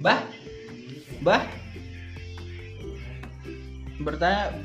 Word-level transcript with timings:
Mbah? 0.00 0.20
Mbah? 1.20 1.42
Bertanya 4.00 4.56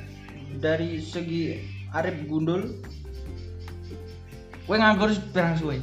dari 0.63 1.03
segi 1.03 1.59
Arif 1.91 2.15
Gundul 2.31 2.79
Kowe 4.65 4.81
nganggur 4.81 5.13
berang 5.29 5.60
suwe? 5.60 5.78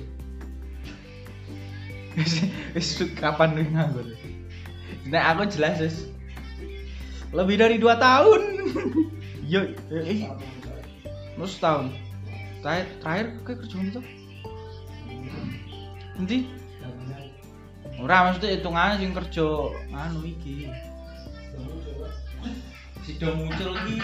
Wis- 2.75 3.15
kapan 3.15 3.55
lu 3.55 3.63
nganggur? 3.71 4.09
Nah 5.07 5.37
aku 5.37 5.47
jelas 5.47 5.79
wis 5.79 6.11
lebih 7.31 7.63
dari 7.63 7.79
dua 7.79 7.97
tahun. 7.97 8.43
Yo, 9.53 9.71
eh, 9.95 10.27
lu 11.39 11.47
setahun. 11.47 11.95
Terakhir, 12.61 12.87
terakhir 13.01 13.27
kayak 13.47 13.59
kerja 13.65 13.77
itu. 13.87 14.01
Nanti 16.19 16.37
ora 18.03 18.27
maksudnya 18.27 18.59
hitungannya 18.59 18.99
sing 18.99 19.11
kerja 19.15 19.47
anu 19.95 20.21
iki. 20.27 20.67
Si 23.07 23.19
do 23.19 23.31
muncul 23.39 23.79
iki 23.87 23.97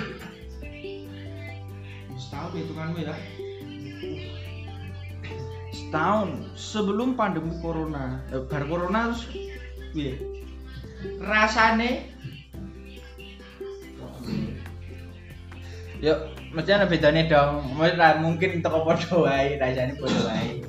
setahun 2.15 2.53
hitunganmu 2.55 2.99
ya. 3.03 3.15
Setahun 5.75 6.31
sebelum 6.55 7.19
pandemi 7.19 7.59
corona. 7.59 8.23
Eh, 8.31 8.43
bar 8.47 8.63
corona 8.71 9.11
terus 9.11 9.27
piye? 9.91 10.15
Rasane 11.19 12.15
Yuk, 15.99 16.19
mesti 16.55 16.71
ada 16.71 16.87
bedanya 16.87 17.27
dong. 17.27 17.75
Mungkin 18.23 18.63
toko 18.63 18.87
podo 18.87 19.27
wae, 19.27 19.59
rasane 19.59 19.99
podo 19.99 20.31
wae. 20.31 20.63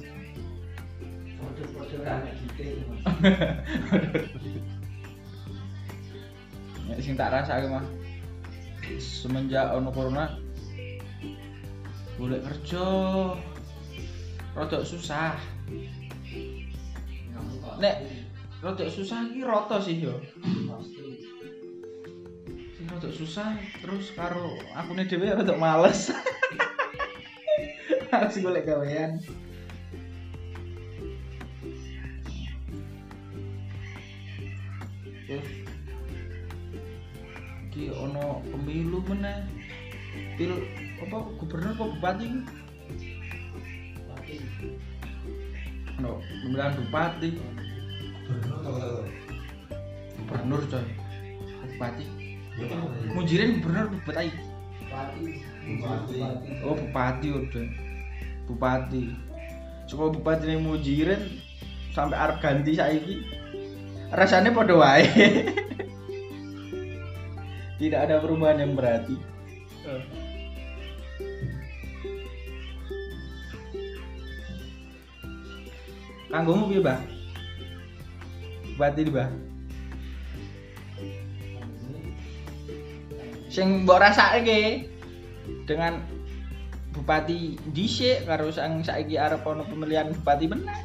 Ya, 6.90 6.96
sing 7.04 7.20
tak 7.20 7.36
rasake 7.36 7.68
mah 7.68 7.84
semenjak 8.96 9.76
ono 9.76 9.92
corona 9.92 10.40
boleh 12.16 12.40
kerja. 12.40 12.86
Rada 14.56 14.80
susah. 14.88 15.36
Nek 17.80 17.96
rada 18.64 18.86
susah 18.88 19.28
iki 19.28 19.44
rata 19.44 19.84
sih 19.84 20.00
yo. 20.00 20.16
Sing 22.76 22.86
rada 22.88 23.10
susah 23.12 23.60
terus 23.84 24.16
karo 24.16 24.56
akune 24.80 25.04
dhewe 25.04 25.28
rada 25.28 25.56
males. 25.60 26.08
Harus 28.16 28.42
golek 28.42 28.66
gawean 28.66 29.22
pemilu 38.60 39.00
meneh. 39.08 39.48
Pil 40.36 40.52
apa 41.00 41.18
gubernur 41.40 41.72
apa 41.80 41.86
bupati 41.96 42.28
ono 46.00 46.12
pemilihan 46.20 46.72
bupati. 46.76 47.30
Gubernur 50.20 50.62
coy. 50.68 50.86
Bupati. 51.76 52.06
Mujirin 53.16 53.50
gubernur 53.64 53.88
apa 53.88 53.96
bupati. 53.96 54.28
Oh 56.68 56.76
bupati 56.76 57.28
udah 57.32 57.68
bupati. 58.48 59.04
Cuma 59.88 60.12
bupati 60.12 60.46
yang 60.52 60.68
mujirin 60.68 61.42
sampai 61.94 62.16
arep 62.16 62.38
ganti 62.40 62.78
saiki 62.78 63.16
rasanya 64.14 64.54
pada 64.54 64.74
wae 64.78 65.06
tidak 67.80 68.12
ada 68.12 68.20
perubahan 68.20 68.60
yang 68.60 68.76
berarti. 68.76 69.16
Kanggomu 76.30 76.70
piye 76.70 76.86
bah 76.86 77.02
bupati 78.80 79.02
di 79.04 79.12
bah 79.12 79.28
sing 83.52 83.84
mbok 83.84 84.00
rasake 84.00 84.88
dengan 85.68 86.00
bupati 86.96 87.60
dhisik 87.74 88.24
karo 88.30 88.54
sang 88.54 88.86
saiki 88.86 89.18
arep 89.18 89.42
ana 89.44 89.66
pemilihan 89.66 90.14
bupati 90.22 90.46
meneh 90.48 90.80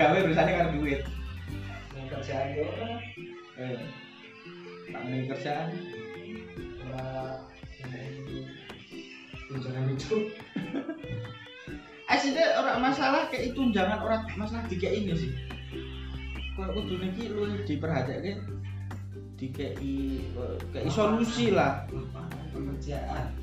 gawe 0.00 0.16
urusannya 0.24 0.52
kan 0.56 0.68
duit. 0.80 1.00
Kerjaan 2.08 2.56
yo 2.56 2.66
eh 3.60 3.76
tak 4.88 5.00
meneng 5.04 5.28
kerjaan. 5.28 5.68
Ora 6.88 7.36
tunjangan 9.52 9.84
itu. 9.92 10.16
aslinya 12.10 12.44
orang 12.58 12.78
masalah 12.82 13.22
kayak 13.30 13.54
tunjangan 13.54 14.00
orang 14.00 14.24
masalah 14.40 14.64
tiga 14.72 14.88
ini 14.88 15.12
sih. 15.14 15.32
Kalau 16.56 16.80
kudu 16.80 16.96
niki 16.98 17.30
lu 17.30 17.60
diperhatikan 17.68 18.40
dikei 19.36 20.24
kayak 20.72 20.88
solusi 20.88 21.52
lah. 21.52 21.84
Pekerjaan. 22.50 23.36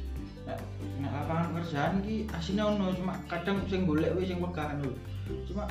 nah 0.98 1.12
lapangan 1.12 1.60
kerjaan 1.60 2.00
ki 2.08 2.24
aslinya 2.32 2.72
ono 2.72 2.96
cuma 2.96 3.20
kadang 3.28 3.60
sing 3.68 3.84
golek 3.84 4.16
wis 4.18 4.32
sing 4.32 4.40
pegahan 4.40 4.80
lho. 4.80 4.92
Cuma 5.44 5.68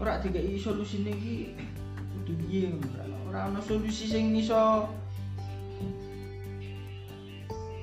ora 0.00 0.16
dikei 0.24 0.56
solusi 0.56 1.04
niki 1.04 1.36
kudu 2.16 2.32
piye 2.40 2.72
ora 3.28 3.52
ono 3.52 3.60
solusi 3.60 4.08
sing 4.08 4.32
iso 4.32 4.88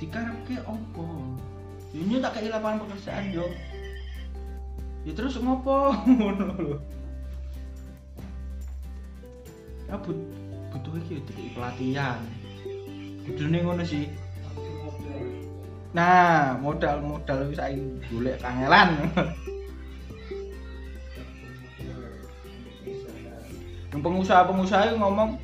dikarepke 0.02 0.58
opo 0.66 1.06
Yo 1.98 2.22
tak 2.22 2.38
kei 2.38 2.54
lapangan 2.54 2.86
pekerjaan 2.86 3.34
yo. 3.34 3.48
Ya 5.02 5.18
terus 5.18 5.40
ngopo 5.42 5.96
ngono 6.20 6.46
lho. 6.54 6.78
Ya 9.90 9.96
but, 9.98 10.20
butuh 10.70 10.94
iki 11.02 11.24
dikei 11.26 11.56
pelatihan. 11.58 12.22
Kudune 13.26 13.66
ngono 13.66 13.82
sih. 13.82 14.12
Nah 15.96 16.60
modal 16.62 17.02
modal 17.02 17.50
wis 17.50 17.58
saiki 17.58 17.82
golek 18.12 18.38
kangelan 18.44 19.10
pengusaha-pengusaha 24.07 24.88
itu 24.88 24.95
ngomong 24.95 25.35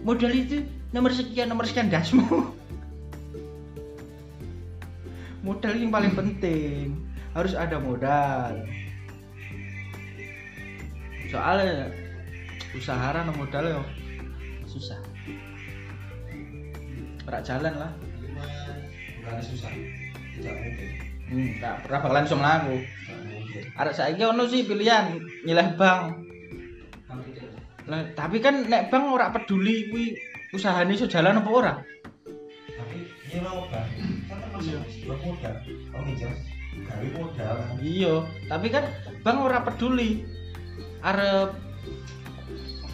modal 0.00 0.32
itu 0.32 0.64
nomor 0.96 1.12
sekian 1.12 1.52
nomor 1.52 1.68
sekian 1.68 1.92
dasmu 1.92 2.24
modal 5.44 5.76
yang 5.76 5.92
paling 5.92 6.16
penting 6.16 6.96
harus 7.36 7.52
ada 7.52 7.76
modal 7.76 8.64
soalnya 11.28 11.92
usaha 12.72 13.12
rana 13.12 13.32
modal 13.36 13.64
yo 13.68 13.82
susah 14.64 14.96
rak 17.28 17.44
jalan 17.44 17.76
lah 17.76 17.92
Bukan 19.26 19.42
susah. 19.42 19.74
Tidak 20.38 20.54
mungkin. 20.54 20.88
hmm, 21.34 21.48
tak 21.58 21.82
pernah 21.82 21.98
bakalan 21.98 22.26
Tidak 22.30 22.62
mungkin. 22.62 23.62
arek 23.74 23.94
saiki 23.98 24.22
ono 24.22 24.46
sih 24.46 24.62
pilihan 24.62 25.18
nyileh 25.42 25.74
bank 25.74 26.25
Lah, 27.86 28.02
tapi 28.18 28.42
kan 28.42 28.66
nek 28.66 28.90
bank 28.90 29.04
ora 29.14 29.30
peduli 29.30 29.86
kuwi 29.94 30.18
usahane 30.50 30.98
iso 30.98 31.06
jalan 31.06 31.38
apa 31.38 31.50
ora. 31.50 31.72
Tapi 32.66 32.98
ini 33.30 33.38
mau 33.38 33.62
bang. 33.70 33.86
Kan 34.26 34.36
termasuk 34.42 34.82
modal. 35.22 35.54
Kamu 35.62 36.02
minjem. 36.02 36.32
Gawe 36.76 37.08
modal. 37.14 37.56
Iya, 37.78 38.14
tapi 38.50 38.66
kan 38.74 38.84
bank 39.22 39.38
ora 39.38 39.58
peduli. 39.62 40.26
Arep 41.06 41.54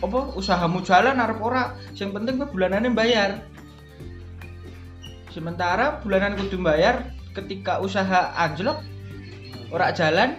apa 0.02 0.18
usahamu 0.34 0.82
jalan 0.84 1.16
arep 1.22 1.40
ora, 1.40 1.78
yang 1.96 2.12
penting 2.12 2.36
kowe 2.36 2.50
bulanane 2.52 2.92
bayar. 2.92 3.46
Sementara 5.32 6.02
bulanan 6.04 6.36
kudu 6.36 6.60
bayar 6.60 7.08
ketika 7.32 7.80
usaha 7.80 8.36
anjlok 8.36 8.84
ora 9.72 9.88
jalan, 9.96 10.36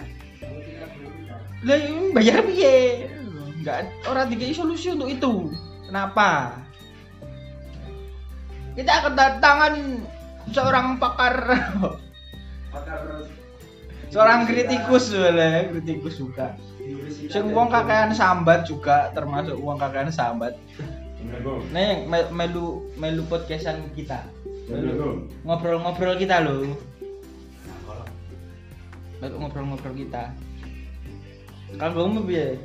lah 1.66 1.80
ini 1.80 2.14
bayar 2.14 2.46
piye? 2.46 3.10
Enggak 3.64 3.88
ora 4.12 4.28
dikai 4.28 4.52
solusi 4.52 4.92
untuk 4.92 5.08
itu. 5.08 5.56
Kenapa? 5.88 6.60
Kita 8.76 9.08
kedatangan 9.08 10.04
seorang 10.52 11.00
pakar. 11.00 11.36
Pakar 12.76 13.00
seorang 14.12 14.44
kritikus 14.44 15.16
boleh. 15.16 15.72
Kritikus 15.72 16.20
juga. 16.20 16.60
Sing 17.32 17.56
wong 17.56 17.72
kakean 17.72 18.12
sambat 18.12 18.68
juga 18.68 19.16
termasuk 19.16 19.56
wong 19.56 19.80
kakean 19.80 20.12
sambat. 20.12 20.60
Nah 21.72 22.04
me- 22.04 22.32
melu 22.36 22.84
melu 23.00 23.24
podcastan 23.32 23.80
kita. 23.96 24.28
Ngobrol-ngobrol 25.48 26.16
kita 26.20 26.40
loh 26.44 26.68
Untuk 29.24 29.40
ngobrol-ngobrol 29.40 29.96
kita. 29.96 30.36
Kalau 31.80 32.06
kamu 32.12 32.28
piye? 32.28 32.60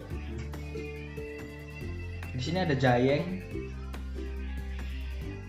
Di 2.39 2.43
sini 2.47 2.63
ada 2.63 2.79
Jayeng. 2.79 3.43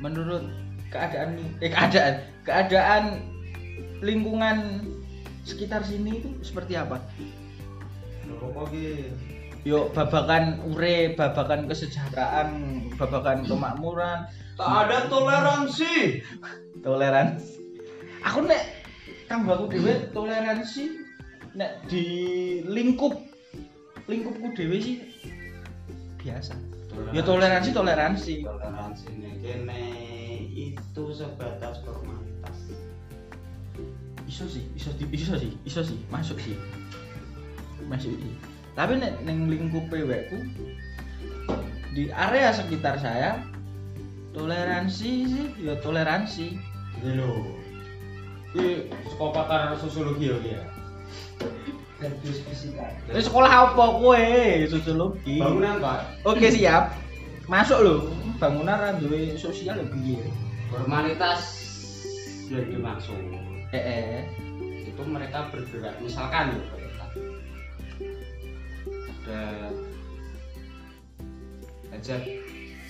Menurut 0.01 0.41
keadaan 0.89 1.37
eh 1.61 1.69
keadaan 1.69 2.25
keadaan 2.41 3.03
lingkungan 4.01 4.89
sekitar 5.45 5.85
sini 5.85 6.17
itu 6.17 6.29
seperti 6.41 6.73
apa? 6.73 6.97
Yuk 9.67 9.91
babakan 9.91 10.63
ure, 10.71 11.13
babakan 11.19 11.67
kesejahteraan, 11.67 12.49
babakan 12.95 13.43
kemakmuran, 13.43 14.25
tak 14.55 14.87
ada 14.87 15.05
toleransi. 15.11 16.23
toleransi. 16.79 17.59
Aku 18.23 18.47
nek 18.47 18.63
tambah 19.27 19.59
aku 19.59 19.77
dhewe 19.77 20.09
toleransi 20.15 21.05
nek 21.59 21.83
di 21.91 22.05
lingkup 22.63 23.19
lingkupku 24.07 24.55
dhewe 24.55 24.79
sih 24.79 24.97
biasa. 26.23 26.68
Ya 27.13 27.21
toleransi 27.21 27.69
toleransi. 27.73 28.35
Toleransi 28.45 29.07
nih 29.17 29.33
kene 29.41 29.83
itu 30.53 31.03
sebatas 31.13 31.81
formalitas. 31.85 32.57
Iso 34.29 34.45
sih, 34.45 34.65
iso 34.77 34.93
di, 34.93 35.05
iso 35.13 35.33
sih, 35.37 35.51
iso 35.65 35.81
sih, 35.81 35.97
masuk 36.13 36.37
sih. 36.37 36.57
Masuk 37.89 38.13
sih. 38.13 38.33
Tapi 38.77 39.01
nek 39.01 39.25
ning 39.25 39.49
lingkup 39.49 39.89
PW 39.89 40.11
ku 40.29 40.37
di 41.97 42.13
area 42.13 42.53
sekitar 42.53 43.01
saya 43.01 43.41
toleransi 44.37 45.11
sih, 45.25 45.45
ya 45.65 45.73
toleransi. 45.81 46.61
Ini 47.01 47.11
lho. 47.17 47.57
Ki 48.53 48.89
sekolah 49.13 49.33
pakar 49.33 49.77
sosiologi 49.77 50.29
ya 50.29 50.37
ya. 50.41 50.61
Dan 51.99 52.11
diskusikan 52.23 52.91
Terus 53.05 53.27
sekolah 53.27 53.51
apa 53.69 53.83
kowe? 53.99 54.23
Sosiologi. 54.65 55.35
Bangunan 55.37 55.77
Pak. 55.77 55.99
Oke 56.23 56.47
siap. 56.47 56.95
Masuk 57.45 57.79
lho. 57.79 57.95
Bangunan 58.39 58.75
ra 58.75 58.91
duwe 58.95 59.35
sosial 59.35 59.75
ya 59.75 59.85
piye? 59.85 60.23
formalitas 60.69 61.41
yang 62.47 62.61
dimaksud 62.65 63.17
Eh, 63.69 63.77
eh. 63.77 64.21
itu 64.85 65.01
mereka 65.03 65.49
bergerak 65.49 65.97
misalkan 65.99 66.53
ya 66.53 66.61
mereka 66.61 67.05
ada 69.19 69.41
hajat 71.91 72.21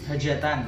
hajatan. 0.08 0.60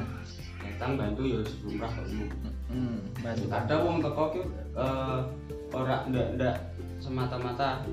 datang 0.62 0.92
bantu 0.94 1.22
ya 1.26 1.40
sebelum 1.42 1.74
kok 1.78 1.92
umum 2.06 2.28
Hmm, 2.72 2.96
bantu. 3.20 3.44
ada 3.52 3.74
wong 3.82 3.96
teko 4.00 4.24
ki 4.32 4.40
eh, 4.72 5.18
ora 5.70 5.96
ndak 6.08 6.26
ndak 6.40 6.56
semata-mata 6.96 7.84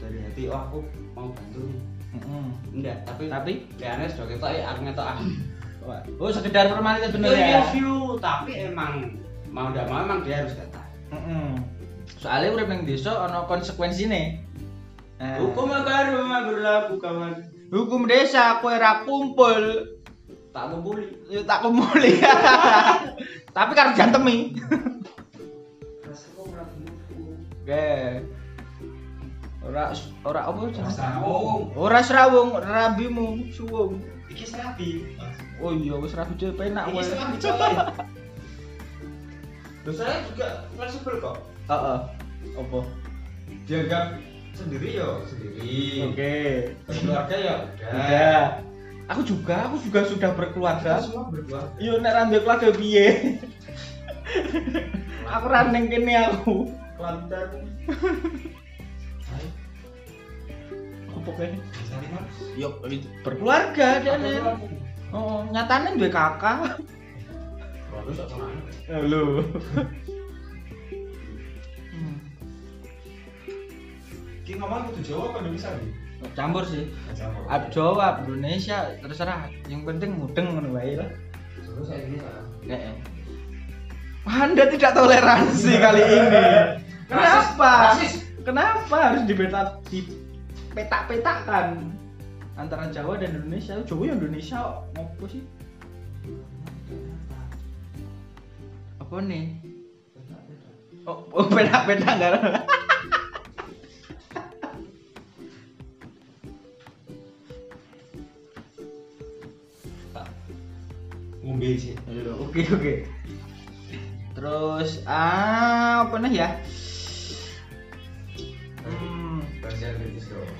dari 0.00 0.18
hati 0.22 0.42
oh 0.50 0.58
aku 0.58 0.78
mau 1.14 1.28
bantu 1.30 1.60
nih 1.68 1.80
Heeh. 2.12 2.46
ndak 2.82 2.96
tapi 3.08 3.22
Tapi 3.32 3.52
kayaknya 3.80 4.06
sudah 4.12 4.26
kita 4.28 4.48
ya 4.52 4.64
aku 4.74 4.80
ngetok 4.84 5.06
ah 5.06 5.18
oh 6.20 6.30
sekedar 6.30 6.68
formalitas 6.68 7.10
bener 7.16 7.32
Yo, 7.32 7.38
ya. 7.38 7.58
review 7.64 7.92
tapi 8.20 8.52
emang 8.68 9.16
mau 9.48 9.72
ndak 9.72 9.88
mau 9.88 10.04
emang 10.04 10.20
dia 10.22 10.44
harus 10.44 10.54
datang 10.54 10.86
Heeh. 11.12 11.48
Soalnya 12.18 12.54
urip 12.54 12.68
ning 12.70 12.82
desa 12.86 13.14
ana 13.14 13.46
konsekuensine. 13.46 14.42
Nah, 15.22 15.38
hukum 15.38 15.70
agama 15.70 16.50
berlaku 16.50 16.98
kawan 16.98 17.46
hukum 17.70 18.10
desa 18.10 18.58
ra 18.58 19.06
kumpul 19.06 19.86
tak 20.52 20.68
kumpuli 20.68 21.08
ya 21.32 21.40
tak 21.48 21.64
kumpuli. 21.64 22.20
Tapi 23.56 23.72
karo 23.72 23.96
jantemi. 23.96 24.52
Oke. 27.62 27.88
Ora 29.62 29.94
ora 30.26 30.40
apa 30.50 30.58
jenenge? 30.74 30.90
Serawung. 30.90 31.62
Ora 31.78 32.00
serawung, 32.02 32.50
rabimu 32.58 33.46
suwung. 33.54 34.02
Iki 34.26 34.44
serabi. 34.48 34.90
Oh 35.62 35.70
iya 35.70 35.94
wis 35.96 36.16
rabi 36.18 36.34
dhewe 36.34 36.56
penak 36.56 36.90
Iki 36.90 36.96
wae. 36.98 37.04
serabi 37.06 37.36
coy. 37.38 37.74
Loh 39.86 39.94
saya 39.98 40.18
juga 40.26 40.48
fleksibel 40.74 41.14
kok. 41.22 41.36
Heeh. 41.70 41.98
Apa? 42.58 42.78
Dianggap 43.70 44.18
sendiri 44.52 44.98
ya 44.98 45.08
sendiri. 45.30 46.10
Oke. 46.10 46.34
Keluarga 46.90 47.36
ya 47.38 47.54
udah. 47.62 47.90
Udah. 47.94 48.42
Aku 49.10 49.20
juga, 49.22 49.68
aku 49.68 49.76
juga 49.84 50.00
sudah 50.08 50.30
Kita 50.32 50.38
berkeluarga. 50.38 50.92
semua 51.02 51.30
berkeluarga. 51.30 51.76
Yo 51.78 52.00
nek 52.00 52.10
ra 52.10 52.22
duwe 52.26 52.40
keluarga 52.40 52.68
piye? 52.74 53.06
aku 55.34 55.46
ra 55.46 55.70
ning 55.70 55.86
kene 55.86 56.14
aku. 56.18 56.66
Kelantar. 56.98 57.46
Mas. 61.22 62.34
Yo 62.58 62.68
berkeluarga 63.22 64.02
dene. 64.02 64.42
Oh, 65.12 65.44
nyatane 65.52 65.94
duwe 66.00 66.10
kakak. 66.10 66.80
bagus 67.92 68.16
kok 68.16 68.28
tenan 68.32 68.56
Halo. 68.88 69.44
Ki 74.42 74.52
ngomong 74.58 74.90
kudu 74.90 75.00
Jawa 75.06 75.24
apa 75.30 75.36
Indonesia 75.44 75.70
nih? 75.76 75.92
Campur 76.32 76.64
sih. 76.66 76.88
Jawa. 77.14 77.46
Ab 77.46 77.62
Jawa, 77.70 78.02
ab 78.02 78.16
Indonesia, 78.26 78.96
terserah. 79.04 79.52
Yang 79.68 79.82
penting 79.86 80.10
mudeng 80.18 80.56
ngono 80.56 80.74
wae 80.74 80.98
lah. 80.98 81.10
terus 81.62 81.88
saya 81.88 82.04
ini 82.04 82.20
salah 82.20 82.44
Heeh. 82.68 82.94
Anda 84.28 84.64
tidak 84.68 84.92
toleransi 84.92 85.72
kali 85.78 86.02
ini. 86.04 86.44
Kenapa? 87.10 87.96
Kenapa 88.42 88.96
harus 88.98 89.22
dibeta 89.26 89.78
petak-petakan 90.72 91.92
antara 92.56 92.88
Jawa 92.88 93.20
dan 93.20 93.36
Indonesia? 93.36 93.80
Jawa 93.84 94.02
ya 94.08 94.14
Indonesia 94.16 94.58
ngopo 94.96 95.24
sih? 95.28 95.42
Apa 99.00 99.20
nih? 99.20 99.60
Oh, 101.04 101.28
oh 101.34 101.46
petak-petak 101.48 102.14
enggak. 102.16 102.64
Ngombe 111.42 111.68
sih. 111.76 111.92
Oke 112.40 112.62
oke. 112.72 112.94
Terus 114.32 115.04
ah 115.04 116.08
apa 116.08 116.16
nih 116.22 116.32
ya? 116.40 116.48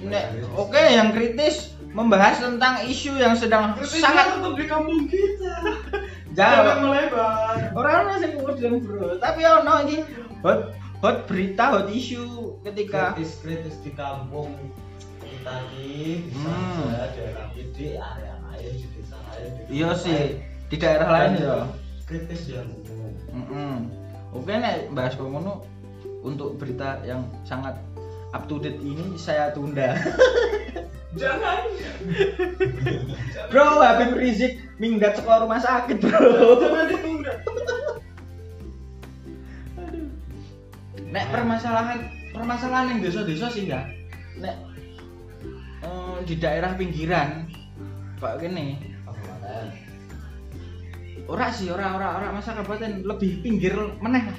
Nek 0.06 0.24
oke 0.56 0.80
yang 0.80 1.12
kritis 1.14 1.76
membahas 1.92 2.40
tentang 2.40 2.88
isu 2.88 3.20
yang 3.20 3.36
sedang 3.36 3.76
sangat 3.84 4.32
tetap 4.40 4.52
di 4.56 4.64
kampung 4.64 5.04
kita. 5.12 5.52
jauh 6.36 6.80
melebar. 6.80 7.76
orang 7.76 8.08
orang 8.08 8.16
sing 8.24 8.32
mudeng 8.40 8.80
bro 8.80 9.20
tapi 9.20 9.44
ono 9.44 9.84
iki 9.84 10.00
hot 10.40 10.72
hot 11.04 11.28
berita 11.28 11.76
hot 11.76 11.86
isu 11.92 12.56
ketika 12.64 13.12
kritis 13.12 13.36
kritis 13.44 13.76
di 13.84 13.92
kampung 13.92 14.56
kita 15.20 15.54
ini 15.76 16.24
bisa 16.32 16.48
Hmm. 16.48 16.88
saja 16.88 17.08
daerah 17.12 17.46
di 17.52 17.86
area 18.00 18.34
lain 18.48 18.72
di 18.80 18.86
desa 18.96 19.16
lain 19.28 19.48
di 19.52 19.62
iya 19.76 19.90
sih 19.92 20.40
di 20.72 20.76
daerah 20.80 21.08
lain 21.12 21.32
ya 21.36 21.56
kritis 22.08 22.48
yang 22.48 22.68
umum 22.88 23.12
Mm-mm. 23.32 23.74
oke 24.32 24.48
nek 24.48 24.88
bahas 24.96 25.12
ngono 25.20 25.68
untuk 26.24 26.56
berita 26.56 27.02
yang 27.04 27.28
sangat 27.44 27.76
up 28.32 28.48
to 28.48 28.56
date 28.58 28.80
ini 28.80 29.16
saya 29.20 29.52
tunda. 29.52 29.96
Jangan. 31.20 31.68
Bro 33.52 33.84
Habib 33.84 34.16
Rizik 34.16 34.56
minggat 34.80 35.20
sekolah 35.20 35.44
rumah 35.44 35.60
sakit 35.60 36.00
bro. 36.00 36.56
Jangan 36.56 36.84
ditunda. 36.88 37.32
Nek 41.12 41.26
permasalahan 41.28 42.08
permasalahan 42.32 42.96
yang 42.96 43.00
desa-desa 43.04 43.52
sih 43.52 43.68
ya 43.68 43.84
nek 44.40 44.56
eh, 45.84 46.16
di 46.24 46.34
daerah 46.40 46.72
pinggiran 46.80 47.44
kayak 48.16 48.40
gini. 48.40 48.80
Ora 51.28 51.52
sih 51.52 51.68
ora 51.68 51.92
ora 51.92 52.08
ora. 52.16 52.28
Masa 52.32 52.56
kabupaten 52.56 53.04
lebih 53.04 53.44
pinggir 53.44 53.76
meneh 54.00 54.32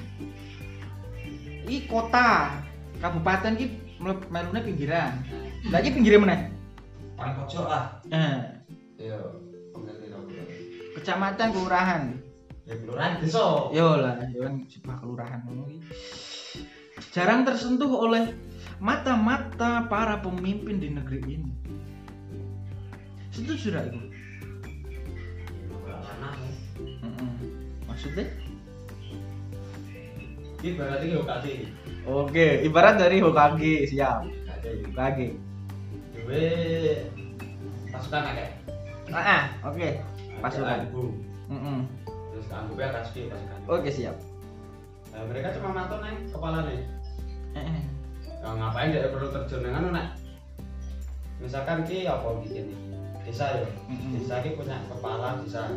i 1.64 1.88
kota 1.88 2.60
kabupaten 3.00 3.56
ki 3.56 3.83
melune 4.02 4.60
pinggiran. 4.60 5.22
Lagi 5.70 5.88
pinggir 5.94 6.18
meneh? 6.18 6.50
Paling 7.14 7.34
pojok 7.38 7.64
lah. 7.70 8.02
Eh, 8.10 8.38
iya 8.98 9.18
pengerti 9.70 10.06
dong 10.10 10.26
kecamatan 10.98 11.48
kelurahan. 11.54 12.02
Ya 12.64 12.74
kelurahan 12.80 13.12
desa. 13.22 13.70
Yo 13.70 13.88
lah 13.98 14.18
yo 14.34 14.46
kan 14.46 14.54
sebuah 14.66 14.96
kelurahan 15.02 15.40
ngono 15.46 15.64
jarang 17.10 17.42
tersentuh 17.46 17.90
oleh 17.90 18.34
mata-mata 18.78 19.86
para 19.86 20.18
pemimpin 20.18 20.82
di 20.82 20.90
negeri 20.90 21.20
ini. 21.26 21.52
Setuju 23.34 23.70
tidak 23.70 23.90
itu 23.90 24.14
tanah 26.14 26.34
Mm-mm. 26.78 27.30
maksudnya 27.86 28.26
Ki 30.64 30.72
Hokage. 30.80 31.68
Oke, 32.08 32.64
ibarat 32.64 32.96
dari 32.96 33.20
Hokage, 33.20 33.84
siap. 33.84 34.24
Hokage. 34.64 35.36
Duwe 36.16 36.48
pasukan 37.92 38.32
akeh. 38.32 38.48
Ah, 39.12 39.20
ah, 39.20 39.42
oke. 39.68 40.00
Pasukan. 40.40 40.88
Ibu. 40.88 41.04
Mm-mm. 41.52 41.84
Terus 42.08 42.48
anggapnya 42.48 42.96
Akatsuki 42.96 43.28
pasukan. 43.28 43.58
Oke, 43.68 43.92
siap. 43.92 44.16
Nah, 45.12 45.28
mereka 45.28 45.52
cuma 45.60 45.76
matur 45.76 46.00
nih 46.00 46.16
kepala 46.32 46.64
nih. 46.64 46.80
Eh, 47.52 47.60
eh. 47.60 47.84
Nah, 48.40 48.56
ngapain 48.56 48.96
dia 48.96 49.12
perlu 49.12 49.28
terjun 49.36 49.68
dengan 49.68 49.92
nek? 49.92 50.16
Misalkan 51.44 51.84
ki 51.84 52.08
apa 52.08 52.40
bikin 52.40 52.72
nih? 52.72 52.78
Desa 53.28 53.60
ya. 53.60 53.68
Mm-mm. 53.92 54.16
Desa 54.16 54.40
ki 54.40 54.56
punya 54.56 54.80
kepala 54.88 55.44
desa. 55.44 55.68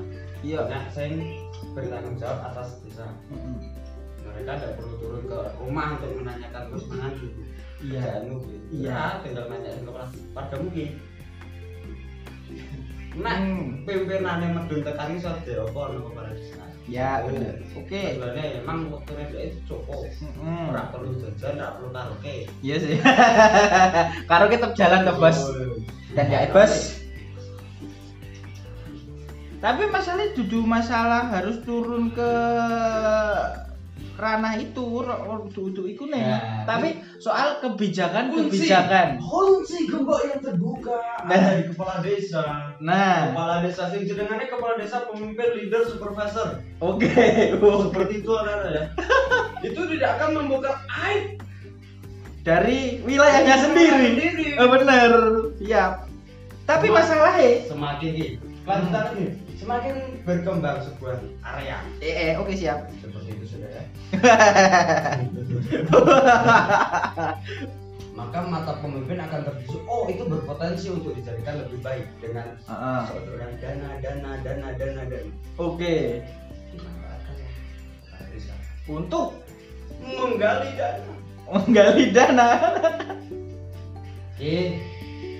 Iya. 0.48 0.64
Punya 0.64 0.80
sing 0.96 1.44
bertanggung 1.76 2.16
jawab 2.16 2.40
atas 2.56 2.80
desa. 2.88 3.12
Mm-mm. 3.28 3.77
Mereka 4.38 4.54
tidak 4.62 4.74
perlu 4.78 4.94
turun 5.02 5.24
ke 5.26 5.40
rumah 5.58 5.98
untuk 5.98 6.14
menanyakan 6.22 6.62
terus 6.70 6.86
mana 6.86 7.10
Iya. 7.78 8.02
kerjaanmu 8.02 8.36
gitu. 8.46 8.62
Iya. 8.70 8.90
Ya, 8.94 9.02
tinggal 9.26 9.46
nanyain 9.50 9.82
ke 9.82 9.92
wargamu 10.38 10.68
ki. 10.74 10.86
Nah, 13.18 13.34
Hmm. 13.42 13.82
pimpinannya 13.82 14.48
medun 14.54 14.86
tekan 14.86 15.18
iso 15.18 15.34
dhewe 15.42 15.66
apa 15.66 15.90
kepala 15.90 16.30
desa. 16.38 16.62
Ya, 16.88 17.26
bener. 17.26 17.66
Oke. 17.76 18.16
Sebenarnya 18.16 18.62
emang 18.62 18.94
waktu 18.94 19.12
dia 19.28 19.42
itu 19.52 19.60
cukup. 19.68 20.06
Mm-mm. 20.22 20.72
Ora 20.72 20.88
perlu 20.94 21.18
jajan, 21.20 21.58
ora 21.60 21.76
perlu 21.76 21.90
karaoke. 21.92 22.36
Iya 22.62 22.76
sih. 22.78 22.96
Karo 24.30 24.46
tetap 24.48 24.72
jalan 24.78 25.02
ke 25.04 25.14
bos. 25.18 25.38
Dan 26.14 26.30
ya 26.30 26.48
bos. 26.54 27.02
Tapi 29.58 29.84
masalahnya 29.90 30.38
dudu 30.38 30.62
masalah 30.64 31.34
harus 31.34 31.58
turun 31.66 32.14
ke 32.14 32.32
ranah 34.18 34.58
itu, 34.58 35.06
dudu 35.48 35.86
iku 35.86 36.10
nih. 36.10 36.20
Ya. 36.20 36.38
Tapi 36.66 36.90
soal 37.18 37.62
kebijakan 37.62 38.34
Kunci. 38.34 38.66
kebijakan. 38.66 39.22
Kunci 39.22 39.86
gembok 39.86 40.20
yang 40.26 40.42
terbuka 40.42 40.98
Nah. 41.22 41.38
ada 41.38 41.62
di 41.62 41.70
kepala 41.70 41.96
desa. 42.02 42.44
Nah, 42.82 43.30
Kepala 43.32 43.56
desa 43.62 43.84
sing 43.90 44.04
jenengane 44.04 44.50
kepala 44.50 44.74
desa 44.76 45.06
pemimpin 45.06 45.50
leader 45.54 45.86
supervisor. 45.86 46.66
oke. 46.80 47.06
Seperti 47.86 48.14
itu 48.20 48.32
ada 48.34 48.54
ya. 48.74 48.84
itu 49.70 49.82
tidak 49.96 50.10
akan 50.18 50.30
membuka 50.36 50.82
aib 51.06 51.38
Dari 52.42 53.04
wilayahnya 53.04 53.56
sendiri. 53.60 54.08
sendiri. 54.16 54.48
Oh, 54.56 54.72
bener. 54.72 55.12
Siap. 55.60 55.94
Tapi 56.64 56.88
masalahnya 56.88 57.64
Semakin 57.68 58.40
lanjutan 58.64 59.04
lagi. 59.08 59.26
Semakin 59.58 60.22
berkembang 60.22 60.86
sebuah 60.86 61.18
area. 61.42 61.82
eh, 62.00 62.32
eh 62.32 62.34
oke 62.38 62.54
siap. 62.54 62.86
Seperti 63.02 63.30
itu 63.34 63.46
sudah 63.58 63.70
ya. 63.70 63.84
Maka 68.18 68.40
mata 68.50 68.74
pemimpin 68.82 69.22
akan 69.22 69.46
terbisu. 69.46 69.78
Oh, 69.86 70.10
itu 70.10 70.26
berpotensi 70.26 70.90
untuk 70.90 71.14
dijadikan 71.14 71.62
lebih 71.62 71.80
baik 71.86 72.06
dengan 72.18 72.58
Heeh. 72.66 73.02
sodoran 73.10 73.54
dana, 73.62 73.90
dana, 74.02 74.32
dana, 74.42 74.68
dana, 74.74 75.02
dana. 75.06 75.30
Oke. 75.58 76.26
Desa. 78.34 78.54
Untuk 78.90 79.38
menggali 80.02 80.70
dana. 80.74 81.14
menggali 81.48 82.04
dana. 82.10 82.48
Ki, 84.38 84.82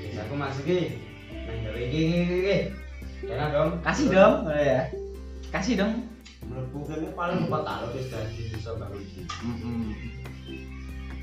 desaku 0.06 0.34
masih 0.38 0.64
ki. 0.66 0.80
Nang 1.50 1.58
gawe 1.66 1.82
ki 1.82 2.02
ki 2.14 2.38
ki, 2.46 2.58
Dana 3.28 3.46
dong. 3.52 3.70
Kasih 3.84 4.08
dong, 4.08 4.34
oh, 4.48 4.56
ya. 4.56 4.82
Kasih 5.52 5.76
dong. 5.76 5.94
Mlebu 6.48 6.80
kene 6.88 7.12
paling 7.12 7.44
empat 7.44 7.62
tahun 7.68 7.90
wis 7.92 8.08
dadi 8.08 8.42
desa 8.48 8.72
bangun 8.80 9.04
iki. 9.04 9.22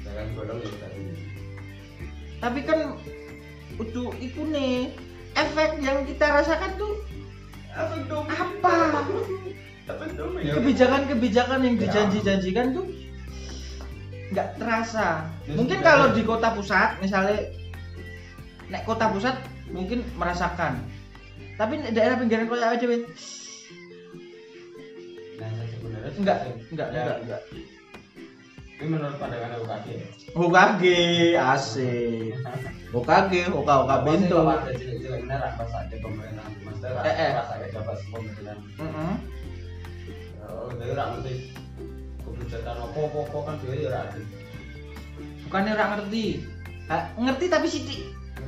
Jangan 0.05 0.27
bolong 0.37 0.59
ya 0.61 0.71
tadi. 0.77 1.01
Tapi 2.45 2.61
kan 2.61 2.79
itu 3.81 4.03
itu 4.21 4.41
nih 4.53 4.93
efek 5.33 5.81
yang 5.81 6.05
kita 6.05 6.27
rasakan 6.29 6.77
tuh 6.77 7.01
Apa 7.73 7.95
dong? 8.07 8.27
apa? 8.29 8.77
Ya? 10.45 10.53
Kebijakan-kebijakan 10.61 11.61
yang 11.65 11.75
Ya. 11.77 11.83
dijanji-janjikan 11.89 12.67
tuh 12.77 12.87
nggak 14.31 14.61
terasa. 14.61 15.25
Ya, 15.49 15.57
Mungkin 15.57 15.79
kalau 15.81 16.13
di 16.13 16.21
kota 16.23 16.53
pusat, 16.53 17.01
misalnya 17.01 17.49
nek 18.69 18.85
kota 18.85 19.09
pusat 19.09 19.41
mungkin 19.73 20.05
merasakan. 20.15 20.85
Tapi 21.55 21.75
daerah 21.95 22.17
pinggiran 22.19 22.51
kota 22.51 22.67
aja 22.75 22.85
weh, 22.85 23.03
Nah, 25.35 25.51
sebenarnya 25.67 26.11
enggak, 26.15 26.39
enggak, 26.71 26.89
ya, 26.91 27.01
enggak, 27.03 27.19
enggak. 27.27 27.43
Ini 28.75 28.87
menurut 28.91 29.17
pandangan 29.23 29.63
UKG 29.63 29.87
ya. 29.87 30.07
Hokage 30.35 31.01
asik. 31.39 32.35
Hoka 32.91 33.15
Apa 33.15 33.31
sih 33.31 33.43
bento. 34.03 34.39
kalau 34.39 34.55
ada 34.55 34.71
ini 34.75 35.27
rak 35.31 35.53
pas 35.59 35.73
ada 35.79 35.97
pemerintahan 35.99 36.53
maksudnya 36.63 37.03
Eh, 37.07 37.15
eh. 37.15 37.31
pas 37.35 37.49
ada 37.55 37.67
jabat 37.71 37.99
pemerintahan. 38.11 38.59
Heeh. 38.79 39.13
Oh, 40.47 40.69
jadi 40.75 40.93
rak 40.95 41.07
ngerti 41.15 41.33
kebijakan 42.23 42.77
apa-apa 42.83 43.39
kan 43.47 43.55
dia 43.63 43.75
ya 43.79 43.89
rak 43.95 44.07
Bukannya 45.47 45.71
ora 45.75 45.85
ngerti. 45.95 46.25
Ha, 46.91 46.97
ngerti 47.15 47.45
tapi 47.47 47.67
sidik. 47.71 48.01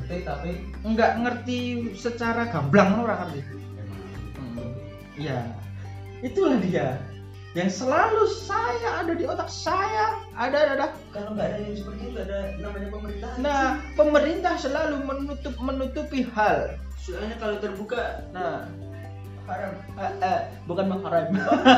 Ngerti 0.06 0.22
tapi 0.22 0.50
Enggak 0.86 1.10
ngerti 1.18 1.58
secara 1.98 2.46
gamblang 2.46 3.02
ora 3.02 3.26
ngerti. 3.26 3.40
memang 3.42 4.00
Hmm. 4.38 4.70
Iya. 5.18 5.40
Itulah 6.22 6.58
dia. 6.62 7.02
Yang 7.56 7.80
selalu 7.82 8.28
saya 8.28 9.00
ada 9.00 9.12
di 9.16 9.24
otak 9.24 9.48
saya. 9.48 10.20
Ada 10.36 10.56
ada 10.56 10.72
ada. 10.76 10.86
kalau 11.10 11.32
nggak 11.34 11.48
ada 11.50 11.58
yang 11.58 11.74
seperti 11.74 12.02
itu 12.12 12.18
ada 12.20 12.38
namanya 12.60 12.88
pemerintahan. 12.92 13.36
Nah, 13.40 13.64
pemerintah 13.96 14.54
selalu 14.60 14.96
menutup 15.02 15.54
menutupi 15.58 16.22
hal. 16.36 16.76
soalnya 16.96 17.38
kalau 17.38 17.56
terbuka 17.62 18.26
Nah, 18.34 18.66
haram 19.46 19.72
eh, 19.94 20.12
eh, 20.26 20.40
bukan 20.66 20.86
mengharam. 20.90 21.30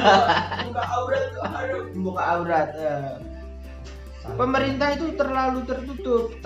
buka 0.69 0.83
aurat 0.83 1.25
tuh 1.33 1.45
haram. 1.47 1.83
Buka 2.01 2.23
aurat. 2.27 2.69
eh. 2.75 3.13
Pemerintah 4.35 4.89
itu 4.99 5.15
terlalu 5.17 5.65
tertutup. 5.65 6.37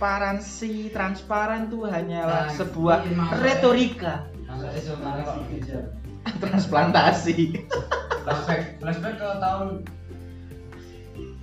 Transparansi, 0.00 0.88
transparan 0.88 1.68
tuh 1.68 1.84
hanyalah 1.84 2.48
Nah, 2.48 2.56
sebuah 2.56 3.04
maksudnya. 3.04 3.36
retorika. 3.36 4.14
Nah, 4.48 4.72
itu 4.72 4.96
kok 4.96 5.36
Transplantasi. 6.40 7.36
flashback 8.24 8.80
flashback 8.80 9.14
ke 9.14 9.28
tahun 9.36 9.66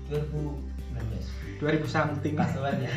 2019 0.09 1.61
2000 1.61 1.85
something. 1.85 2.33
kasuan 2.33 2.75
ya 2.79 2.89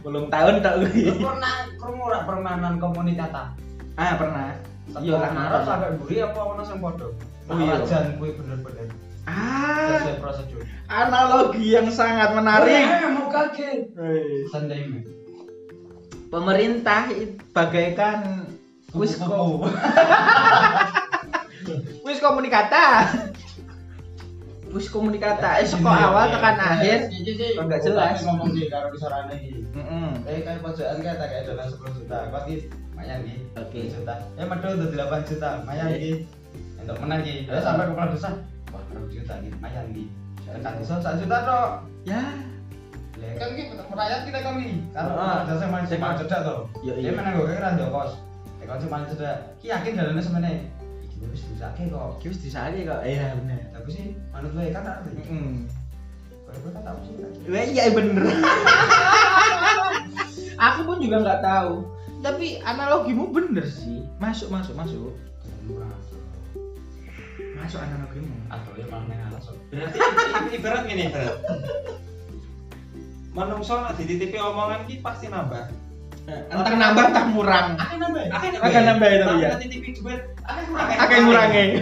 Belum 0.00 0.32
tahun 0.32 0.54
tak 0.60 0.74
gue. 0.82 1.04
pernah 1.14 1.54
krungu 1.76 2.02
ora 2.06 2.20
permainan 2.22 2.74
komunikata 2.78 3.52
Ah, 3.94 4.16
pernah. 4.16 4.56
iya 4.96 5.12
lah 5.14 5.30
nonton. 5.30 5.36
ngarep 5.36 5.62
sampai 5.62 5.90
buri 5.96 6.16
apa 6.22 6.40
ono 6.40 6.62
sing 6.62 6.80
padha 6.80 7.06
Oh, 7.46 7.56
iya. 7.56 7.76
Rajan 7.76 8.16
kuwi 8.16 8.32
bener-bener 8.34 8.88
Ah, 9.22 9.65
analogi 10.86 11.74
yang 11.74 11.90
sangat 11.90 12.34
menarik. 12.34 12.86
Mau 13.14 13.26
kaget 13.30 13.90
Pemerintah 16.26 17.06
bagaikan 17.54 18.46
wis 18.94 19.14
wis 22.06 22.18
komunikata. 22.18 23.06
Wis 24.74 24.90
komunikata. 24.90 25.62
Eh, 25.62 25.66
saka 25.66 25.86
awal 25.86 26.34
tekan 26.34 26.58
akhir. 26.58 26.98
Iki 27.14 27.32
sih 27.38 27.48
Kok 27.54 27.70
nggak 27.70 27.82
jelas. 27.86 28.26
Ngomong 28.26 28.50
sih 28.52 28.66
karo 28.66 28.90
kisarannya 28.90 29.38
iki 29.38 29.62
Heeh. 29.72 30.08
Eh 30.26 30.42
kayak 30.42 30.60
pojokan 30.60 30.98
kayak 31.00 31.16
tak 31.22 31.28
kayak 31.30 31.44
dolan 31.46 31.66
10 31.70 31.98
juta. 32.02 32.18
Kok 32.28 32.42
iki 32.50 32.56
lumayan 32.92 33.18
iki. 33.22 33.36
Oke. 33.54 33.80
10 33.86 34.02
juta. 34.02 34.14
Eh 34.34 34.44
udah 34.44 35.06
8 35.22 35.30
juta. 35.30 35.48
Lumayan 35.62 35.88
iki. 35.94 36.12
Untuk 36.82 36.96
menang 37.00 37.20
iki. 37.22 37.46
Ya 37.46 37.62
sampai 37.62 37.86
kepala 37.88 38.12
desa. 38.12 38.30
2 38.92 39.10
juta 39.10 39.34
iki. 39.40 39.48
Lumayan 39.54 39.84
iki. 39.90 40.04
Tekan 40.46 40.72
desa 40.78 40.94
1 41.00 41.22
juta 41.22 41.36
tok. 41.42 41.68
Ya. 42.06 42.22
Ya 43.16 43.32
kan 43.40 43.48
iki 43.56 43.62
rakyat 43.72 44.20
kita 44.28 44.38
kami. 44.44 44.68
Kalau 44.92 45.12
Ah. 45.16 45.42
desa 45.48 45.66
main 45.66 45.88
paling 45.88 46.18
cedak 46.20 46.40
to. 46.44 46.56
Yo, 46.84 46.92
Dia 47.00 47.10
iya. 47.10 47.16
menang 47.16 47.40
gue 47.40 47.48
kira 47.48 47.68
ndok 47.74 47.88
kos. 47.90 48.12
Ya 48.60 48.64
kan 48.68 48.76
paling 48.86 49.08
cedak. 49.08 49.36
Ki 49.58 49.66
yakin 49.72 49.96
dalane 49.96 50.22
semene. 50.22 50.52
Iki 51.02 51.16
wis 51.32 51.42
disake 51.48 51.88
kok. 51.88 52.20
Ki 52.20 52.26
wis 52.28 52.40
disake 52.44 52.84
kok. 52.84 53.00
Iya, 53.02 53.32
bener. 53.40 53.60
Tapi 53.72 53.88
sih 53.88 54.06
manut 54.30 54.52
wae 54.52 54.68
kan 54.70 54.84
arti. 54.84 55.10
Heeh. 55.16 55.64
Gue 56.46 56.70
kan 56.72 56.82
tahu 56.84 56.98
sih. 57.04 57.14
Iya 57.48 57.84
bener. 57.92 58.24
Aku 60.56 60.80
pun 60.88 61.00
juga 61.00 61.20
nggak 61.20 61.40
tahu. 61.44 61.84
Tapi 62.24 62.60
analogimu 62.64 63.28
bener 63.28 63.64
sih. 63.64 64.04
Masuk, 64.16 64.48
masuk, 64.48 64.72
masuk. 64.72 65.12
Masuk 67.56 67.80
analogimu. 67.80 68.35
Atau 68.46 68.72
ya 68.78 68.86
malah 68.90 69.04
main 69.10 69.20
alas. 69.30 69.46
Berarti 69.70 69.98
ibarat 70.56 70.82
gini, 70.86 71.02
ibarat. 71.10 71.36
Manungso 73.36 73.74
nek 73.84 74.00
dititipi 74.00 74.40
omongan 74.40 74.88
ki 74.88 75.04
pasti 75.04 75.28
nambah. 75.28 75.68
Entah 76.26 76.74
nambah 76.74 77.04
entah 77.12 77.26
murang. 77.30 77.78
Akan 77.78 77.98
nambah. 78.02 78.22
Akan 78.32 78.50
Akan 78.64 78.82
nambah 78.82 79.08
itu, 79.12 79.32
ya. 79.38 79.48
Nek 79.54 79.60
titipi 79.62 79.88
duit, 79.98 80.20
akan 80.46 80.62
kurang. 80.72 80.88
Akeh 80.96 81.18
ngurangi. 81.22 81.64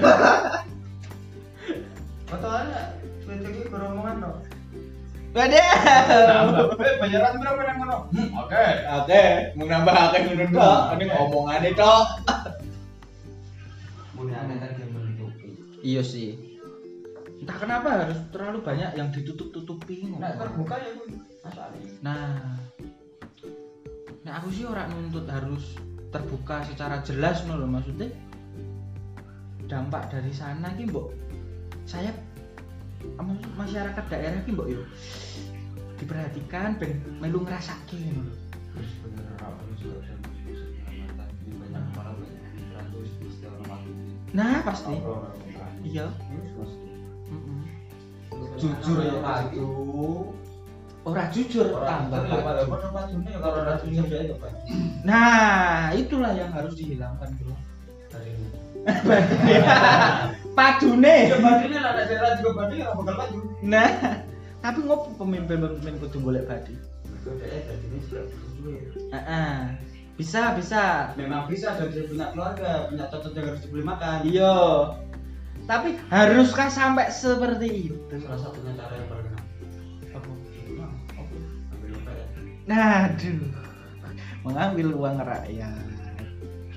Fotonya 2.28 2.82
iki 3.30 3.68
beromongan 3.70 4.16
no. 4.20 4.30
Waduh. 5.34 5.66
Eh, 6.78 6.94
bayaran 7.02 7.42
berapa 7.42 7.60
nang 7.66 7.76
kono? 7.82 7.96
Hmm, 8.14 8.28
oke. 8.38 8.66
Oke, 9.02 9.22
mau 9.58 9.66
nambah 9.66 9.94
akeh 9.94 10.20
ngono 10.30 10.46
tok. 10.54 10.78
Ini 10.94 11.04
omongane 11.10 11.70
tok. 11.74 12.04
Muni 14.14 14.32
aneh 14.34 14.56
kan 14.62 14.78
menutupi. 14.94 15.58
Iya 15.82 16.02
sih. 16.06 16.53
Entah 17.44 17.60
kenapa 17.60 18.08
harus 18.08 18.16
terlalu 18.32 18.64
banyak 18.64 18.96
yang 18.96 19.12
ditutup-tutupi. 19.12 20.16
Nek 20.16 20.40
terbuka 20.40 20.80
ya. 20.80 20.96
Masane. 21.44 21.76
Nah, 22.00 22.56
nah 24.24 24.32
aku 24.40 24.48
sih 24.48 24.64
orang 24.64 24.88
nuntut 24.96 25.28
harus 25.28 25.76
terbuka 26.08 26.64
secara 26.64 27.04
jelas 27.04 27.44
no 27.44 27.60
loh 27.60 27.68
maksudnya 27.68 28.08
dampak 29.68 30.08
dari 30.08 30.32
sana 30.32 30.70
ki 30.78 30.88
mbok 30.88 31.10
saya 31.84 32.14
masyarakat 33.58 34.04
daerah 34.08 34.40
ki 34.46 34.54
mbok 34.56 34.68
yo 34.72 34.80
diperhatikan 36.00 36.80
ben 36.80 37.02
melu 37.20 37.44
ngrasake 37.44 37.98
ngono 37.98 38.30
lho. 38.30 38.34
Terus 38.72 38.92
bener 39.04 39.26
apa 39.36 39.62
juga 39.76 40.00
dan 40.08 40.18
penyelamatan 40.24 41.28
ini 45.84 46.80
Jujur 48.64 48.98
ya 49.04 49.20
padu. 49.20 50.32
Ora 51.04 51.28
jujur 51.28 51.68
tambah 51.68 52.24
padune 52.32 53.28
ya 54.08 54.18
itu 54.24 54.34
Pak. 54.40 54.52
Nah, 55.04 55.92
itulah 55.92 56.32
yang 56.32 56.48
harus 56.56 56.72
dihilangkan 56.80 57.28
bro. 57.44 57.52
Padune. 60.56 61.16
Ya 61.28 61.36
badine 61.40 61.76
lah 61.80 61.92
nek 61.92 62.04
daerah 62.08 62.30
juga 62.40 62.50
badine 62.56 62.84
ora 62.88 62.96
bakal 62.96 63.14
maju. 63.20 63.38
Nah, 63.64 63.90
tapi 64.64 64.80
ngopo 64.84 65.08
pemimpin-pemimpin 65.20 66.00
kudu 66.00 66.18
golek? 66.24 66.48
Itu 66.48 66.72
duit. 68.64 68.96
Heeh. 69.12 69.56
Bisa, 70.14 70.54
bisa. 70.54 71.10
Memang 71.18 71.50
bisa 71.50 71.74
dan 71.74 71.90
punya 71.90 72.30
keluarga, 72.30 72.86
punya 72.86 73.04
cocok 73.10 73.34
yang 73.34 73.46
harus 73.50 73.62
dibeli 73.66 73.82
makan. 73.82 74.18
Iya. 74.22 74.56
Tapi 75.64 75.96
haruskah 76.12 76.68
sampai 76.68 77.08
seperti 77.08 77.88
itu? 77.88 77.96
Salah 78.20 78.40
satunya 78.40 78.72
cara 78.76 78.94
yang. 79.00 79.24
Nah, 82.64 83.12
aduh. 83.12 83.44
Mengambil 84.44 84.96
uang 84.96 85.20
rakyat. 85.20 85.84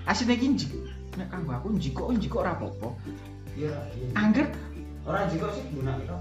Asine 0.08 0.36
ki 0.40 0.48
njik. 0.56 0.72
Nek 1.20 1.28
kanggo 1.32 1.52
aku 1.56 1.68
njiko 1.76 2.12
njiko 2.12 2.44
ora 2.44 2.56
apa-apa. 2.56 2.96
Iya, 3.58 3.74
iya. 3.98 4.08
Angger 4.16 4.48
Orang 5.08 5.32
juga 5.32 5.48
sih 5.56 5.64
guna 5.72 5.96
itu. 6.04 6.18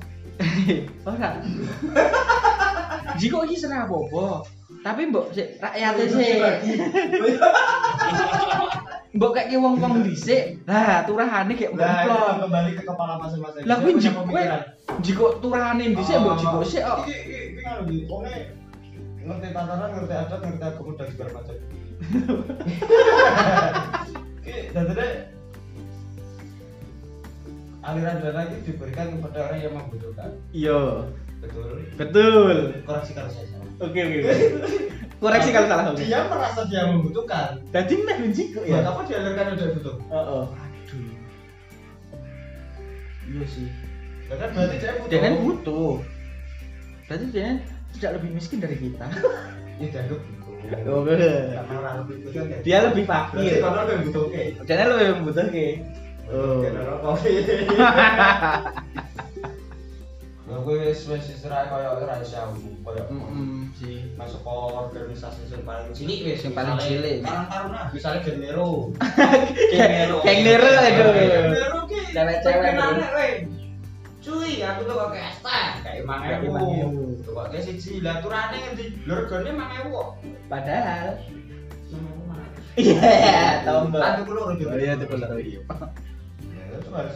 ora. 1.10 1.42
Njiko 3.18 3.38
iki 3.46 3.56
ora 3.66 3.78
apa-apa. 3.86 4.26
Tapi 4.86 5.02
mbok 5.10 5.34
sik 5.34 5.58
rakyate 5.58 6.02
sik. 6.14 6.38
Mbok 9.16 9.32
kayak 9.32 9.56
wong-wong 9.56 10.04
dhisik. 10.04 10.60
Lah, 10.68 11.00
turahane 11.08 11.56
kayak 11.56 11.72
Nah, 11.72 12.04
mplong. 12.04 12.36
kembali 12.46 12.70
ke 12.76 12.82
kepala 12.84 13.16
masing-masing. 13.16 13.64
Lah, 13.64 13.76
kuwi 13.80 13.96
njiko 13.96 14.20
kowe 14.20 14.28
pemikiran. 14.28 14.60
Jiko 15.00 15.26
turahane 15.40 15.84
dhisik 15.96 16.20
mbok 16.20 16.36
jiko 16.36 16.58
sik 16.68 16.82
kok. 16.84 16.98
Iki 17.08 17.16
iki 17.16 17.60
kan 17.64 17.80
wonge 18.12 18.36
ngerti 19.26 19.48
tataran, 19.56 19.88
ngerti 19.96 20.14
adat, 20.14 20.38
ngerti 20.44 20.64
agama 20.68 20.92
dan 21.00 21.06
segala 21.10 21.30
macam. 21.32 21.56
Iki 24.44 24.54
dadane 24.76 25.06
aliran 27.82 28.16
dana 28.20 28.40
itu 28.46 28.56
diberikan 28.68 29.06
kepada 29.16 29.38
orang 29.48 29.58
yang 29.64 29.74
membutuhkan. 29.80 30.30
Iya. 30.52 31.08
Betul. 31.40 31.68
Betul. 31.96 32.56
Koreksi 32.84 33.12
kalau 33.16 33.30
saya. 33.32 33.55
Oke 33.76 34.00
oke. 34.00 34.20
Koreksi 35.16 35.48
kalau 35.48 35.68
salah. 35.68 35.84
oke. 35.90 36.00
Dia 36.00 36.28
merasa 36.28 36.60
dia 36.68 36.82
membutuhkan. 36.92 37.56
Jadi 37.72 37.94
njiko 38.30 38.60
Buat 38.62 38.84
ya. 38.84 38.84
apa 38.84 39.00
dialirkan 39.08 39.46
udah 39.56 39.66
butuh? 39.80 39.96
Heeh. 40.12 40.44
Aduh. 40.52 41.08
Iya 43.26 43.44
sih. 43.48 43.68
Kan 44.28 44.48
berarti 44.52 44.76
dia 44.76 44.92
butuh. 44.96 45.08
Dia 45.08 45.18
kan 45.20 45.32
butuh. 45.40 45.94
Berarti 47.06 47.26
dia 47.32 47.48
tidak 47.96 48.10
lebih 48.20 48.30
miskin 48.36 48.58
dari 48.60 48.76
kita. 48.76 49.06
Ya 49.76 49.92
dianggap 49.92 50.20
butuh. 50.24 51.04
Oke. 51.04 51.20
Karena 51.52 51.74
orang 51.76 51.94
lebih 52.00 52.16
butuh 52.24 52.42
kan 52.48 52.58
Dia 52.64 52.78
lebih 52.88 53.04
fakir. 53.04 53.60
kalau 53.60 53.76
lebih 53.84 53.98
butuh 54.08 54.22
oke. 54.24 54.42
Dia 54.64 54.84
lebih 54.88 55.08
membutuhkan. 55.20 55.68
Oh. 56.32 56.64
Kena 56.64 56.80
rokok. 56.88 57.16
Ya 60.46 60.62
gue 60.62 60.76
wis 60.78 61.10
wis 61.10 61.26
istirahat 61.26 61.66
koyo 61.74 61.98
ora 61.98 62.22
iso 62.22 62.54
koyo 62.86 63.02
Mm 63.10 63.74
sih. 63.74 64.14
masuk 64.14 64.46
ke 64.46 64.54
organisasi 64.78 65.50
yang 65.50 65.66
paling 65.66 65.90
cilik 65.90 66.18
wis 66.22 66.46
Yang 66.46 66.54
paling 66.54 66.78
cilik. 66.78 67.16
Karang 67.26 67.46
Taruna 67.50 67.80
misalnya 67.90 68.20
Genero. 68.22 68.70
Geng 70.22 70.40
Nero 70.46 70.70
itu. 70.86 71.06
Genero 71.18 71.80
ki 71.90 71.98
Cewek-cewek. 72.14 73.32
Cuy, 74.26 74.58
aku 74.58 74.80
tuh 74.86 74.94
kok 74.94 75.10
kayak 75.14 75.32
Kayak 75.82 76.38
ewu. 76.46 76.58
5.000. 77.18 77.26
Tuh 77.26 77.32
kok 77.34 77.46
kayak 77.50 77.64
siji 77.66 77.92
lah 78.02 78.18
turane 78.22 78.56
ngendi? 78.58 78.86
Ewu 79.82 79.90
kok. 79.90 80.08
Padahal. 80.46 81.06
Iya, 82.76 83.64
loro 84.30 84.52
juga. 84.54 84.76
Oh 84.76 84.78
iya, 84.78 84.94
iya. 85.42 85.60
Ya, 86.54 86.64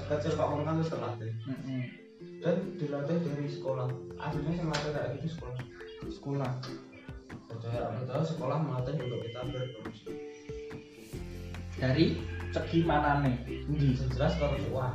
kecil 0.09 0.33
kok 0.35 0.47
orang 0.51 0.65
kan 0.67 0.75
terus 0.83 0.91
terlatih. 0.91 1.31
Mm-mm. 1.47 2.10
Dan 2.41 2.57
dilatih 2.81 3.21
dari 3.21 3.47
sekolah. 3.53 3.87
Aslinya 4.17 4.53
yang 4.57 4.69
latih 4.73 4.91
kayak 4.97 5.09
gitu 5.21 5.29
sekolah. 5.37 5.57
Sekolah. 6.09 6.53
Percaya 7.53 7.81
apa 7.93 8.01
tahu 8.09 8.23
sekolah 8.25 8.57
melatih 8.65 8.95
untuk 8.97 9.21
kita 9.29 9.41
berfungsi. 9.45 10.09
Dari 11.77 12.07
segi 12.51 12.79
mana 12.85 13.21
nih? 13.25 13.37
Endi? 13.69 13.89
Jelas 14.17 14.37
kalau 14.41 14.57
wah, 14.73 14.93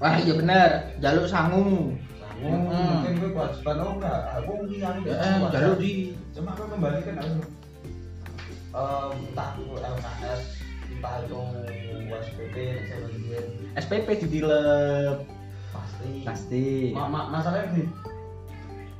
Wah 0.00 0.16
iya 0.16 0.32
bener, 0.32 0.96
jaluk 1.04 1.28
sangu. 1.28 1.92
kamu 2.40 2.56
Hmm. 2.56 3.04
mungkin 3.04 3.20
gue 3.20 3.30
kewajiban 3.36 3.76
oh 3.84 3.92
enggak, 4.00 4.20
aku 4.40 4.50
ngilang 4.64 4.96
Ya, 5.04 5.12
eh, 5.12 5.36
jaluk 5.52 5.76
di 5.76 6.16
Cuma 6.32 6.56
aku 6.56 6.72
kembalikan 6.72 7.20
harus 7.20 7.36
Em, 8.70 9.12
entah 9.28 9.50
itu 9.60 9.76
LKS, 9.76 10.42
entah 10.88 11.14
itu 11.26 11.40
SPP, 12.22 12.56
SPP 13.76 14.08
di 14.24 14.26
dilep. 14.30 15.18
Pasti. 16.00 16.24
Pasti. 16.24 16.64
Ma 16.96 17.04
ma 17.08 17.20
masalahnya 17.28 17.76
di 17.76 17.84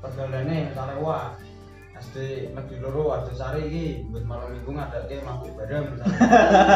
pergaulannya 0.00 0.72
misalnya 0.72 0.96
wah 1.00 1.36
SD 2.00 2.16
negeri 2.56 2.76
loro 2.80 3.12
ada 3.12 3.32
sari 3.36 3.68
iki 3.68 3.84
buat 4.08 4.24
malam 4.24 4.56
minggu 4.56 4.72
ngadake 4.72 5.20
mabuk 5.24 5.52
bareng 5.56 5.84
misalnya. 5.96 6.20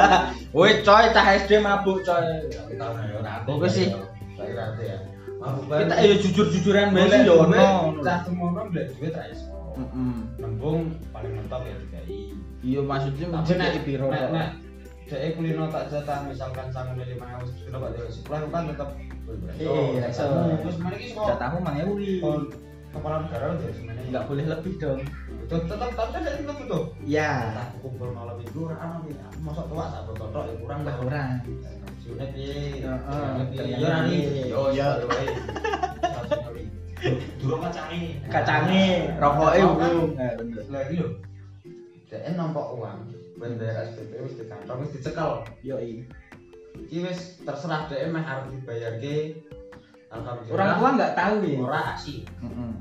Woi 0.57 0.85
coy, 0.85 1.05
cah 1.13 1.27
SD 1.41 1.65
mabuk 1.65 2.05
coy. 2.05 2.25
Kita 2.53 2.85
ya 2.93 3.15
ora 3.21 3.33
ate. 3.41 3.49
Oke 3.49 3.69
sih. 3.73 3.89
Saya 4.37 4.77
ya. 4.81 4.97
Mabuk 5.41 5.65
bareng. 5.69 5.89
Kita 5.89 5.97
ya 6.05 6.17
jujur-jujuran 6.21 6.93
bae 6.93 7.25
yo 7.25 7.49
ono. 7.49 8.01
Cah 8.05 8.19
semono 8.29 8.69
blek 8.69 8.93
duit 8.97 9.17
ra 9.17 9.25
iso. 9.33 9.49
Heeh. 9.81 10.15
Nembung 10.41 11.01
paling 11.09 11.33
mentok 11.41 11.65
ya 11.65 11.77
dikai. 11.89 12.37
Iya 12.65 12.81
maksudnya 12.81 13.29
kayak 13.73 13.85
piro 13.85 14.09
nek 14.09 14.29
kok. 14.33 14.49
dek 15.05 15.37
kulino 15.37 15.69
tak 15.69 15.93
jatah 15.93 16.25
misalkan 16.25 16.73
sangu 16.73 16.97
milih 16.97 17.21
lima 17.21 17.37
ewu 17.37 17.45
sepuluh 17.45 17.77
pak 17.77 17.91
dek 17.93 18.09
sekolah 18.09 18.41
kan 18.49 18.65
tetap 18.73 18.89
Iya, 19.59 20.09
iso. 20.11 20.25
Terus 20.63 20.77
mana 20.83 20.97
ki 20.97 21.07
sekolah 21.13 21.29
Jatahmu 21.35 21.59
mang 21.63 21.77
kepala 22.95 23.17
negara 23.27 23.47
Enggak 24.07 24.25
boleh 24.31 24.45
lebih 24.47 24.73
dong. 24.79 25.01
tetap 25.45 25.93
tapi 25.93 26.11
kan 26.17 26.23
tetap 26.25 26.57
butuh 26.57 26.83
Ya, 27.05 27.53
tak 27.53 27.77
kumpul 27.85 28.09
malam 28.17 28.41
minggu 28.41 28.65
ora 28.65 28.77
ana 28.81 28.97
ki 29.05 29.13
mosok 29.45 29.67
tua 29.69 29.85
sak 29.93 30.09
ya 30.09 30.55
kurang 30.57 30.81
lah 30.89 30.95
kurang. 30.97 31.31
Siune 32.01 32.27
piye 32.33 32.81
Heeh, 32.81 32.97
Siune 33.05 33.45
piye 33.53 33.61
kalian 33.61 33.81
yo 33.81 33.89
nani 33.93 34.19
yo 34.49 34.63
wae 35.05 35.27
Durung 37.37 37.61
kacange. 37.61 38.01
Kacange, 38.33 38.85
rokoke 39.21 39.61
urung. 39.61 40.17
Bener. 40.17 40.65
Lagi 40.73 40.95
lho. 40.97 41.09
Dek 42.09 42.33
nampak 42.33 42.67
uang 42.73 43.13
ben 43.37 43.61
bayar 43.61 43.85
SPP 43.93 44.25
wis 44.25 44.41
di 44.41 44.45
kantong 44.49 44.81
wis 44.81 44.97
dicekel. 44.97 45.45
Yo. 45.61 45.77
Iki 46.75 46.97
wis 47.07 47.21
terserah 47.43 47.87
dek 47.87 48.11
meh 48.11 48.23
arep 48.23 48.51
dibayarke. 48.51 49.17
Alhamdulillah. 50.11 50.55
Orang 50.55 50.71
tua 50.79 50.89
enggak 50.95 51.13
tahu 51.15 51.35
ya. 51.43 51.57
ora 51.63 51.81
asih. 51.95 52.19
Heeh. 52.43 52.73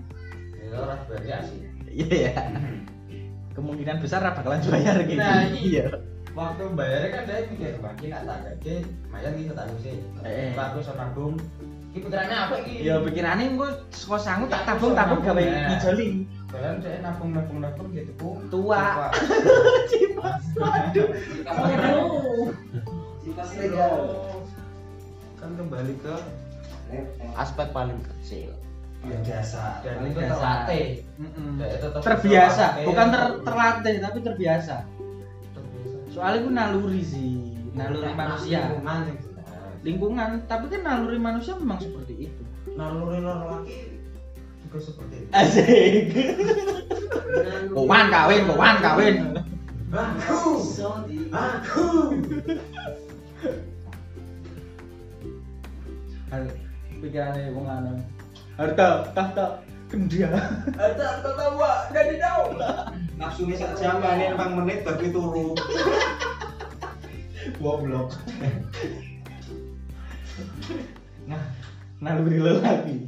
Ya 0.70 0.78
ora 0.82 0.94
dibayarke 1.06 1.32
asih. 1.46 1.60
Iya 1.94 2.08
ya. 2.30 2.34
Kemungkinan 3.54 4.02
besar 4.02 4.26
ra 4.26 4.34
bakalan 4.34 4.66
bayar 4.66 4.98
gitu. 5.06 5.22
Nah, 5.22 5.46
ini. 5.46 5.60
Iya. 5.78 5.86
Waktu 6.34 6.66
bayarnya 6.74 7.10
kan 7.14 7.22
dia 7.30 7.46
mikir, 7.46 7.78
wah 7.78 7.94
ini 8.02 8.10
nak 8.10 8.26
tak 8.26 8.38
gaji, 8.42 8.76
mayan 9.14 9.38
kita 9.38 9.54
tak 9.54 9.70
sih. 9.86 10.02
Eh. 10.26 10.50
Aku 10.58 10.82
iso 10.82 10.94
nabung. 10.98 11.38
Iki 11.94 12.10
putrane 12.10 12.34
apa 12.34 12.58
iki? 12.66 12.90
Ya 12.90 12.98
pikirane 12.98 13.54
engko 13.54 13.70
saka 13.94 14.18
sangu 14.18 14.50
tak 14.50 14.66
tabung-tabung 14.66 15.22
gawe 15.22 15.38
Nah. 15.46 15.78
ijoling. 15.78 16.26
Kalian 16.50 16.82
saya 16.82 16.98
nabung 17.06 17.38
nabung 17.38 17.62
nabung 17.62 17.94
gitu. 17.94 18.14
Tua. 18.50 19.14
Aduh. 20.74 21.06
Kita 23.34 23.50
legal. 23.58 23.94
Kan 25.42 25.50
kembali 25.58 25.94
ke 26.06 26.16
aspek 27.34 27.68
paling 27.74 27.98
kecil. 28.06 28.54
Biasa. 29.02 29.82
dan 29.82 30.06
itu 30.06 30.22
terlatih. 30.22 30.86
Terbiasa. 31.98 32.66
bukan 32.86 33.06
ter 33.10 33.22
terlatih 33.42 33.96
tapi 34.06 34.18
terbiasa. 34.22 34.76
Terbiasa. 35.50 35.98
soalnya 36.14 36.40
itu 36.46 36.50
naluri 36.54 37.02
sih. 37.02 37.58
Naluri 37.74 38.06
Nah, 38.06 38.14
manusia. 38.14 38.62
lingkungan 39.82 40.46
tapi 40.46 40.70
kan 40.70 40.86
naluri 40.86 41.18
manusia 41.18 41.58
memang 41.58 41.82
seperti 41.82 42.30
itu. 42.30 42.42
Naluri 42.78 43.18
laki 43.26 43.98
juga 44.62 44.78
seperti 44.78 45.16
itu. 45.26 45.30
Asik. 45.34 46.06
Kawan 47.74 48.06
kawin 48.14 48.42
kawan 48.46 48.78
kawin. 48.78 49.16
Aku 49.90 50.62
aku 51.34 51.86
pikirannya 57.04 57.52
wong 57.54 57.68
lanang. 57.68 58.00
Harta 58.56 59.12
tahta 59.12 59.60
kendia. 59.92 60.32
Ada 60.80 61.20
ketawa 61.22 61.92
dan 61.92 62.08
tahu 62.18 62.58
nafsunya 63.20 63.60
sak 63.60 63.76
jam 63.78 64.02
ini 64.02 64.34
bang 64.34 64.52
menit 64.58 64.82
bagi 64.88 65.14
turu. 65.14 65.54
goblok 67.60 68.16
nah 71.30 71.44
naluri 72.00 72.40
lelaki. 72.40 73.04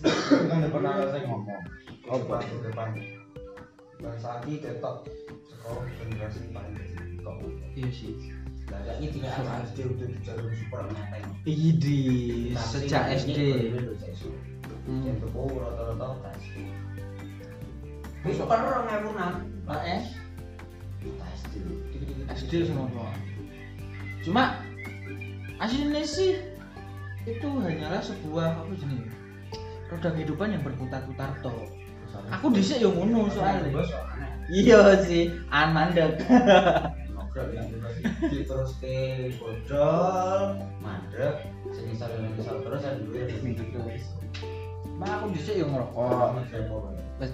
Itu 0.00 0.46
kan 0.46 0.62
udah 0.62 0.70
pernah 0.70 0.92
saya 1.10 1.26
ngomong. 1.26 1.62
Apa? 2.06 2.38
depan. 2.38 2.46
Ke 2.46 2.56
depan 2.70 2.88
bangsa 4.00 4.40
lagi 4.40 4.64
ketok 4.64 5.04
sekolah 5.60 5.84
generasi 6.00 6.40
paling 6.56 6.74
kecil 6.80 7.04
kok. 7.20 7.36
Iya 7.76 7.88
sih. 7.92 8.14
Lah 8.72 8.96
ini 8.96 9.08
tidak 9.12 9.32
ada 9.44 9.52
SD 9.68 9.78
udah 9.84 10.06
dijalur 10.08 10.50
super 10.56 10.80
ngeteng. 10.88 11.26
Idi 11.44 12.00
sejak 12.56 13.04
SD. 13.20 13.38
Hmm. 14.88 15.04
Yang 15.04 15.28
tuku 15.28 15.42
rata-rata 15.60 16.08
tes. 16.24 16.42
Wis 18.24 18.40
per 18.40 18.60
2006. 18.88 19.68
Lah 19.68 19.80
eh 19.84 20.02
Tes 21.00 21.38
SD. 21.44 21.54
SD 22.30 22.52
semua 22.70 22.86
cuma 24.20 24.60
aslinya 25.58 26.04
sih 26.04 26.36
itu 27.24 27.48
hanyalah 27.48 28.04
sebuah 28.04 28.64
apa 28.64 28.72
jenis 28.76 29.08
roda 29.88 30.12
kehidupan 30.12 30.52
yang 30.52 30.62
berputar-putar 30.62 31.40
toh 31.40 31.64
aku 32.28 32.52
dhisik 32.52 32.84
yo 32.84 32.92
ngono 32.92 33.32
soalnya 33.32 33.64
iya 34.50 34.98
sih 35.06 35.30
an 35.54 35.70
mandek 35.70 36.18
ngobrol 37.14 37.48
yang 37.54 37.70
terus 38.28 38.70
ke 38.82 39.30
bodol 39.38 40.58
mandek 40.82 41.46
semisal 41.70 42.10
dan 42.10 42.34
misal 42.34 42.58
terus 42.66 42.82
ada 42.82 42.98
dulu 42.98 43.14
yang 43.14 43.56
Mak 45.00 45.08
aku 45.16 45.26
dhisik 45.32 45.56
yo 45.56 45.64
ngerokok. 45.64 46.44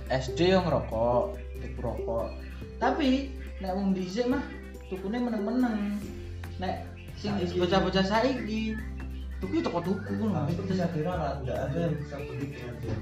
SD 0.06 0.54
yo 0.54 0.62
ngerokok 0.62 1.34
tuku 1.58 1.80
rokok. 1.82 2.30
Tapi 2.78 3.34
nek 3.58 3.74
wong 3.74 3.90
dhisik 3.90 4.30
mah 4.30 4.46
tukune 4.86 5.18
meneng-meneng. 5.18 5.98
Nek 6.62 6.86
sing 7.18 7.34
bocah-bocah 7.58 8.06
saiki 8.06 8.78
tuku 9.42 9.66
toko 9.66 9.82
tuku. 9.82 10.14
Ngono 10.14 10.46
itu 10.46 10.62
bisa 10.62 10.86
kira 10.94 11.42
ada 11.42 11.74
yang 11.74 11.98
bisa 11.98 12.22
beli 12.22 12.54
dengan 12.54 12.74
dia 12.78 12.94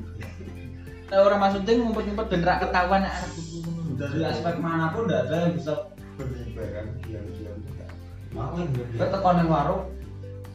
Nek 1.13 1.19
ora 1.21 1.37
maksudnya 1.37 1.73
ngumpet-ngumpet 1.85 2.27
ben 2.33 2.43
ra 2.49 2.57
ketahuan 2.65 3.05
arep 3.05 3.31
tuku 3.37 3.54
dari 3.95 4.21
aspek 4.27 4.55
mana 4.59 4.91
pun 4.91 5.07
tidak 5.07 5.31
ada 5.31 5.37
yang 5.49 5.53
bisa 5.55 5.73
beli 6.19 6.55
barang 6.55 6.89
diam-diam 7.07 7.57
yang 8.35 8.69
kita 8.75 9.07
tekan 9.15 9.37
yang 9.43 9.51
warung. 9.51 9.83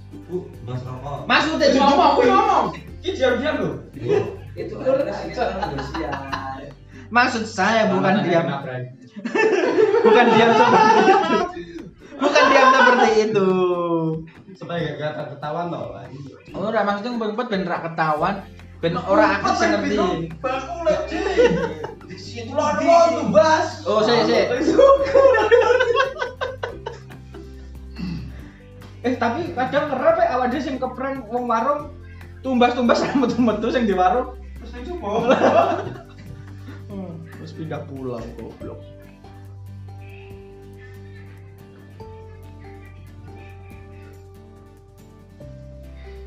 Bu 0.10 0.50
mas 0.66 0.82
rokok 0.82 1.30
Maksudnya 1.30 1.70
Eh, 1.70 1.78
ngomong 1.78 2.08
aku 2.18 2.22
ngomong. 2.26 2.66
Ini 3.06 3.10
diam-diam 3.16 3.56
loh. 3.62 3.76
Itu 4.58 4.74
ada 4.82 5.14
sejak 5.14 5.48
manusia. 5.62 6.10
Maksud 7.10 7.44
saya 7.46 7.90
bukan 7.94 8.26
diam. 8.26 8.46
bukan 10.06 10.26
diam 10.34 10.50
seperti 10.54 11.00
itu. 11.00 11.38
Bukan 12.20 12.44
diam 12.52 12.68
seperti 12.74 13.10
itu. 13.32 13.50
supaya 14.60 14.92
gak 15.00 15.40
ketahuan 15.40 15.72
tau 15.72 15.96
lah 15.96 16.04
Oh, 16.52 16.68
ora 16.68 16.84
maksudnya 16.84 17.16
ngumpet-ngumpet 17.16 17.48
ben 17.48 17.64
ra 17.64 17.80
ketahuan, 17.80 18.44
ben 18.80 18.96
ora 18.96 19.44
akeh 19.44 19.54
sing 19.60 19.70
ngerti. 19.76 20.32
baku 20.40 20.78
lagi 20.88 21.20
di 22.08 22.16
situ 22.16 22.52
lo 22.56 22.64
tuh 22.80 23.28
bas 23.36 23.84
Oh, 23.84 24.00
sik, 24.08 24.24
sik. 24.24 24.48
Eh, 29.00 29.16
tapi 29.16 29.56
kadang 29.56 29.96
kerep 29.96 30.16
ya 30.20 30.28
awak 30.36 30.48
dhewe 30.52 30.60
sing 30.64 30.76
keprank 30.76 31.24
wong 31.32 31.48
warung 31.48 31.92
tumbas-tumbas 32.44 33.00
sama 33.04 33.32
metu 33.32 33.72
sing 33.72 33.88
di 33.88 33.96
warung. 33.96 34.36
terus 34.60 34.76
itu 34.76 34.92
coba 35.00 35.80
Hmm, 36.92 37.24
terus 37.38 37.56
pindah 37.56 37.84
pulang 37.88 38.24
goblok. 38.36 38.80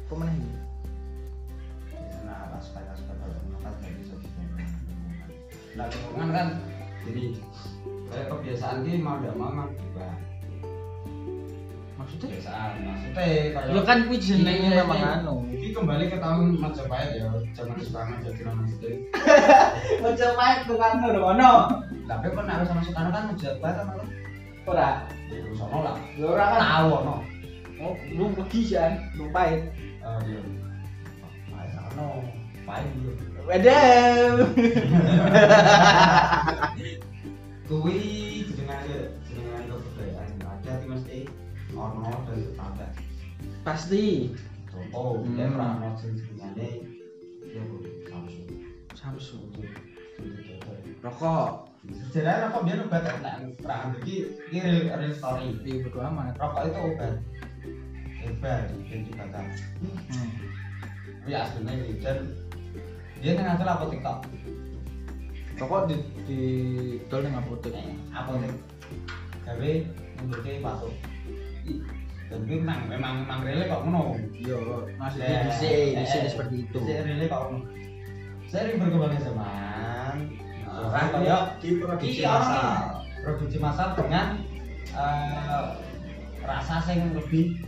Kok 0.09 0.17
meneh 0.21 0.62
lingkungan 5.75 6.29
kan 6.31 6.47
jadi 7.03 7.23
kayak 8.07 8.27
kebiasaan 8.29 8.77
ini 8.85 9.01
mau 9.01 9.17
gak 9.19 9.35
mau 9.35 9.49
memang 9.49 9.69
berubah 9.73 10.13
Maksudnya? 11.95 12.27
kebiasaan 12.29 12.71
maksudnya 12.83 13.13
kayak 13.15 13.73
Ya 13.73 13.83
kan 13.83 13.99
kuwi 14.05 14.19
jenenge 14.19 14.69
Iya, 14.69 14.83
memang 14.83 14.99
iya. 14.99 15.11
anu. 15.19 15.35
ini 15.49 15.69
kembali 15.71 16.05
ke 16.07 16.19
tahun 16.19 16.45
Majapahit 16.57 17.11
ya 17.15 17.27
zaman 17.53 17.77
Soekarno 17.79 18.15
jadi 18.21 18.41
nama 18.43 18.63
itu 18.67 18.89
Majapahit 20.05 20.61
tukang 20.67 20.95
ngono. 21.01 21.53
tapi 22.05 22.27
kan 22.29 22.47
harus 22.47 22.67
sama 22.69 22.83
Soekarno 22.83 23.11
kan 23.11 23.25
Majapahit 23.31 23.77
kan 23.79 23.87
apa? 23.89 24.05
Ora. 24.63 24.91
ya 25.27 25.43
sono 25.57 25.79
lah 25.81 25.97
Ya 26.15 26.25
ora 26.29 26.45
kan 26.49 26.61
tahu 26.61 26.93
no 27.03 27.17
Oh, 27.83 27.99
lu 28.15 28.31
pergi 28.31 28.61
sih 28.63 28.79
kan, 28.79 28.95
lu 29.19 29.27
pahit. 29.35 29.75
oh 30.01 30.19
iya 30.23 30.39
Nah, 31.51 31.67
sono 31.67 32.07
pahit 32.63 32.87
kuwi 37.67 37.99
kebudayaan 39.67 40.31
ada 40.45 40.73
mesti 40.87 41.19
ono 41.75 42.11
dan 42.29 42.39
tetangga 42.39 42.87
Pasti. 43.63 44.35
contoh 44.67 45.21
Hmm. 45.23 45.37
dia 45.37 45.47
pernah 45.53 45.93
sing 45.97 46.13
jenenge 46.17 46.71
ya 47.45 47.63
Samsung 48.09 48.49
Samsu. 48.97 49.39
Rokok. 51.03 51.53
sejarah 51.83 52.47
rokok 52.49 52.63
biar 52.63 52.79
obat 52.87 53.03
perang 53.59 53.91
iki 54.01 54.31
iki 54.49 54.59
real, 54.63 54.95
real 54.95 55.13
story 55.13 55.59
Iya 55.61 55.83
bodo 55.85 55.99
amat. 56.07 56.35
rokok 56.39 56.63
itu 56.65 56.79
obat 56.89 57.15
bikin 58.71 59.01
dibakar 59.11 59.45
Hmm. 59.83 60.31
tapi 61.23 61.33
aslinya 61.33 61.73
ini 61.75 61.99
dan 62.03 62.19
dia 63.23 63.39
nang 63.39 63.47
ngasal 63.55 63.71
apotek 63.71 64.03
tok 64.03 64.19
Rokok 65.63 65.87
di 65.87 65.97
di 66.27 66.41
dol 67.07 67.23
ning 67.23 67.39
apotek. 67.39 67.71
Eh, 67.71 67.95
apotek. 68.11 68.51
Gawe 69.47 69.71
membuke 70.19 70.53
masuk 70.59 70.93
dan 72.33 72.41
kuwi 72.49 72.59
memang 72.65 72.89
memang 72.89 73.15
memang 73.23 73.39
real 73.45 73.69
kok 73.69 73.83
ngono. 73.87 74.17
Iya, 74.33 74.59
maksudnya 74.97 75.29
Eh, 75.29 75.41
dhisik, 75.47 75.73
dhisik 76.03 76.21
eh, 76.25 76.31
seperti 76.33 76.55
itu. 76.67 76.79
Dhisik 76.83 77.05
real 77.05 77.29
kok 77.31 77.43
ngono. 77.53 77.59
Sering 78.51 78.77
berkembangnya 78.81 79.21
zaman. 79.23 80.17
Orang 80.73 80.91
Nah, 80.91 81.09
kaya 81.13 81.37
diproduksi 81.61 82.25
Iya, 82.25 82.33
massal. 82.33 82.75
produksi 83.23 83.59
massal 83.61 83.89
dengan 83.95 84.27
eh, 84.99 85.65
rasa 86.43 86.75
yang 86.91 87.13
lebih 87.15 87.61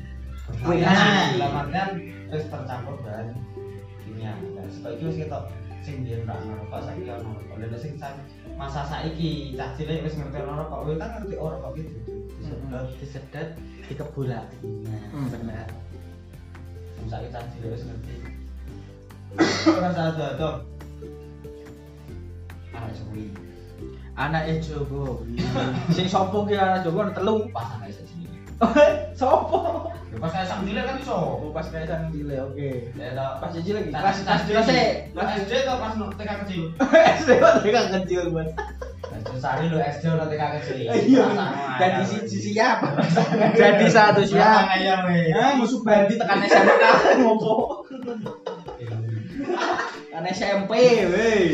nah. 0.66 1.30
dalam 1.36 1.52
artian 1.62 1.88
terus 2.26 2.44
tercampur 2.50 2.98
bahan 3.06 3.38
kimia 4.02 4.34
itu 4.82 5.04
wis 5.06 5.16
ketok 5.22 5.44
sing 5.84 6.00
biyen 6.00 6.24
ra 6.24 6.36
ngerokok 6.40 6.80
saiki 6.80 7.08
ono 7.12 7.30
rokok 7.36 7.56
lha 7.60 7.78
sing 7.78 7.92
sa- 8.00 8.16
masa 8.56 8.82
saiki 8.88 9.52
cah 9.52 9.76
cilik 9.76 10.00
wis 10.02 10.16
ngerti 10.16 10.38
ono 10.40 10.52
rokok 10.64 10.80
wis 10.88 10.96
kan 10.96 11.08
ngerti 11.20 11.34
ora 11.36 11.54
rokok 11.60 11.72
gitu 11.76 11.92
disedot 12.40 12.86
disedet 13.00 13.48
dikebulak. 13.88 14.46
Hmm, 15.12 15.28
benar. 15.28 15.68
sing 16.96 17.06
saiki 17.12 17.28
cah 17.28 17.42
cilik 17.52 17.70
wis 17.76 17.84
ngerti 17.84 18.14
ora 19.68 19.88
sado-sado 19.92 20.48
anak 22.74 22.92
suwi 22.96 23.24
Anake 24.14 24.62
Jokowi. 24.62 25.42
Sing 25.98 26.06
sopo 26.06 26.46
ki 26.46 26.54
anak 26.54 26.86
Jokowi 26.86 27.10
telu. 27.18 27.50
pas 27.50 27.66
anak 27.74 27.90
cilik 27.90 28.23
Sopo? 29.18 29.90
ya 30.14 30.18
pas 30.22 30.30
saya 30.30 30.46
cilik 30.62 30.82
kan 30.86 30.96
iso 31.02 31.16
Oh, 31.42 31.50
pas 31.50 31.66
kayak 31.68 31.90
sang 31.90 32.08
cilik, 32.14 32.38
oke. 32.38 32.70
ya 32.94 33.10
Pas 33.42 33.50
cilik 33.50 33.90
lagi. 33.90 33.90
Pas 33.92 34.16
kelas 34.46 34.68
E. 34.70 34.86
Pas 35.12 35.28
SD 35.42 35.52
atau 35.66 35.76
pas 35.82 35.92
TK 36.16 36.30
kecil? 36.46 36.62
SD 37.18 37.28
kok 37.42 37.52
TK 37.60 37.76
kecil, 37.98 38.22
Mas. 38.30 38.50
Sesari 39.26 39.68
lu 39.68 39.76
SD 39.82 40.02
ono 40.14 40.24
TK 40.30 40.42
kecil. 40.60 40.76
Iya. 41.10 41.26
Jadi 41.76 42.02
siji 42.06 42.38
siap. 42.54 42.78
Jadi 43.58 43.86
satu 43.90 44.22
siap. 44.22 44.64
Weh. 45.10 45.34
Ah, 45.34 45.58
musuh 45.58 45.82
bandi 45.82 46.14
tekan 46.16 46.40
SMK 46.46 46.84
ngopo? 47.20 47.84
Kan 50.14 50.24
SMP, 50.30 50.72
weh. 51.10 51.44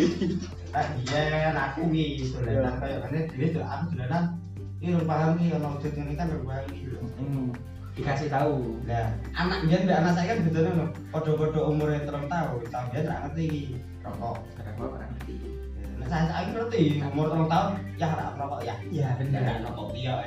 Nah, 0.70 0.86
iya 1.02 1.50
aku 1.50 1.90
ki 1.90 2.30
dolanan 2.30 2.78
kayak 2.78 3.02
ngene 3.10 3.20
dhewe 3.26 3.46
do 3.50 3.60
aku 3.66 3.90
dolanan 3.90 4.38
iki 4.80 4.96
lu 4.96 5.04
paham 5.04 5.36
ki 5.36 5.52
ono 5.52 5.76
wujud 5.76 5.92
ngene 5.92 6.16
kan 6.16 6.32
lu 6.32 6.40
ki. 6.72 6.88
Hmm, 7.20 7.52
dikasih 7.92 8.32
tahu. 8.32 8.80
Nah, 8.88 9.12
anak 9.36 9.68
biyen 9.68 9.84
mbek 9.84 10.00
anak 10.00 10.12
saya 10.16 10.32
kan 10.32 10.40
bedane 10.48 10.70
lho. 10.72 10.86
Padha-padha 11.12 11.60
umure 11.68 12.00
3 12.00 12.08
tahun, 12.32 12.64
tahun 12.72 12.86
biyen 12.88 13.04
ra 13.04 13.16
ngerti 13.28 13.44
iki 13.44 13.62
rokok. 14.00 14.40
Gua 14.80 14.86
ora 14.96 15.04
ngerti. 15.04 15.36
Nah, 16.00 16.08
saya 16.08 16.24
saya 16.32 16.48
ngerti 16.48 16.82
umur 17.12 17.28
3 17.28 17.52
tahun 17.52 17.70
ya 18.00 18.08
ra 18.08 18.26
rokok 18.40 18.60
ya. 18.64 18.74
Iya, 18.88 19.08
Bener 19.20 19.40
benar. 19.44 19.60
kan 19.60 19.72
kopi 19.76 20.00
ya. 20.08 20.14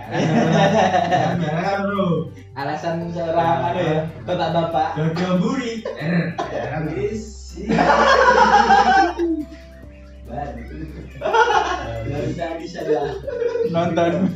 kan. 1.66 1.78
Bro. 1.89 2.30
Alasan 2.54 3.10
seorang 3.10 3.74
anu 3.74 3.82
ya, 3.82 4.06
bapak 4.30 4.50
bapak. 4.54 4.89
Dodo 5.02 5.42
buri. 5.42 5.82
Ya 6.54 6.63
kan. 6.70 6.86
Baru 12.04 12.30
tadi 12.34 12.65
saya 12.65 13.13
Nonton 13.69 14.30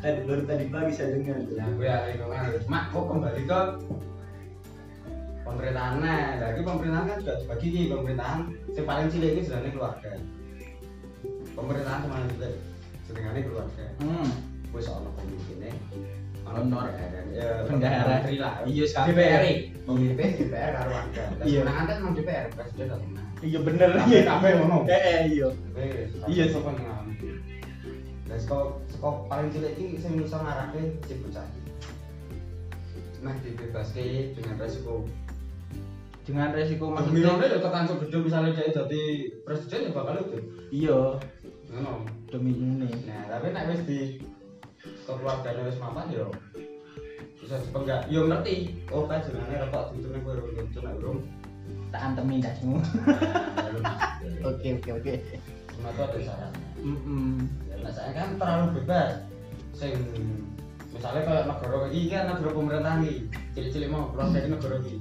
tadi 0.00 0.20
baru 0.24 0.42
tadi 0.48 0.64
pagi 0.72 0.92
saya 0.96 1.16
dengar. 1.16 1.40
Nah, 1.56 1.66
gue 1.76 1.88
ada 1.88 2.08
lingkungan 2.12 2.68
mak 2.68 2.92
kok 2.92 3.04
kembali 3.10 3.42
ke 3.44 3.60
pemerintahannya. 5.44 6.16
Lagi 6.40 6.60
pemerintahan 6.64 7.06
kan 7.08 7.16
juga 7.20 7.34
dibagi 7.42 7.66
nih 7.72 7.84
pemerintahan. 7.92 8.40
Yang 8.76 8.86
paling 8.86 9.08
cilik 9.12 9.30
itu 9.34 9.40
sebenarnya 9.48 9.72
keluarga. 9.76 10.10
Pemerintahan 11.56 12.00
cuma 12.04 12.28
cilik, 12.32 12.54
sebenarnya 13.08 13.42
keluarga. 13.44 13.84
Hmm. 14.04 14.28
Gue 14.76 14.84
soal 14.84 15.08
pemimpinnya. 15.16 15.72
Honor. 16.44 16.92
Bendahara. 17.64 18.20
Iya, 18.68 18.84
sekarang. 18.84 19.08
DPR 19.08 19.42
DPR 20.36 20.70
karo 20.76 20.90
warga. 20.92 21.24
Iya. 21.40 21.48
Iya. 21.48 21.60
Sebenarnya 21.64 21.80
kan 21.88 21.96
memang 21.96 22.12
DPR 22.12 22.46
presiden? 22.52 22.88
Iya 23.40 23.58
bener. 23.64 23.88
Kabeh 23.96 24.20
kabeh 24.28 24.50
ngono. 24.60 24.78
Eh, 24.84 25.00
eh, 25.00 25.20
iya. 25.32 25.48
Iya 25.80 26.04
Iya 26.28 26.44
sih. 26.52 26.60
Dan 28.28 28.40
paling 29.32 29.48
cilik 29.48 29.74
sing 29.96 30.12
ngarahke 30.44 30.80
si 31.08 31.14
bocah. 31.24 31.46
Nah 33.24 33.34
dibebaske 33.40 34.04
dengan 34.36 34.54
resiko. 34.60 35.08
Dengan 36.28 36.52
resiko 36.52 36.84
Maksudnya 36.92 37.32
ya 37.48 37.64
segede 37.88 38.16
misalnya 38.20 38.52
dia 38.52 38.76
jadi 38.76 39.02
presiden 39.40 39.88
ya 39.88 39.90
bakal 39.96 40.20
itu. 40.20 40.38
Iya, 40.68 41.00
Ngono. 41.72 42.04
demi 42.28 42.52
ini. 42.52 42.92
Nah 43.08 43.24
tapi 43.30 43.56
nek 43.56 43.72
wis 43.72 43.82
di 43.88 44.00
keluarganya 45.14 45.62
wis 45.70 45.78
mapan 45.78 46.10
yo 46.10 46.26
bisa 47.38 47.62
dipenggak. 47.62 48.10
Yo 48.10 48.26
ngerti. 48.26 48.74
Oh 48.90 49.06
kan 49.06 49.22
jenenge 49.22 49.54
rokok 49.70 49.94
ditune 49.94 50.18
kowe 50.26 50.34
urung 50.34 50.54
nek 50.58 50.94
urung. 50.98 51.18
Tak 51.94 52.02
antemi 52.12 52.42
dasmu. 52.42 52.82
Nah, 53.86 53.94
Oke, 54.42 54.78
oke, 54.82 54.90
oke. 54.98 55.14
semua 55.76 55.92
itu 55.92 56.02
ada 56.02 56.18
syaratnya 56.18 56.66
Mm-mm. 56.80 57.36
ya 57.68 57.76
nah, 57.84 57.92
saya 57.92 58.10
kan 58.16 58.28
terlalu 58.40 58.66
bebas. 58.80 59.12
Sing 59.76 59.92
misalnya 60.90 61.22
kayak 61.28 61.44
negara 61.52 61.76
gini 61.92 62.08
kan 62.08 62.24
negara 62.32 62.50
pemerintahan 62.56 62.98
nih 63.04 63.16
cilik-cilik 63.52 63.88
mau 63.92 64.08
keluar 64.10 64.32
dari 64.32 64.48
negara 64.48 64.76
ini 64.80 64.96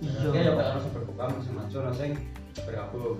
Iya. 0.00 0.28
Ya 0.32 0.50
orang 0.56 0.80
sing 0.80 0.92
berkembang 0.96 1.32
sing 1.44 1.52
maju 1.58 1.78
sing 1.92 2.10
bergabung 2.58 3.18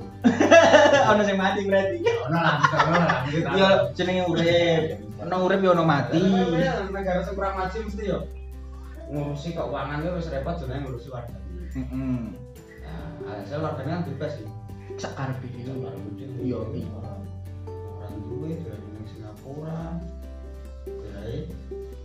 Ono 1.11 1.23
sing 1.23 1.35
mati 1.35 1.61
berarti. 1.65 1.99
ono 2.03 2.37
lah 2.37 2.55
bisa 2.59 2.77
ono 2.81 2.97
lah 2.97 3.19
gitu 3.27 3.47
Iya, 3.51 3.69
jenenge 3.95 4.23
urip. 4.27 4.83
Ono 5.21 5.37
urip 5.45 5.61
ya 5.61 5.71
ono 5.73 5.85
mati. 5.85 6.19
Iya, 6.19 6.87
negara 6.87 7.21
sing 7.21 7.35
kurang 7.35 7.55
maju 7.55 7.77
mesti 7.81 8.03
yo 8.05 8.19
ngurusi 9.11 9.49
keuangan 9.53 10.01
itu 10.01 10.11
wis 10.15 10.31
repot 10.31 10.55
jenenge 10.57 10.87
ngurusi 10.87 11.09
warga 11.11 11.35
Heeh. 11.71 12.19
nah 13.21 13.35
hasil 13.37 13.59
warganya 13.59 13.93
kan 13.97 14.07
bebas 14.07 14.33
sih 14.39 14.47
Iya, 14.95 15.33
iki. 15.41 15.61
orang 15.67 15.99
gede. 16.15 16.25
Iya, 16.41 16.59
iya. 16.71 16.87
orang 16.95 18.15
duit 18.23 18.59
dari 18.63 18.87
yang 18.87 19.07
Singapura 19.07 19.99
dari 20.87 21.39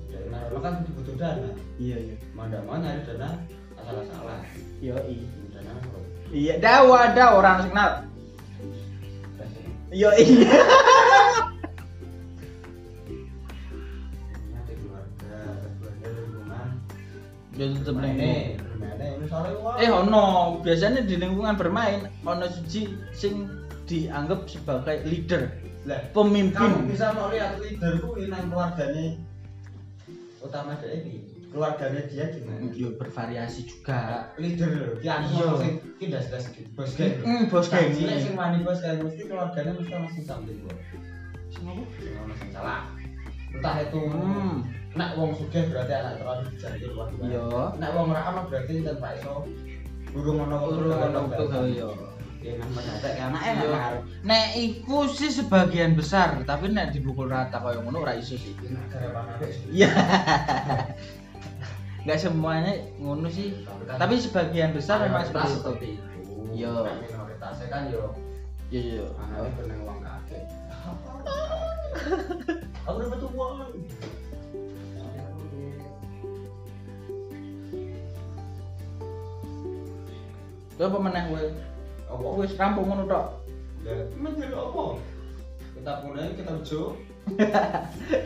dari 0.07 0.27
mana 0.31 0.57
kan 0.57 0.73
butuh 0.87 1.15
dana 1.15 1.49
Iya, 1.77 1.97
iya. 1.99 2.15
mau 2.33 2.49
nyari 2.73 3.01
dana 3.03 3.29
asal-asalan 3.77 4.41
Iya, 4.81 4.95
iya. 5.05 5.27
Iya, 6.33 6.53
dawa 6.59 7.11
ada 7.13 7.25
orang 7.37 7.57
sing 7.63 7.71
kenal. 7.73 7.91
Iya, 9.93 10.09
iya. 10.19 10.59
Ya 17.55 17.65
tetep 17.71 17.95
wah. 19.63 19.79
Eh 19.79 19.87
ono, 19.87 20.59
biasanya 20.59 21.07
di 21.07 21.15
lingkungan 21.15 21.55
bermain 21.55 22.11
ono 22.27 22.45
siji 22.51 22.91
sing 23.15 23.47
dianggap 23.87 24.49
sebagai 24.49 25.05
leader, 25.07 25.47
Lah, 25.85 26.01
kamu 26.11 26.51
pemimpin. 26.51 26.71
bisa 26.89 27.13
mau 27.13 27.29
lihat 27.31 27.61
leader 27.61 28.01
ku 28.01 28.17
ini 28.17 28.33
nang 28.33 28.49
keluarganya 28.49 29.21
utama 30.41 30.73
dia 30.81 30.97
ini 30.99 31.34
keluarganya 31.55 32.03
dia 32.05 32.25
gimana 32.27 32.67
Yo 32.69 32.91
bervariasi 32.93 33.63
juga. 33.63 34.27
leader 34.35 34.99
dia 34.99 35.23
Iya. 35.23 35.47
anu 35.47 35.55
sing 35.55 35.73
jelas 35.97 36.27
sedikit 36.27 36.67
bos 36.75 36.91
geng 36.93 37.15
Hmm, 37.23 37.47
bos 37.47 37.65
geng. 37.65 37.89
Cilik 37.89 38.19
sing 38.19 38.35
wani 38.35 38.59
bos 38.61 38.77
geng 38.77 38.99
mesti 38.99 39.23
keluarganya 39.23 39.71
mesti 39.71 39.95
sing 40.11 40.23
samping 40.23 40.59
gua 40.61 40.75
Sing 41.47 41.63
apa? 41.63 41.83
sing 41.95 42.11
ono 42.19 42.33
sing 42.35 42.49
salah 42.51 42.91
entah 43.49 43.75
itu 43.79 43.99
Hmm. 44.05 44.67
nak 44.91 45.15
wong 45.15 45.31
sugih 45.31 45.63
berarti 45.65 45.93
anak 45.93 46.13
terlalu 46.17 46.43
dijaga 46.51 46.87
luar 46.89 47.07
Iya. 47.17 47.47
nak 47.79 47.89
wong 47.93 48.05
ora 48.09 48.21
ono 48.29 48.41
berarti 48.45 48.73
kan 48.81 48.95
Pak 48.97 49.11
Iso 49.15 49.33
burung 50.11 50.37
ono 50.41 50.55
Urung 50.61 50.91
ono 50.91 51.63
yo. 51.65 51.89
ya 52.37 52.53
mendadak 52.61 53.17
anake 53.17 53.47
Iya. 53.47 53.57
nang 53.57 53.73
arep 53.81 54.01
Nek 54.21 54.45
iku 54.55 54.97
sih 55.07 55.29
sebagian 55.29 55.93
besar, 55.93 56.45
tapi 56.45 56.69
nek 56.69 56.91
dibukul 56.91 57.25
rata 57.25 57.57
kaya 57.57 57.79
ngono 57.79 58.01
ora 58.01 58.13
iso 58.13 58.35
sih. 58.35 58.53
Iya. 59.71 59.89
Enggak 62.05 62.21
semuanya 62.21 62.73
ngono 62.95 63.27
sih, 63.27 63.65
tapi 63.89 64.15
sebagian 64.15 64.71
besar 64.71 65.01
memang 65.01 65.25
seperti 65.25 65.47
itu. 65.47 65.55
seperti 65.57 65.85
itu 65.97 66.03
Iya. 66.55 66.71
Nek 66.85 66.95
minoritasnya 67.01 67.67
kan 67.67 67.81
yo 67.89 68.03
Iya, 68.67 68.81
iya. 68.95 69.03
anaknya 69.15 69.49
beneng 69.57 69.81
wong 69.83 69.99
kakek 69.99 70.43
aku 72.85 72.97
dapat 73.01 73.21
uang 73.25 73.53
Kowe 80.75 80.83
apa 80.83 80.97
meneh 80.99 81.23
kowe? 81.25 81.43
apa 82.05 82.25
Wis 82.37 82.53
rampung 82.55 82.85
ngono 82.85 83.03
tok. 83.07 83.25
menjadi 84.17 84.55
apa 84.55 84.83
kita 85.75 85.91
punya 86.01 86.23
kita 86.33 86.51
ujo 86.57 86.81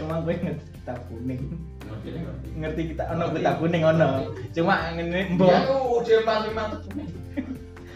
Emang 0.01 0.19
kowe 0.23 0.33
ngerti 0.33 0.65
kita 0.89 1.05
kuning. 1.05 1.41
ngerti 1.85 2.09
Ngerti 2.57 2.81
kita 2.93 3.03
ono 3.13 3.25
kita 3.29 3.51
kuning 3.61 3.83
ono. 3.85 4.07
Cuma 4.57 4.89
ngene 4.97 5.19
mbok. 5.37 5.49
ya 5.53 5.61
dia 6.01 6.19
pasti 6.25 6.49
mantep 6.57 6.81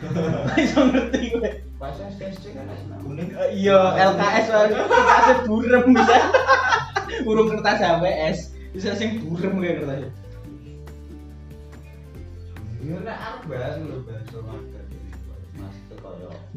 Iso 0.61 0.79
ngerti 0.91 1.19
kowe. 1.33 1.49
pas 1.79 1.95
SSC 1.97 2.53
kan 2.53 2.67
kuning 3.01 3.33
Eh, 3.33 3.49
Iya, 3.65 3.79
LKS 4.13 4.45
wae 4.53 4.67
kertasnya 4.77 5.35
burem 5.49 5.85
bisa. 5.95 6.17
Urung 7.29 7.47
kertas 7.49 7.81
HWS. 7.81 8.37
Bisa 8.77 8.89
sing 8.93 9.25
burem 9.25 9.57
kayak 9.57 9.81
kertasnya. 9.81 10.09
ya 12.83 12.99
nek 12.99 13.15
aku 13.15 13.41
bahas 13.47 13.79
lho 13.79 13.95
bahas 14.03 14.27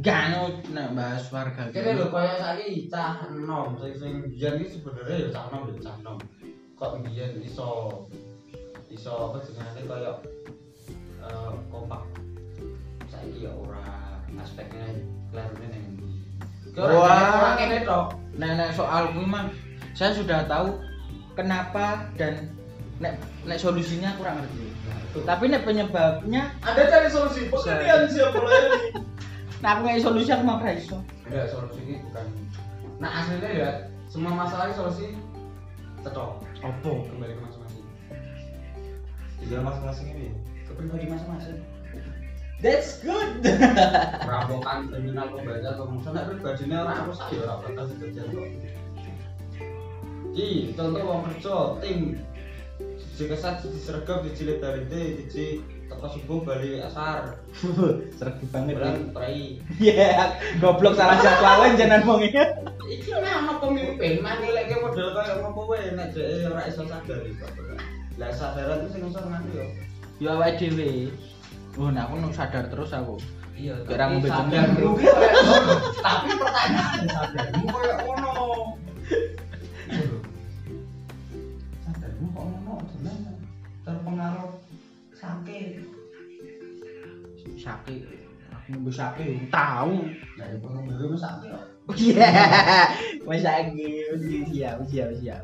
Gak 0.05 0.23
nyut 0.33 0.57
nek 0.77 0.93
bahas 0.93 1.25
warga. 1.33 1.73
kene 1.73 1.97
lho 1.97 2.07
koyo 2.13 2.35
saiki 2.37 2.89
cah 2.93 3.25
enom 3.29 3.81
sing 3.81 3.93
sing 3.97 4.13
biyen 4.29 4.61
iki 4.61 4.77
sebenarnya 4.77 5.17
ya 5.25 5.29
cah 5.33 5.45
enom 5.49 5.63
ya 5.73 5.75
cah 5.81 5.95
enom 6.01 6.19
kok 6.77 6.93
biyen 7.05 7.33
iso 7.41 7.69
iso 8.93 9.13
apa 9.33 9.41
jenenge 9.45 9.83
koyo 9.89 10.13
eh 11.25 11.53
kompak 11.73 12.03
saiki 13.09 13.49
ya 13.49 13.53
ora 13.57 13.85
aspeknya 14.37 14.85
klarune 15.33 15.67
ning 15.73 15.85
ndi 15.97 16.13
Wah. 16.77 16.93
ora 17.41 17.53
kene 17.57 17.89
tok 17.89 18.27
Nek 18.37 18.53
nek 18.61 18.71
soal 18.77 19.17
kuwi 19.17 19.25
mah 19.25 19.49
saya 19.97 20.13
sudah 20.13 20.45
tahu 20.45 20.77
kenapa 21.33 22.05
dan 22.21 22.53
nek 23.01 23.17
nek 23.49 23.57
solusinya 23.57 24.13
kurang 24.21 24.45
ngerti. 24.45 24.69
Nah. 24.85 25.25
Tapi 25.25 25.45
nek 25.49 25.65
penyebabnya 25.65 26.53
Anda 26.61 26.85
cari 26.85 27.09
solusi, 27.09 27.49
pekerjaan 27.49 28.05
siapa 28.13 28.37
lagi? 28.37 28.93
Nah 29.65 29.69
aku 29.77 29.81
nggak 29.89 30.05
solusi 30.05 30.31
aku 30.33 30.43
mah 30.45 30.61
ora 30.61 30.73
iso. 30.77 30.99
Enggak, 31.29 31.49
solusi 31.49 31.79
ini 31.85 31.95
bukan. 32.05 32.27
Nah 33.01 33.11
aslinya 33.23 33.51
ya, 33.53 33.71
semua 34.09 34.33
masalah 34.37 34.69
ini 34.69 34.77
solusi 34.77 35.07
cetok 36.05 36.45
Opo? 36.63 36.93
kembali 37.11 37.33
ke 37.35 37.43
masing-masing. 37.43 37.85
Tinggal 39.43 39.63
masing-masing 39.65 40.07
ini. 40.17 40.27
Ke 40.69 40.73
pribadi 40.77 41.07
masing-masing. 41.09 41.59
That's 42.65 43.05
good. 43.05 43.45
Perampokan, 44.27 44.89
kriminal, 44.89 45.29
pembaca, 45.29 45.69
atau 45.77 45.93
musuh, 45.93 46.17
nah 46.17 46.25
pribadinya 46.25 46.89
orang 46.89 47.13
rusak 47.13 47.29
ya 47.37 47.45
orang 47.45 47.61
bakal 47.69 47.85
kejadian 47.93 48.27
kok. 48.33 48.47
Iki 50.37 50.77
contoh 50.77 51.05
wong 51.05 51.21
kerja 51.29 51.57
tim 51.81 52.01
siji 53.01 53.25
kesat 53.33 53.65
siji 53.65 53.81
sergap 53.81 54.21
siji 54.25 54.43
ledarite 54.53 55.01
siji 55.25 55.65
teko 55.87 56.07
subuh 56.11 56.39
bali 56.43 56.83
asar. 56.83 57.39
Sergi 58.19 58.47
banget. 58.51 58.75
bulan 58.77 59.15
prai 59.15 59.63
Iya, 59.79 60.35
goblok 60.59 60.99
salah 60.99 61.19
jadwalan 61.19 61.79
jangan 61.79 62.03
ngomongnya. 62.03 62.45
iki 62.87 63.11
nek 63.11 63.35
ana 63.43 63.59
pemimpin 63.59 64.23
manileke 64.23 64.79
model 64.79 65.11
kaya 65.11 65.43
ngopo 65.43 65.75
wae 65.75 65.91
nek 65.99 66.15
dhek 66.15 66.47
ora 66.47 66.71
iso 66.71 66.87
sadar 66.87 67.19
iso 67.27 67.43
lah 68.15 68.31
sadaran 68.31 68.87
itu 68.87 68.89
sing 68.95 69.03
iso 69.11 69.19
nganu 69.21 69.51
yo. 69.51 69.67
Ya 70.23 70.39
awake 70.39 70.71
dhewe. 70.71 71.11
Oh, 71.77 71.91
nah 71.93 72.07
aku 72.07 72.15
nu 72.17 72.31
sadar 72.31 72.71
terus 72.71 72.95
aku. 72.95 73.19
iya 73.59 73.75
Gara 73.85 74.07
ngombe 74.09 74.31
ngono. 74.31 74.97
Tapi 76.01 76.29
pertanyaan 76.39 77.05
sadarmu 77.11 77.65
kaya 77.69 77.95
ngono. 78.07 78.33
Sadarmu 81.85 82.27
kok 82.33 82.45
ngono 82.47 82.75
jeneng 82.95 83.19
terpengaruh 83.83 84.51
sakit 85.27 85.97
Sake. 87.57 87.97
Aku 88.53 88.67
ngombe 88.75 88.91
sake 88.91 89.25
tahu. 89.49 90.11
Nah, 90.39 90.47
ibu 90.51 90.67
ngombe 90.67 90.93
wis 91.09 91.23
sakit 91.23 91.49
kok. 91.51 91.65
Iya. 91.95 92.31
Sake, 93.39 93.87
wis 94.13 94.23
siap, 94.51 94.77
siap, 94.91 95.11
siap. 95.19 95.43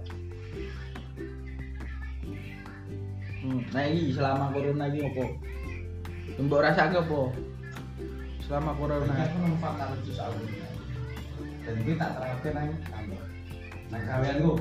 Hmm, 3.42 3.58
nah 3.74 3.82
iki 3.90 4.14
selama 4.14 4.54
corona 4.54 4.86
iki 4.86 5.02
opo? 5.02 5.24
Mbok 6.38 6.62
rasake 6.62 6.94
opo? 6.94 7.34
Selama 8.46 8.70
corona. 8.78 9.14
aku 9.18 9.36
numpak 9.42 9.72
karo 9.82 9.94
jus 10.06 10.18
aku. 10.22 10.42
Dan 11.66 11.74
iki 11.82 11.98
tak 11.98 12.14
terapke 12.18 12.48
nang 12.54 12.70
kantor. 12.86 13.24
Nang 13.90 14.02
gaweanku. 14.06 14.54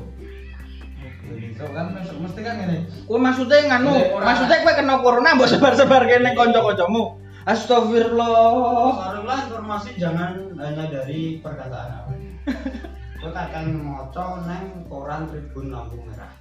Begitu 1.32 1.64
kan 1.64 1.96
masuk 1.96 2.18
mesti 2.20 2.40
kan 2.44 2.56
ngene. 2.60 2.78
Kowe 3.08 3.18
maksudnya 3.22 3.58
nganu, 3.72 3.94
Nek 3.96 4.12
ora- 4.14 4.26
maksudnya 4.28 4.58
kowe 4.66 4.74
kena 4.76 4.96
corona 5.00 5.30
mbok 5.38 5.50
sebar-sebar 5.50 6.04
kene 6.10 6.36
kanca-kancamu. 6.36 7.04
Astagfirullah. 7.42 8.94
Sarulah 9.00 9.40
informasi 9.50 9.90
jangan 9.98 10.54
hanya 10.62 10.86
dari 10.92 11.42
perkataan 11.42 11.90
aku. 12.06 12.14
Kau 13.22 13.30
akan 13.30 13.66
moco 13.86 14.26
nang 14.50 14.82
koran 14.90 15.30
Tribun 15.30 15.70
Lampu 15.70 15.94
Merah. 16.10 16.34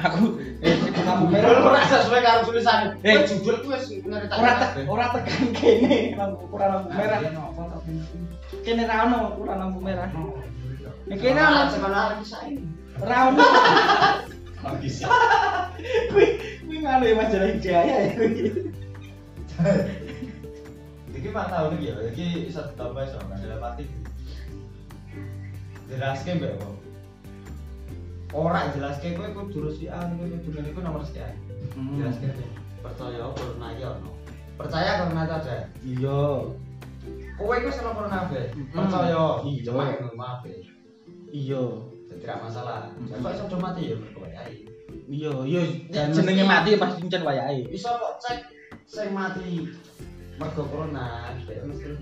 Aku 0.00 0.40
eh 0.64 0.72
lampu 1.04 1.28
Merah 1.28 1.60
ora 1.60 1.84
sesuai 1.84 2.24
karo 2.24 2.48
tulisan. 2.48 2.96
Eh. 3.04 3.12
Eh 3.12 3.28
judul 3.28 3.60
ku 3.60 3.68
wis 3.76 3.92
nyeritake. 3.92 4.40
Ora 4.40 4.56
ora 4.88 5.06
tekan 5.20 5.52
kene 5.52 6.16
lampu 6.16 6.48
ora 6.48 6.66
lampu 6.80 6.88
merah. 6.96 7.20
Kene 8.64 8.82
ra 8.88 9.04
ono 9.04 9.36
ora 9.36 9.54
lampu 9.60 9.78
merah. 9.84 10.08
Nek 11.04 11.18
kene 11.20 11.40
ono 11.44 11.60
kisah 12.24 12.48
ini. 12.48 12.64
Ra 13.02 13.18
ono. 13.32 13.44
Habis. 14.64 15.04
Kuwi 16.12 16.26
kuwi 16.64 16.76
nganu 16.84 17.04
ya 17.08 17.14
majalah 17.16 17.52
Jaya 17.58 17.96
ya 18.04 18.10
kuwi. 18.16 18.30
Iki 21.10 21.28
Pak 21.36 21.46
tahun 21.52 21.76
iki 21.76 21.92
ya, 21.92 21.96
iki 22.08 22.26
iso 22.48 22.64
ditambah 22.72 23.02
iso 23.04 23.18
dalam 23.20 23.64
arti. 23.64 23.84
Jelaske 25.90 26.30
mbak 26.38 26.54
kok. 26.60 26.76
Ora 28.30 28.70
jelaske 28.72 29.18
kowe 29.18 29.28
kudu 29.34 29.68
resikan 29.68 30.16
kowe 30.16 30.28
kudu 30.30 30.48
ngene 30.54 30.68
iku 30.70 30.80
nomor 30.80 31.02
sekian. 31.02 31.34
Jelaske 31.98 32.30
deh. 32.30 32.50
percaya 32.80 33.28
corona 33.36 33.66
iki 33.76 33.84
ono 33.84 34.10
Percaya 34.56 34.90
corona 35.00 35.24
itu 35.24 35.34
ada. 35.40 35.56
Iya. 35.80 36.20
Kowe 37.40 37.54
iku 37.56 37.68
seneng 37.72 37.96
corona 37.96 38.28
be. 38.28 38.52
Mm. 38.52 38.76
Percaya. 38.76 39.24
Iya. 39.40 39.62
Cuma 39.64 39.82
yang 39.88 40.12
maaf. 40.16 40.44
Iya. 41.32 41.64
Tidak 42.20 42.36
masalah. 42.38 42.92
Mm. 43.00 43.16
Kok 43.16 43.32
iso 43.32 43.56
mati 43.56 43.82
ya 43.90 43.96
wayahe. 44.14 44.54
Iya, 45.10 45.32
iya 45.42 45.62
Dan 45.90 46.12
jenenge 46.12 46.44
mati 46.44 46.76
pasti 46.76 47.00
encen 47.02 47.24
wayahe. 47.24 47.64
Iso 47.72 47.90
kok 47.90 48.20
cek 48.20 48.38
sing 48.84 49.10
mati 49.10 49.66
mergo 50.36 50.62
corona, 50.68 51.32
mesti 51.36 51.96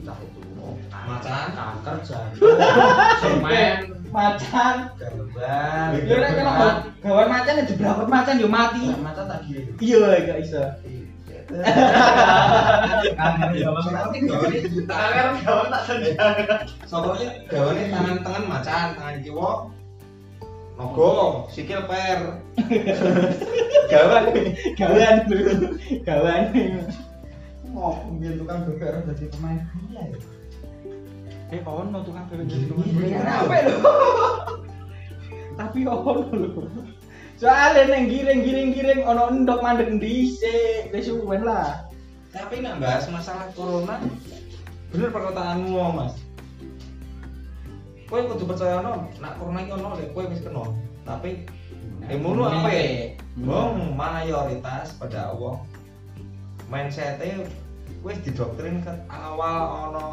entah 0.00 0.16
itu 0.16 0.40
Macan. 0.90 1.46
kanker 1.52 1.96
jantung, 2.00 2.56
semen, 3.20 3.76
Macan. 4.08 4.74
gambar, 4.96 5.88
Yo 6.08 6.14
nek 6.16 6.30
gaw- 6.40 6.80
gawan 7.04 7.28
macan 7.28 7.60
ya 7.60 7.64
dibrakot 7.68 8.08
macan 8.08 8.40
yo 8.40 8.48
mati. 8.48 8.84
macan 8.96 9.24
tak 9.28 9.44
giring. 9.44 9.76
Iya, 9.76 10.24
gak 10.24 10.38
iso. 10.40 10.60
Kanker 13.18 13.50
gawan 15.42 15.66
tak 15.70 15.82
senjata. 15.90 16.54
Soalnya 16.86 17.42
gawane 17.50 17.90
tangan 17.90 18.16
tangan 18.22 18.44
macan, 18.46 18.86
tangan 18.94 19.16
kiwa 19.18 19.66
nogo, 20.80 21.44
sikil 21.52 21.84
per. 21.84 22.40
Gawan. 23.92 24.24
Gawan. 24.78 25.16
Gawan. 26.06 26.42
Mau 27.70 27.94
biar 28.18 28.34
tukang 28.34 28.66
bebek 28.66 29.06
jadi 29.14 29.30
pemain 29.30 29.62
bola 29.62 30.02
ya. 30.06 30.18
Eh 31.54 31.60
ono 31.62 31.98
tukang 32.02 32.26
bebek 32.30 32.46
Giring, 32.50 33.14
Kenapa 33.14 33.56
lho? 33.66 33.78
Tapi 35.54 35.78
ono 35.86 36.22
lho. 36.30 36.62
Soalnya 37.40 37.88
neng 37.88 38.12
giring 38.12 38.44
giring 38.44 38.70
giring 38.76 39.00
ono 39.08 39.32
endok 39.32 39.64
mandek 39.64 39.96
dhisik, 39.96 40.92
wis 40.92 41.08
suwen 41.08 41.40
lah. 41.40 41.88
Tapi 42.36 42.60
nggak 42.60 42.76
bahas 42.84 43.08
masalah 43.08 43.48
corona. 43.56 43.96
Bener 44.92 45.08
perkataanmu 45.08 45.80
mas. 45.96 46.20
Kowe 48.12 48.20
kudu 48.28 48.44
percaya 48.44 48.84
no, 48.84 49.08
nak 49.24 49.40
corona 49.40 49.64
iki 49.64 49.72
ono 49.72 49.88
lek 49.96 50.12
kowe 50.12 50.28
wis 50.28 50.44
kena. 50.44 50.68
Tapi 51.08 51.48
ilmu 52.12 52.44
apa 52.44 52.68
ya? 52.68 53.16
Wong 53.40 53.96
mayoritas 53.96 54.92
pada 55.00 55.32
Allah 55.32 55.64
mindsetnya 56.68 57.48
wis 58.04 58.20
didoktrin 58.20 58.84
ke 58.84 58.92
awal 59.08 59.88
ono 59.88 60.04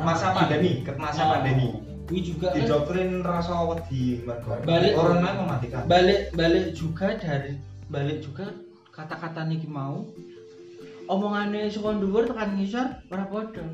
masa 0.00 0.32
pandemi, 0.32 0.80
ke 0.88 0.92
masa 0.96 1.36
pandemi. 1.36 1.84
Ini 2.08 2.20
juga 2.24 2.48
kan 2.48 2.56
Didoktrin 2.56 3.20
rasa 3.20 3.52
wedi 3.68 4.24
mergo 4.24 4.56
Balik- 4.64 4.96
corona 4.96 5.30
mematikan. 5.36 5.84
balik 5.84 6.32
balik 6.32 6.72
juga 6.72 7.12
dari 7.14 7.60
balik 7.86 8.24
juga 8.24 8.48
kata-kata 8.88 9.44
niki 9.44 9.68
mau 9.68 10.08
omongane 11.04 11.68
saka 11.68 11.96
dhuwur 11.96 12.24
tekan 12.24 12.56
ngisor 12.56 12.88
ora 13.08 13.24
padha. 13.28 13.64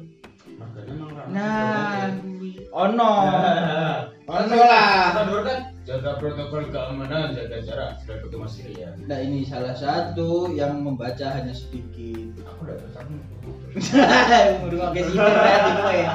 Nah, 1.31 2.11
kuwi 2.21 2.59
ono. 2.85 3.13
Ono 4.25 4.55
lah. 4.57 5.15
Kan 5.45 5.61
jaga 5.85 6.17
protokol 6.17 6.69
keamanan, 6.71 7.35
jaga 7.37 7.59
jarak, 7.61 7.91
sudah 8.01 8.17
pakai 8.23 8.39
masker 8.39 8.71
ya. 8.73 8.89
Nah, 9.05 9.19
ini 9.21 9.45
salah 9.45 9.75
satu 9.75 10.49
yang 10.51 10.81
membaca 10.81 11.27
hanya 11.29 11.53
sedikit. 11.53 12.33
Aku 12.45 12.65
udah 12.67 12.77
tertarik. 12.79 13.21
Udah 14.65 14.79
pakai 14.91 15.03
sih 15.05 15.17
berarti 15.19 15.71
kowe 15.77 15.95
ya. 15.97 16.15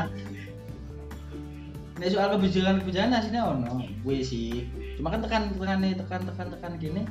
Nek 1.99 2.15
soal 2.15 2.31
kebijakan-kebijakan 2.39 3.11
aslinya 3.11 3.43
ono, 3.43 3.83
gue 3.83 4.17
sih. 4.23 4.71
Cuma 4.95 5.11
kan 5.11 5.19
tekan 5.19 5.51
tekan 5.51 5.83
tekan 5.83 6.21
tekan 6.31 6.47
tekan 6.55 6.71
gini, 6.79 7.03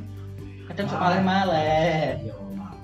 kadang 0.64 0.88
sok 0.88 0.96
maleh 0.96 1.20
maleh. 1.20 2.24
Ya, 2.24 2.32
maaf. 2.56 2.80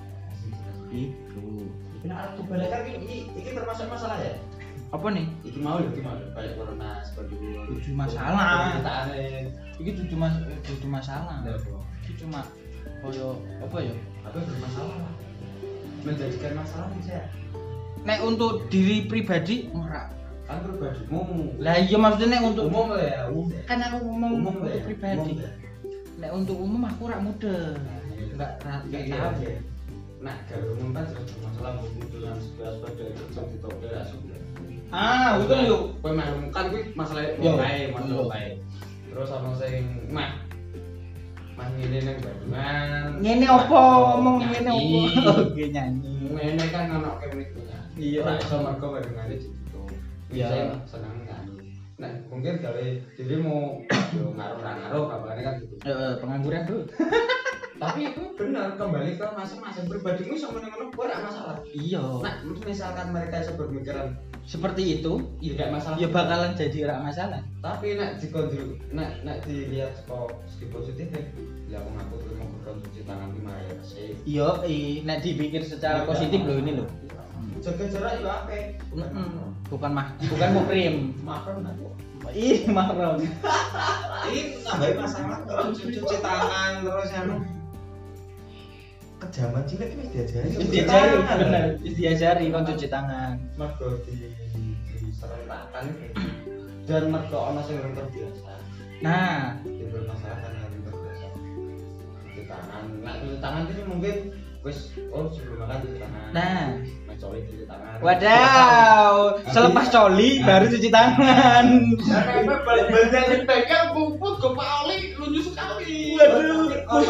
Iku. 0.92 1.64
Ini 2.04 2.12
arah 2.12 2.36
kebalikan 2.36 2.84
ini, 2.92 3.32
ini 3.32 3.50
termasuk 3.56 3.88
masalah 3.88 4.20
ya? 4.20 4.36
Apa 4.92 5.10
nih? 5.10 5.26
Iki 5.48 5.58
mau 5.64 5.80
lho, 5.80 5.88
iki 5.96 6.04
mau 6.04 6.12
lho. 6.12 6.28
Kayak 6.36 6.52
corona 6.60 7.00
seperti 7.00 7.34
itu. 7.40 7.60
Tujuh 7.72 7.94
masalah. 7.96 8.76
Ceritane. 8.76 9.26
Iki 9.80 9.90
tujuh 10.04 10.16
mas 10.20 10.34
tujuh 10.68 10.90
masalah. 10.92 11.40
Apa? 11.40 11.76
Iki 12.04 12.12
cuma 12.20 12.40
koyo 13.00 13.40
apa 13.64 13.76
ya? 13.80 13.94
Apa 14.28 14.36
yang 14.38 14.48
bermasalah? 14.52 15.08
Menjadikan 16.04 16.52
masalah 16.52 16.88
bisa. 17.00 17.16
Nek 18.04 18.20
untuk 18.22 18.68
diri 18.68 19.08
pribadi 19.08 19.72
ora. 19.72 20.12
Kan 20.44 20.58
pribadimu. 20.60 21.20
Lah 21.56 21.74
iya 21.80 21.96
maksudnya 21.96 22.26
nek 22.36 22.42
untuk 22.52 22.64
umum 22.68 22.86
lah 22.92 23.00
ya, 23.00 23.20
umum. 23.32 23.46
ya. 23.48 23.60
kan 23.64 23.78
aku 23.80 23.96
ngomong 24.04 24.32
Umum 24.36 24.54
untuk 24.60 24.72
ya. 24.76 24.82
pribadi. 24.84 25.32
Umum 25.32 25.40
ya. 25.40 25.50
Nek 26.20 26.30
untuk 26.36 26.56
umum 26.60 26.82
aku 26.84 27.00
ora 27.08 27.18
muda. 27.18 27.56
Enggak 28.34 28.50
Iya, 28.60 28.74
enggak 28.84 29.02
iya, 29.08 29.16
tahu. 29.16 29.34
iya. 29.40 29.56
Nah, 30.24 30.36
kalau 30.48 30.66
umum 30.76 30.88
kan 30.92 31.04
masalah 31.40 31.70
kemunculan 31.80 32.36
sebelah 32.40 32.72
pada 32.80 33.04
itu 33.04 33.22
di 33.28 33.56
toko 33.60 33.84
ya 33.84 34.02
sudah. 34.08 34.40
Ah, 34.88 35.30
betul 35.42 35.58
yuk. 35.66 35.82
Kowe 36.00 36.12
meh 36.12 36.26
kan 36.52 36.64
kuwi 36.70 36.82
masalah 36.92 37.24
wae, 37.40 37.80
masalah 37.90 38.26
wae. 38.30 38.48
Terus 39.10 39.30
ana 39.30 39.50
sing 39.56 39.84
meh 40.12 40.30
meh 41.54 41.66
ngene 41.78 41.98
nang 42.04 42.16
Bandungan. 42.20 43.06
Ngene 43.22 43.46
opo 43.48 43.80
ngomong 44.12 44.36
ngene 44.44 44.60
Nyanyi. 44.70 45.02
opo? 45.08 45.30
Oke 45.50 45.64
nyanyi. 45.72 46.12
Ngene 46.30 46.64
kan 46.68 46.84
ono 46.94 47.10
kemiknya. 47.18 47.78
Iya. 47.96 48.22
Iso 48.38 48.56
mergo 48.60 48.86
Bandungan 48.94 49.26
Iya. 50.32 50.46
Iya. 50.48 50.74
Seneng 50.88 51.24
nyanyi. 51.24 51.80
Nah, 51.94 52.10
mungkin 52.26 52.58
gawe 52.58 52.84
dirimu 53.16 53.86
yo 54.14 54.24
ngaruh-ngaruh 54.34 55.04
kabarnya 55.10 55.42
kan 55.42 55.54
gitu. 55.62 55.74
Eh, 55.84 56.14
pengangguran 56.22 56.62
tuh. 56.66 56.82
tapi 57.74 58.00
itu 58.10 58.22
benar 58.38 58.78
kembali 58.78 59.18
ke 59.18 59.26
masing-masing 59.34 59.84
pribadimu 59.90 60.34
sama 60.38 60.62
dengan 60.62 60.88
gak 60.94 61.20
masalah 61.26 61.56
iya 61.74 62.04
nah 62.22 62.34
misalkan 62.62 63.06
mereka 63.10 63.44
berpikiran 63.58 64.14
seperti 64.46 65.00
itu 65.00 65.12
tidak 65.42 65.68
masalah 65.74 65.96
ya 65.98 66.08
bakalan 66.08 66.52
jadi 66.54 66.78
rak 66.88 67.00
masalah 67.02 67.40
tapi 67.60 67.98
nak 67.98 68.22
dikondru 68.22 68.78
nak 68.94 69.10
nak 69.26 69.42
dilihat 69.44 70.06
kok 70.06 70.38
segi 70.46 70.66
positif 70.70 71.06
ya 71.66 71.82
aku 71.82 71.90
ngaku 71.98 72.14
terima 72.22 72.44
kurang 72.62 72.78
cuci 72.88 73.00
tangan 73.04 73.30
lima 73.34 73.52
ya 73.58 73.74
sih 73.82 74.08
iya 74.22 74.48
i 74.64 75.02
nek 75.02 75.18
dipikir 75.26 75.62
secara 75.66 76.06
positif 76.06 76.40
loh 76.46 76.56
ini 76.60 76.78
loh 76.78 76.88
jaga 77.64 77.84
jarak 77.88 78.12
ya 78.20 78.28
apa? 78.44 78.56
Mm-mm. 78.92 79.56
bukan 79.72 79.90
mah 79.96 80.08
bukan 80.28 80.48
mukrim. 80.52 80.94
Makan 81.24 81.64
aku 81.64 81.88
ih 82.32 82.64
mahram 82.72 83.20
ini 84.32 84.56
nambahin 84.64 84.96
masalah 84.96 85.38
kalau 85.44 85.76
cuci 85.76 86.16
tangan 86.24 86.72
terus 86.82 87.12
anu. 87.12 87.36
Kejaman 89.20 89.62
cilik 89.68 89.90
ini 89.92 90.04
diajari. 90.08 90.48
Wis 90.56 90.68
diajari 90.72 91.14
bener. 91.20 91.66
Wis 91.84 91.94
diajari 91.96 92.44
kon 92.48 92.64
cuci 92.64 92.86
tangan. 92.88 93.36
Mergo 93.60 94.00
di 94.08 94.32
diserentakkan 95.04 95.84
dan 96.84 97.04
mergo 97.08 97.38
ono 97.38 97.60
sing 97.64 97.80
urung 97.80 97.96
terbiasa 97.96 98.52
nah. 99.04 99.56
Di 99.64 99.84
bermasalah 99.88 100.38
kan 100.40 100.52
yang 100.58 100.82
terbiasa 100.84 101.26
cuci 102.24 102.42
tangan. 102.48 102.82
Nah 103.04 103.14
cuci 103.20 103.36
tangan 103.40 103.62
itu 103.68 103.82
mungkin 103.84 104.16
wis 104.64 104.96
oh 105.12 105.28
sebelum 105.28 105.64
makan 105.64 105.76
cuci 105.84 105.96
tangan. 106.00 106.28
Nah 106.32 106.60
mencoli 107.14 107.40
cuci 107.46 107.64
tangan. 107.70 108.02
Wadaw 108.02 109.14
selepas 109.54 109.86
coli 109.94 110.42
baru 110.42 110.66
cuci 110.66 110.88
tangan. 110.90 111.66
Karena 112.02 112.54
balik-balik 112.66 113.08
dari 113.14 113.46
bengkel 113.46 113.94
bungkut 113.94 114.42
ke 114.42 114.48
Pak 114.50 114.70
Oli 114.84 115.14
lucu 115.14 115.40
sekali. 115.46 116.18
Waduh. 116.18 116.74
Kan. 116.84 117.00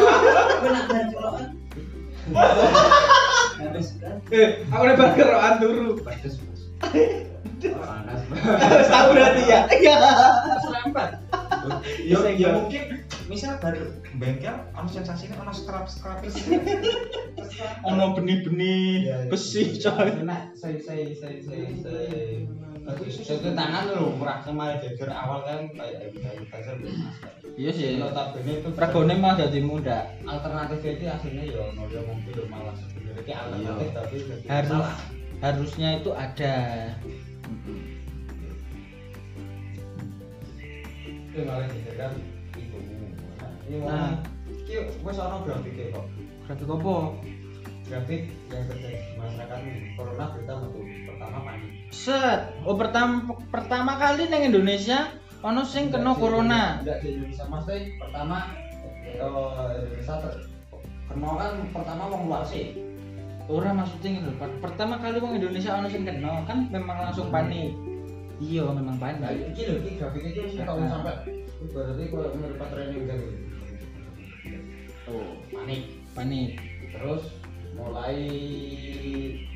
eh 4.33 4.65
aku 4.69 4.81
udah 4.81 4.97
bergerokan 4.97 5.53
turu. 5.61 5.93
Panas 6.05 6.37
harus 8.45 8.87
tahu 8.91 9.07
berarti 9.15 9.43
ya? 9.47 9.61
Iya. 9.73 9.95
Ya 12.05 12.17
ya 12.37 12.49
mungkin 12.53 12.83
misal 13.25 13.57
baru 13.57 13.89
bengkel 14.21 14.53
ono 14.77 14.85
sensasinya 14.89 15.41
ono 15.41 15.53
scrap 15.53 15.89
scrap. 15.89 16.21
Ono 17.87 18.11
benih-benih 18.17 19.05
Iya, 19.07 19.15
iya. 19.25 19.29
besi 19.31 19.79
coy. 19.79 20.11
nah 20.27 20.51
saya 20.57 20.75
saya 20.81 21.07
saya 21.15 21.37
saya 21.39 21.69
saya 23.09 23.53
tangan 23.55 23.95
lu 23.95 24.17
murah. 24.19 24.43
Kemarin 24.43 24.81
jajar 24.83 25.09
awal 25.13 25.45
kan 25.45 25.69
kayak 25.71 26.11
sanitizer 26.19 26.75
iya 27.55 27.71
sih. 27.71 27.95
Notabene 28.01 28.59
itu 28.59 28.69
regone 28.75 29.15
mah 29.17 29.39
jadi 29.39 29.59
muda. 29.63 30.09
Alternatif 30.27 30.79
itu 30.83 31.05
aslinya 31.07 31.43
ya 31.47 31.59
ono 31.71 31.81
dia 31.87 32.01
mungkin 32.03 32.33
ya 32.33 32.45
malah 32.51 32.75
sebenarnya 32.75 33.35
alternatif 33.39 33.89
tapi 33.95 34.15
harus 34.51 34.85
harusnya 35.39 35.89
itu 36.01 36.11
ada. 36.11 36.55
Itu 41.31 41.39
malah 41.45 41.67
jajaran 41.71 42.34
mau 43.69 43.89
Nah. 43.89 44.13
Ki 44.65 44.75
wis 45.01 45.17
ono 45.17 45.37
grafiknya 45.45 45.93
kok. 45.93 46.05
Grafik 46.45 46.69
apa? 46.69 46.95
Grafik 47.85 48.21
yang 48.49 48.65
terjadi 48.69 48.97
di 48.97 49.13
masyarakat 49.17 49.57
ini. 49.61 49.79
Corona 49.93 50.25
berita 50.33 50.53
metu 50.57 50.79
pertama 51.05 51.37
panik 51.45 51.71
set. 51.93 52.41
Oh 52.65 52.75
pertama 52.77 53.13
pertama 53.53 53.91
kali 53.97 54.29
neng 54.29 54.43
Indonesia 54.49 55.09
ono 55.41 55.61
sing 55.61 55.93
kena 55.93 56.13
corona. 56.17 56.81
enggak. 56.81 56.97
Di 57.01 57.07
Indonesia. 57.13 57.45
Maksudnya 57.45 57.79
pertama 58.01 58.37
eh, 59.05 59.69
Indonesia 59.85 60.13
ter, 60.21 60.31
kena 61.09 61.29
kan 61.37 61.53
pertama 61.73 62.03
wong 62.09 62.21
luar 62.29 62.43
sih. 62.45 62.65
Ora 63.45 63.69
maksudnya 63.77 64.25
per- 64.41 64.57
pertama 64.57 64.97
kali 64.97 65.21
wong 65.21 65.37
Indonesia 65.37 65.77
ono 65.77 65.85
sing 65.85 66.05
kena 66.05 66.41
kan 66.49 66.65
memang 66.73 66.97
langsung 67.09 67.29
panik. 67.29 67.69
Iya 68.41 68.65
memang 68.67 68.97
nah 68.97 69.13
panik 69.15 69.53
ini 69.53 69.61
loh 69.69 69.77
ini 69.85 69.91
grafiknya 69.95 70.29
itu 70.33 70.41
sih 70.57 70.59
kalau 70.65 70.81
Nah. 70.83 70.89
sampai 70.99 71.15
berarti 71.71 72.03
kalau 72.11 72.29
merupakan 72.35 72.67
training 72.73 73.07
gitu 73.07 73.25
tuh 75.05 75.23
panik. 75.53 75.81
Panik. 76.11 76.49
Terus 76.91 77.23
mulai 77.75 78.17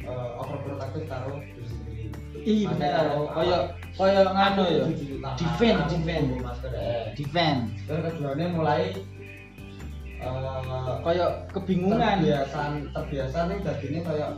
eh, 0.03 0.29
overprotective 0.37 1.07
taruh 1.07 1.39
diri 1.41 1.65
sendiri. 1.65 2.05
Ih 2.39 2.61
Masih 2.63 2.67
bener. 2.75 2.91
taruh 2.93 3.25
koyo 3.33 3.57
alat. 3.57 3.63
koyo 3.95 4.21
nganu 4.31 4.63
ya? 4.67 4.83
Aku 4.85 5.35
Defend, 5.39 5.77
aku 5.79 5.89
defend. 5.97 6.25
masker. 6.39 6.71
Defend 7.15 7.59
terus 7.83 8.13
keduanya 8.15 8.47
mulai 8.53 8.83
eh, 10.19 10.93
koyo 11.01 11.25
kebingungan. 11.51 12.17
terbiasa 12.23 12.59
terbiasa 12.91 13.37
nih 13.49 13.57
jadi 13.63 13.85
ini 13.87 13.99
kayak 14.03 14.31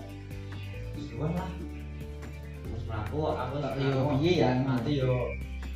wis 0.96 1.08
luar 1.18 1.32
lah. 1.36 1.50
Terus 2.62 2.84
melaku 2.86 3.20
aku 3.34 3.56
tak 3.60 3.72
Yo, 3.78 4.02
piye 4.20 4.34
ya? 4.40 4.52
mati 4.62 4.92
yo. 5.02 5.14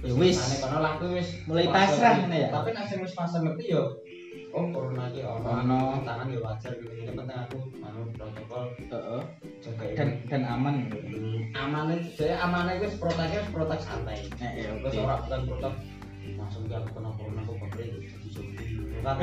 Ya 0.05 0.13
wis. 0.13 0.37
aku 0.61 1.05
Mulai 1.49 1.65
pasrah 1.73 2.29
nih 2.29 2.45
ya? 2.45 2.49
tapi 2.53 2.69
nek 2.71 2.85
sing 2.85 3.01
wis 3.01 3.13
fase 3.17 3.41
ngerti 3.41 3.73
yo 3.73 3.97
oh 4.55 4.65
corona 4.71 5.03
iki 5.11 5.21
ono. 5.27 5.47
Ono. 5.51 5.79
tangan 6.07 6.31
yo 6.31 6.39
wajar 6.39 6.71
gitu. 6.79 6.95
Ini 6.95 7.11
penting 7.11 7.37
aku 7.43 7.59
anu 7.83 8.01
protokol. 8.15 8.63
Heeh. 8.87 9.21
jaga 9.59 9.85
dan 9.99 10.09
dan 10.31 10.41
aman. 10.47 10.75
Amannya 11.51 12.07
saya 12.15 12.39
amannya 12.39 12.79
wis 12.79 12.95
proteknya 12.95 13.43
wis 13.43 13.51
protek 13.51 13.81
santai. 13.83 14.23
Eh 14.39 14.51
ya 14.63 14.71
terus 14.79 14.95
orang 15.03 15.19
bukan 15.27 15.41
protek 15.51 15.73
langsung 16.39 16.63
dia 16.65 16.81
aku 16.81 16.89
kena 16.97 17.11
corona 17.13 17.41
aku 17.45 17.53
bakal 17.61 17.83
jadi 17.85 18.29
zombie 18.33 18.69
kan. 19.03 19.15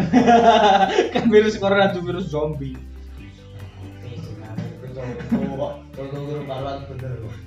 Kan 1.17 1.25
virus 1.33 1.57
corona 1.59 1.91
itu 1.91 2.01
virus 2.05 2.29
zombie. 2.31 2.77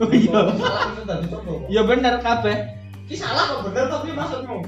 Oh, 0.02 0.10
iya. 0.12 0.40
ya 1.70 1.82
bener 1.86 2.20
kabeh. 2.20 2.58
Ki 3.06 3.16
salah 3.16 3.46
kok 3.48 3.60
bener 3.70 3.86
tapi 3.88 4.10
maksudmu. 4.12 4.60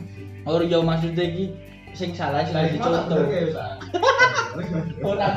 oh 0.47 0.63
iya 0.63 0.79
maksudnya 0.79 1.25
iki 1.27 1.51
sing 1.97 2.13
salah 2.13 2.45
sing 2.45 2.53
dicontoh 2.53 3.25
dicontoh. 3.25 3.65
Ora. 5.01 5.27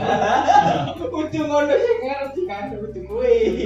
Kudu 0.96 1.40
ngono 1.48 1.72
sing 1.72 1.98
ngerti 2.04 2.40
kan 2.44 2.76
kudu 2.76 3.00
kuwi. 3.08 3.64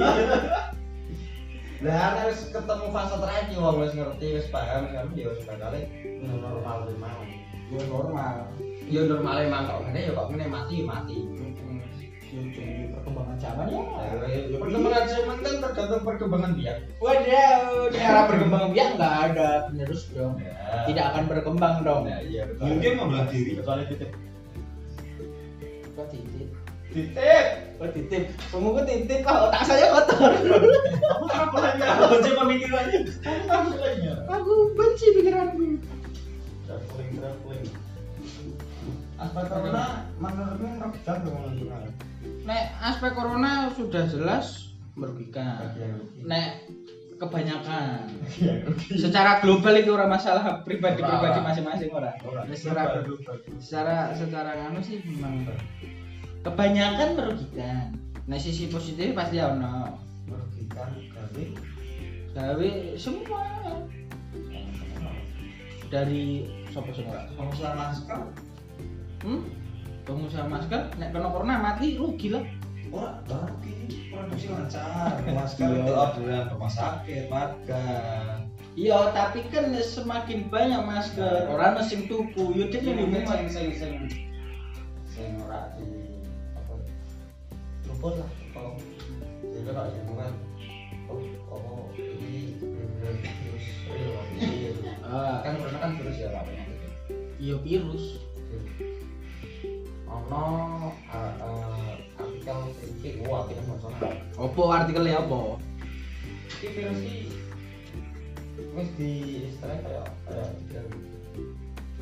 Lah 1.83 2.23
wis 2.31 2.55
ketemu 2.55 2.87
fase 2.95 3.15
terakhir 3.19 3.59
wong 3.59 3.83
wis 3.83 3.91
ngerti 3.91 4.39
wis 4.39 4.47
paham 4.47 4.87
kan 4.95 5.11
ya 5.11 5.27
wis 5.27 5.43
bakal 5.43 5.75
normal 6.23 6.87
mau. 6.95 7.21
Ya 7.67 7.81
normal. 7.91 8.35
Ya 8.87 9.01
normal 9.03 9.35
emang 9.43 9.67
kok 9.67 9.79
ngene 9.83 9.99
ya 10.07 10.11
kok 10.15 10.27
ngene 10.31 10.45
mati 10.47 10.73
ya 10.79 10.85
mati. 10.87 11.17
Jadi 12.35 12.91
perkembangan 12.91 13.37
zaman 13.39 13.65
ya. 13.71 13.81
Ya 14.27 14.57
perkembangan 14.59 15.05
zaman 15.07 15.37
kan 15.39 15.53
tergantung 15.63 16.03
perkembangan 16.03 16.51
biak. 16.59 16.77
Waduh, 16.99 17.87
di 17.91 17.97
era 17.99 18.21
berkembang 18.27 18.65
biak 18.75 18.89
nggak 18.99 19.15
ada 19.31 19.49
penerus 19.71 20.03
dong. 20.11 20.35
Ya. 20.43 20.51
Tidak 20.83 21.05
akan 21.15 21.23
berkembang 21.31 21.75
dong. 21.87 22.03
Ya 22.11 22.19
iya 22.27 22.41
betul. 22.51 22.63
Mungkin 22.67 22.91
membelah 22.99 23.27
diri. 23.31 23.51
kecuali 23.55 23.83
titip. 23.87 24.11
Kok 25.95 26.07
titip? 26.11 26.49
Titip. 26.91 27.45
Kok 27.79 27.89
titip? 27.95 28.23
Kamu 28.51 28.67
kok 28.75 28.83
titip 28.83 29.19
kok 29.23 29.37
otak 29.47 29.63
saya 29.63 29.85
kotor. 29.95 30.31
Kamu 30.35 31.25
apa 31.31 31.57
lagi? 31.63 31.79
Kunci 31.87 32.31
pemikirannya. 32.35 32.99
Kamu 33.23 33.43
apa 33.47 33.73
lagi? 33.79 34.07
Aku 34.27 34.53
benci 34.75 35.05
pikiranku. 35.15 35.79
Traveling 36.67 37.11
traveling. 37.15 37.65
Aspek 39.15 39.47
corona 39.47 40.11
menurutmu 40.19 40.67
merugikan 40.75 41.23
dong 41.23 41.39
lingkungan? 41.47 41.87
Nek 42.45 42.63
aspek 42.77 43.11
corona 43.17 43.73
sudah 43.73 44.05
jelas 44.05 44.77
merugikan. 44.93 45.73
Nek 46.21 46.69
kebanyakan 47.15 48.11
secara 49.03 49.39
global 49.39 49.73
itu 49.79 49.89
orang 49.95 50.11
masalah 50.13 50.61
pribadi-pribadi 50.61 51.39
masing-masing 51.41 51.89
orang. 51.89 52.15
Secara 52.53 53.01
secara 53.57 53.95
secara 54.13 54.51
anu 54.69 54.79
sih 54.85 55.01
memang 55.01 55.47
kebanyakan 56.45 57.17
merugikan. 57.17 57.97
Nah 58.29 58.37
sisi 58.37 58.69
positif 58.69 59.17
pasti 59.17 59.41
ono. 59.41 60.05
merugikan 60.25 60.89
dari 61.13 61.53
Gawe 62.33 62.69
semua 62.97 63.45
dari 65.93 66.49
sopo 66.73 66.89
semua. 66.91 67.29
pengusaha 67.37 67.73
masker 67.77 68.21
Hmm? 69.21 69.41
Pengusaha 70.05 70.45
masker 70.45 70.81
nek 71.01 71.09
kena 71.11 71.33
corona 71.33 71.57
mati 71.57 71.97
rugi 71.97 72.29
lah. 72.29 72.45
Ora, 72.93 73.17
rugi. 73.25 74.13
Produksi 74.13 74.47
lancar. 74.53 75.17
Masker 75.37 75.67
Iya. 75.67 75.81
itu 75.83 75.91
orderan 75.91 76.45
rumah 76.53 76.71
sakit, 76.71 77.27
warga. 77.27 77.83
Iya, 78.77 79.11
tapi 79.11 79.43
kan 79.51 79.71
semakin 79.75 80.47
banyak 80.51 80.83
masker, 80.83 81.47
orang 81.49 81.79
sing 81.81 82.05
tuku, 82.11 82.53
yo 82.53 82.67
dia 82.67 82.79
Ini 82.83 82.91
mungkin 83.07 83.23
mungkin 83.23 83.47
sing 83.47 83.71
sing 83.71 83.71
sing 83.75 83.93
sing 85.07 85.31
ora 85.39 85.71
di 85.79 85.87
apa 86.59 86.75
luput 87.87 88.19
lah 88.19 88.29
kalau 88.51 88.75
jadi 89.47 89.71
kalau 89.71 89.91
yang 89.95 90.05
bukan 90.11 90.31
oh 91.07 91.19
oh 91.55 91.87
ini 91.95 92.59
virus 92.59 93.65
Ah, 95.07 95.39
kan 95.39 95.55
corona 95.55 95.77
kan 95.79 95.91
virus 95.95 96.17
ya 96.19 96.27
pak 96.35 96.43
penyakitnya 96.43 96.89
iya 97.39 97.55
virus. 97.63 98.24
Oh 100.31 100.33
ono 100.33 100.91
eh, 100.91 101.33
eh, 101.41 101.93
artikel 102.17 102.59
iki 102.97 103.09
wah 103.25 103.37
artikel 103.45 103.63
macam 103.69 103.91
Opo 104.35 104.61
artikelnya 104.73 105.21
apa? 105.21 105.39
iki 106.49 106.67
virus 106.73 106.99
iki 107.01 107.29
wis 108.75 108.89
di 108.99 109.11
istilah 109.51 109.77
kayak 109.83 110.07
kayak 110.27 110.49
kayak 110.71 110.87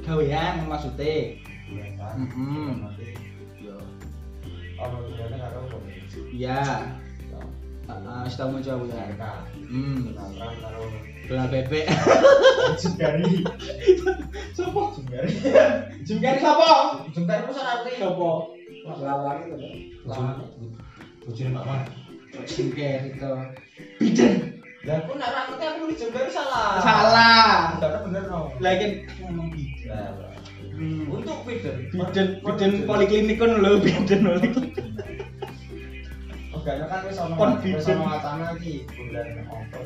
Gawean 0.04 0.68
maksudnya. 0.68 1.40
biasa 1.72 2.06
Mm-mm. 2.20 2.84
nanti 2.84 3.16
Yo. 3.64 3.80
ono 4.76 4.98
karo 5.16 5.80
Iya. 6.36 6.92
Heeh, 7.84 8.24
tau 8.36 8.48
mau 8.52 8.64
jawab 8.64 8.88
ya. 8.88 8.96
mereka 8.96 9.44
Hmm. 9.68 10.16
Karo 10.16 10.84
Bola 11.28 11.44
bebek. 14.74 14.90
Jungkari 14.98 15.30
Sopo? 15.38 15.60
Jungkari 16.04 16.04
Jungkari 16.04 16.40
sapa? 16.42 16.70
Jungkari 17.14 17.42
itu 17.46 17.54
sana 17.54 17.72
arti 17.80 17.92
Sopo? 18.02 18.32
lawang 18.84 19.38
itu 19.48 19.56
lawang 20.04 20.44
bujune 21.24 21.56
Pak 21.56 21.64
Man 21.64 21.82
Jungkari 22.44 23.08
itu. 23.16 23.32
Biden. 24.02 24.34
lah 24.84 25.00
aku 25.08 25.16
nak 25.16 25.32
aku 25.32 25.54
nulis 25.80 25.96
Jungkari 25.96 26.28
salah 26.28 26.82
Salah. 26.84 27.80
Enggak 27.80 28.04
bener 28.04 28.24
no 28.28 28.52
Lagi 28.60 29.08
ngomong 29.24 29.48
Biden. 29.54 30.12
Hmm. 30.74 31.06
untuk 31.06 31.46
Biden 31.46 31.94
Biden, 31.94 32.42
Biden 32.42 32.72
poliklinik 32.90 33.38
kan 33.38 33.62
lho, 33.62 33.78
Biden 33.78 34.26
poliklinik. 34.26 34.74
Kayaknya 36.64 36.88
kan 36.88 37.00
wis 37.04 37.20
ono 37.20 37.36
Kon 37.36 37.52
wis 37.60 37.84
Biden. 37.84 38.00
wacana 38.00 38.56
iki 38.56 38.88
bulan 38.96 39.28
Oktober. 39.52 39.84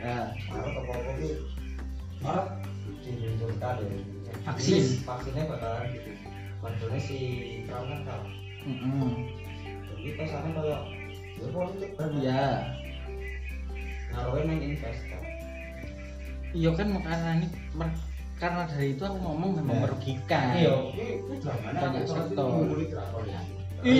Ya. 0.00 0.32
Maret 0.48 0.72
apa 0.72 0.88
apa 0.88 1.10
iki? 1.20 1.30
Maret 2.24 2.46
diluncurkan 3.16 3.74
ya. 3.80 3.96
Vaksin. 4.44 4.84
Vaksinnya 5.04 5.44
bakalan 5.48 5.84
gitu. 5.96 6.10
Kontrolnya 6.58 7.00
si 7.00 7.18
Trump 7.64 7.86
kan 7.88 8.00
tau. 8.04 8.22
Heeh. 8.66 9.08
Jadi 9.88 10.08
kesannya 10.14 10.50
kayak 10.52 10.80
ya 11.38 11.46
politik 11.54 11.90
banget. 11.96 12.20
Iya. 12.22 12.46
Naruhin 14.12 14.44
nang 14.50 14.60
investor. 14.60 15.22
Iya 16.48 16.70
kan 16.72 16.86
makanya 16.96 17.30
ini 17.44 17.46
karena 18.38 18.62
dari 18.70 18.94
itu 18.94 19.02
aku 19.02 19.18
ngomong 19.18 19.50
memang 19.60 19.76
Ya. 19.76 19.82
merugikan. 19.84 20.46
Iya, 20.54 20.74
ini 20.94 21.34
dramanya 21.42 21.80
Banyak 21.82 22.04
sektor. 22.06 22.48
Ya. 23.80 23.92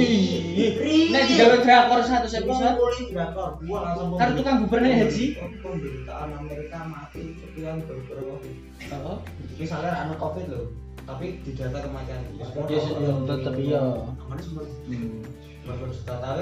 Ih, 0.81 1.07
nek 1.09 1.22
digawe 1.24 1.57
drakor 1.61 2.01
satu 2.03 2.26
episode 2.26 2.45
Ngumpuli 2.45 3.03
drakor 3.09 3.51
gua 3.62 3.79
langsung 3.85 4.18
Karo 4.18 4.31
tukang 4.35 4.57
gubernur 4.62 4.91
haji. 4.93 5.26
pemberitaan 5.59 6.29
Amerika 6.35 6.79
mati 6.85 7.20
sekian 7.37 7.76
beberapa 7.83 8.35
Oh, 8.99 9.18
misalnya 9.55 9.93
anak 10.05 10.18
covid 10.18 10.47
loh 10.49 10.66
tapi 11.01 11.41
di 11.41 11.57
data 11.57 11.81
kematian 11.81 12.20
ya 12.37 12.47
tetep 13.24 13.55
iya. 13.57 13.81
aman 14.20 14.39
semua 14.39 14.64
Hmm. 14.85 15.24
baru 15.64 15.89
sudah 15.91 16.16
tahu 16.20 16.41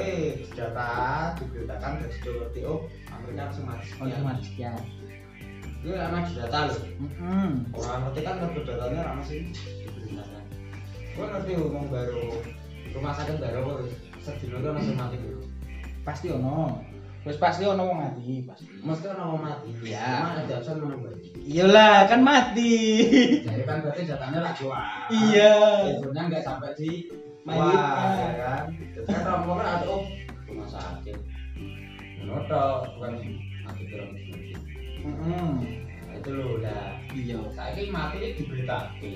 data 0.52 0.88
diberitakan 1.36 1.92
dari 1.98 2.16
WHO 2.18 2.74
Amerika 3.08 3.42
langsung 3.44 3.64
mati 3.64 3.84
Oh, 3.92 3.94
sekian 4.02 4.18
cuma 4.18 4.32
sekian. 4.40 4.74
itu 5.76 5.94
anak 5.94 6.22
di 6.24 6.32
data 6.34 6.58
loh 6.66 6.78
Heeh. 6.82 7.50
orang 7.74 8.00
ngerti 8.02 8.20
kan 8.22 8.34
lebih 8.42 8.62
datanya 8.64 9.00
orang 9.04 9.20
sih 9.22 9.38
diberitakan 9.54 10.42
gua 11.14 11.26
ngerti 11.30 11.50
ngomong 11.54 11.86
baru 11.86 12.26
rumah 12.96 13.12
sakit 13.12 13.36
baru 13.36 13.84
sedino 14.18 14.56
itu 14.58 14.68
langsung 14.72 14.96
mati 14.96 15.16
dulu 15.20 15.44
Pasti 16.00 16.30
ono. 16.30 16.80
Wis 17.26 17.42
pasti 17.42 17.66
ono 17.66 17.82
wong 17.82 17.98
mati, 17.98 18.46
pasti. 18.46 18.70
mesti 18.78 19.10
orang 19.10 19.26
mau 19.26 19.40
mati 19.42 19.74
Iya. 19.82 20.06
cuma 20.22 20.30
ada 20.38 20.54
opsi 20.62 20.70
mau 20.72 20.94
mati 20.94 21.28
Iyalah, 21.42 21.96
kan 22.06 22.20
mati. 22.22 22.74
jadi 23.42 23.62
kan 23.66 23.76
berarti 23.82 24.02
datanya 24.06 24.38
lah 24.46 24.52
keluar 24.54 24.82
Iya. 25.10 25.54
Teleponnya 25.98 26.22
nggak 26.30 26.44
sampai 26.46 26.70
di. 26.78 26.90
Wah, 27.42 28.14
ya 28.14 28.30
kan. 28.38 28.62
Terus 28.94 29.06
kan 29.10 29.42
orang 29.42 29.70
ada 29.74 29.86
oh 29.86 30.02
rumah 30.46 30.68
sakit. 30.70 31.18
Menodok 32.22 32.94
bukan 32.94 33.12
mati 33.66 33.82
kira 33.86 34.06
Heeh. 34.06 35.50
Nah, 36.06 36.14
itu 36.14 36.30
loh 36.30 36.62
lah. 36.62 36.94
Iya. 37.10 37.38
Saya 37.58 37.82
mati 37.90 38.16
ini 38.22 38.28
diberitakan. 38.38 39.14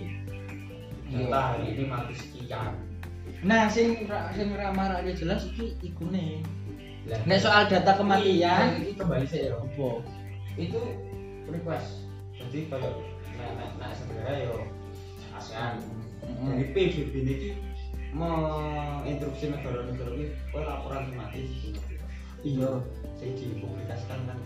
Iya. 1.15 1.27
Hari 1.31 1.65
ini 1.79 1.83
mati 1.87 2.13
sekian. 2.19 2.75
Nah, 3.41 3.73
sing 3.73 4.05
sing 4.37 4.49
ramah 4.53 5.01
ra 5.01 5.13
jelas 5.17 5.49
iki 5.57 5.73
ikune. 5.81 6.45
Lah, 7.09 7.17
Nek 7.25 7.41
soal 7.41 7.65
data 7.73 7.97
kematian, 7.97 8.85
ini 8.85 8.93
kembali 8.93 9.25
saya 9.25 9.57
ya. 9.57 9.57
apa? 9.57 9.89
Itu 10.61 10.81
request. 11.49 12.05
Jadi 12.37 12.69
kalau 12.69 13.01
nah, 13.41 13.51
nah, 13.57 13.69
nah 13.81 13.91
sebenarnya 13.97 14.37
yo 14.45 14.57
ASEAN 15.33 15.81
dari 16.21 16.65
Heeh. 16.69 16.93
PBB 16.93 17.15
ini 17.17 17.51
menginstruksi 18.13 19.55
negara-negara 19.57 20.11
ini 20.19 20.27
kau 20.53 20.61
laporan 20.61 21.09
mati 21.17 21.47
Iya. 22.41 22.81
saya 23.21 23.33
dipublikasikan 23.37 24.21
kan 24.29 24.39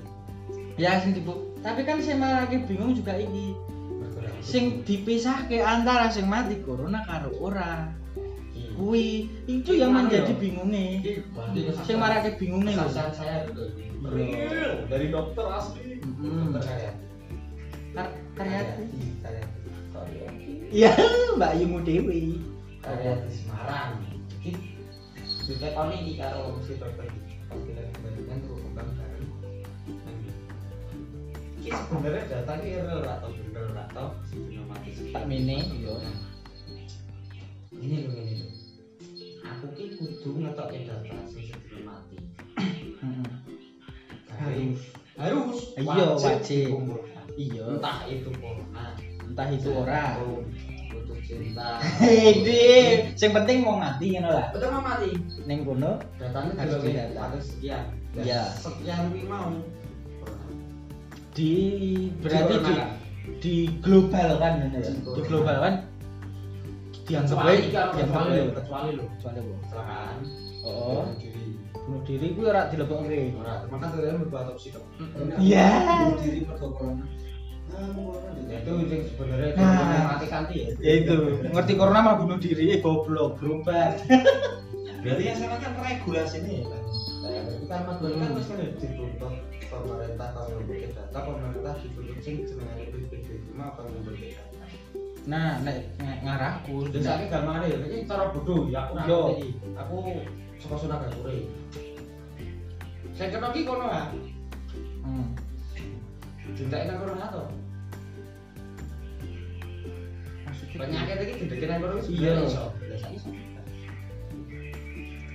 Ya 0.74 0.98
sing 0.98 1.14
dibu. 1.14 1.54
Tapi 1.62 1.86
kan 1.86 2.02
sing 2.02 2.18
marake 2.18 2.62
bingung 2.66 2.94
juga 2.94 3.14
iki. 3.14 3.54
bergerak 4.02 4.34
Sing 4.42 4.82
dipisahke 4.82 5.62
antara 5.62 6.10
sing 6.10 6.26
mati 6.26 6.58
corona 6.62 7.02
karo 7.06 7.30
ora. 7.38 7.90
Kuwi. 8.74 9.30
Itu 9.46 9.70
yang 9.78 9.94
menjadi 9.94 10.34
bingunge. 10.34 11.02
Sing 11.86 11.96
marake 11.98 12.34
bingunge 12.38 12.74
lho. 12.74 12.84
kesaksian 12.90 13.10
saya 13.14 13.36
Real. 14.04 14.84
dari 14.90 15.06
dokter 15.08 15.46
asli. 15.48 16.02
Dokter 16.02 16.62
saya. 16.62 16.90
Kar- 17.94 18.18
Karyati. 18.34 18.84
Iya, 20.74 20.90
Mbak 21.38 21.52
Yumu 21.62 21.78
Dewi. 21.86 22.42
Karyati 22.82 23.30
Semarang. 23.30 24.02
Juga 25.44 25.66
tahun 25.76 25.92
ini 26.02 26.12
karo 26.18 26.56
si 26.64 26.74
dokter 26.80 27.04
lagi 27.04 27.34
bandingkan 28.00 28.38
tuh 28.48 28.56
kembang 28.58 28.88
bareng 28.96 29.28
ini 31.60 31.70
sebenarnya 31.70 32.22
data 32.28 32.52
ini 32.60 32.70
real 32.80 33.00
atau 33.04 33.28
bener 33.30 33.68
atau 33.88 34.06
Tak 35.14 35.24
mini, 35.30 35.56
iya. 35.80 35.94
ini 37.72 37.96
loh 38.04 38.14
ini 38.16 38.32
loh 38.40 38.63
aku 39.54 39.66
ki 39.72 39.84
kudu 39.94 40.30
ngetokin 40.40 40.82
data 40.84 41.16
sing 41.26 41.44
sebelum 41.46 41.82
mati 41.86 42.16
Heeh. 42.58 43.26
harus 44.34 44.78
harus 45.14 45.56
Iya, 45.78 46.06
wajib. 46.18 46.68
Iya. 47.34 47.62
entah 47.70 47.98
itu 48.06 48.30
corona 48.34 48.86
Entah 49.24 49.48
itu 49.48 49.68
ora. 49.70 50.18
putus 50.90 51.18
cinta 51.22 51.78
Hei, 51.98 52.42
sing 53.14 53.30
penting 53.30 53.62
mau 53.62 53.74
mati 53.76 54.14
ngono 54.14 54.30
lah. 54.30 54.50
betul 54.50 54.70
mau 54.70 54.82
mati 54.84 55.10
Ning 55.44 55.62
kono 55.62 55.98
datanya 56.18 56.52
Harus 56.56 56.82
didata. 56.82 57.20
ada 57.24 57.38
sekian 57.40 57.84
Iya. 58.14 58.42
sekian 58.54 59.10
wi 59.10 59.22
mau 59.24 59.50
di 61.34 61.50
berarti 62.22 62.54
di 62.62 62.74
di 63.42 63.54
global 63.82 64.38
kan 64.38 64.70
ya. 64.70 64.86
Di 64.86 65.20
global 65.26 65.56
kan 65.58 65.74
dianggap 67.04 67.36
baik, 67.38 67.60
kan 67.66 67.92
dianggap 67.92 67.92
kecuali 67.94 68.30
baik. 68.30 68.44
lo 68.44 68.52
kecuali 68.54 68.90
lo 68.90 69.04
Kecuali 69.10 69.36
apa? 69.36 69.54
kecelakaan 69.60 70.18
Oh, 70.64 71.04
bunuh 71.84 72.00
diri 72.02 72.26
kuwi 72.32 72.44
ora 72.46 72.62
dilebokne. 72.66 73.18
ora 73.36 73.54
maka 73.68 73.84
tuh 73.86 73.98
berbuat 74.00 74.44
otopsi 74.48 74.68
dok 74.72 74.84
Iya. 75.36 75.68
bunuh 76.00 76.18
diri 76.18 76.38
mergo 76.42 76.68
corona 76.72 77.04
Ya, 78.44 78.60
itu 78.60 78.70
yang 78.86 79.02
sebenarnya 79.04 79.50
Nah. 79.56 80.04
mematikan 80.06 80.42
tuh 80.46 80.54
ya 80.54 80.66
Ya 80.78 80.92
itu, 80.96 81.16
ngerti 81.44 81.72
corona 81.74 82.00
malah 82.00 82.18
bunuh 82.18 82.38
diri, 82.38 82.64
eh 82.70 82.78
goblok, 82.78 83.36
berobat. 83.36 83.98
berarti 85.02 85.22
yang 85.22 85.36
sekarang 85.36 85.60
kan 85.60 85.72
regulasi 85.76 86.36
ini 86.40 86.52
ya 86.54 86.64
kan 86.66 86.82
nah 87.20 87.40
berarti 87.42 87.66
kan 87.66 87.80
mas 88.30 88.46
kan 88.46 88.56
kan 88.56 88.68
dituntut 88.78 89.32
pemerintah 89.66 90.28
kalau 90.30 90.60
bikin 90.62 90.90
data 90.92 91.18
pemerintah 91.18 91.74
dituntut 91.76 92.18
sing 92.20 92.34
jenenge 92.46 92.84
PPB 92.86 93.12
cuma 93.44 93.64
apa 93.68 93.80
yang 93.84 94.00
berbeda 94.02 94.43
Nah, 95.24 95.56
nek 95.64 95.96
ngarahku, 96.20 96.92
ya 97.64 97.76
ini 97.80 98.04
cara 98.04 98.28
bodoh 98.28 98.68
ya 98.68 98.92
aku 98.92 99.08
Yo. 99.08 99.20
aku 99.72 99.94
gak 101.00 101.12
sore. 101.16 101.48
Saya 103.16 103.28
kena 103.32 103.48
kono 103.64 103.88
ya 103.88 104.04
Hmm. 105.04 105.26
nang 106.88 106.98
kono 107.00 107.12
penyakit 110.76 111.16
dindakin 111.40 111.68
nang 111.72 111.80
kono 111.80 111.94
Iya. 112.04 112.32
iso. 112.44 112.64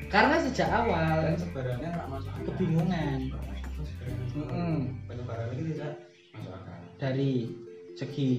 Karena 0.10 0.36
sejak 0.42 0.70
awal 0.74 1.22
dan 1.22 1.38
sebarannya 1.38 1.90
nggak 1.90 2.08
masuk 2.10 2.32
akal. 2.34 2.46
kebingungan. 2.50 3.18
Tidak 3.30 3.42
masuk 6.34 6.54
akal. 6.58 6.78
Dari 6.98 7.32
segi 7.94 8.30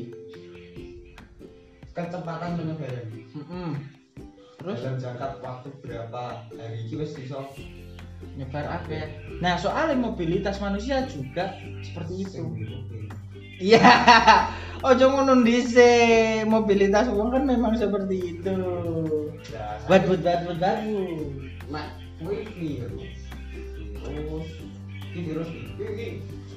kecepatan 1.95 2.59
penyebaran 2.59 3.07
mm 3.35 3.73
terus 4.61 4.85
dalam 4.85 5.01
jangka 5.01 5.41
waktu 5.41 5.69
berapa 5.81 6.23
hari 6.53 6.85
itu 6.85 7.01
wis 7.01 7.17
iso 7.17 7.49
nyebar 8.37 8.69
akeh. 8.69 9.09
Nah, 9.41 9.57
soal 9.57 9.97
mobilitas 9.97 10.61
manusia 10.61 11.09
juga 11.09 11.57
seperti 11.81 12.29
itu. 12.29 12.45
Iya. 13.61 13.81
Ojo 14.89 15.05
ngono 15.13 15.45
dhisik. 15.45 16.49
Mobilitas 16.49 17.09
uang 17.09 17.33
kan 17.33 17.45
memang 17.49 17.77
seperti 17.77 18.37
itu. 18.37 18.57
Ya, 19.53 19.81
Buat 19.89 20.09
buat 20.09 20.21
buat 20.21 20.41
buat 20.49 20.59
bagus. 20.61 21.29
Mak, 21.73 21.87
kuwi 22.21 22.45
virus. 22.57 23.17
Virus 25.11 25.49
iki 25.49 25.85
iki 25.85 26.09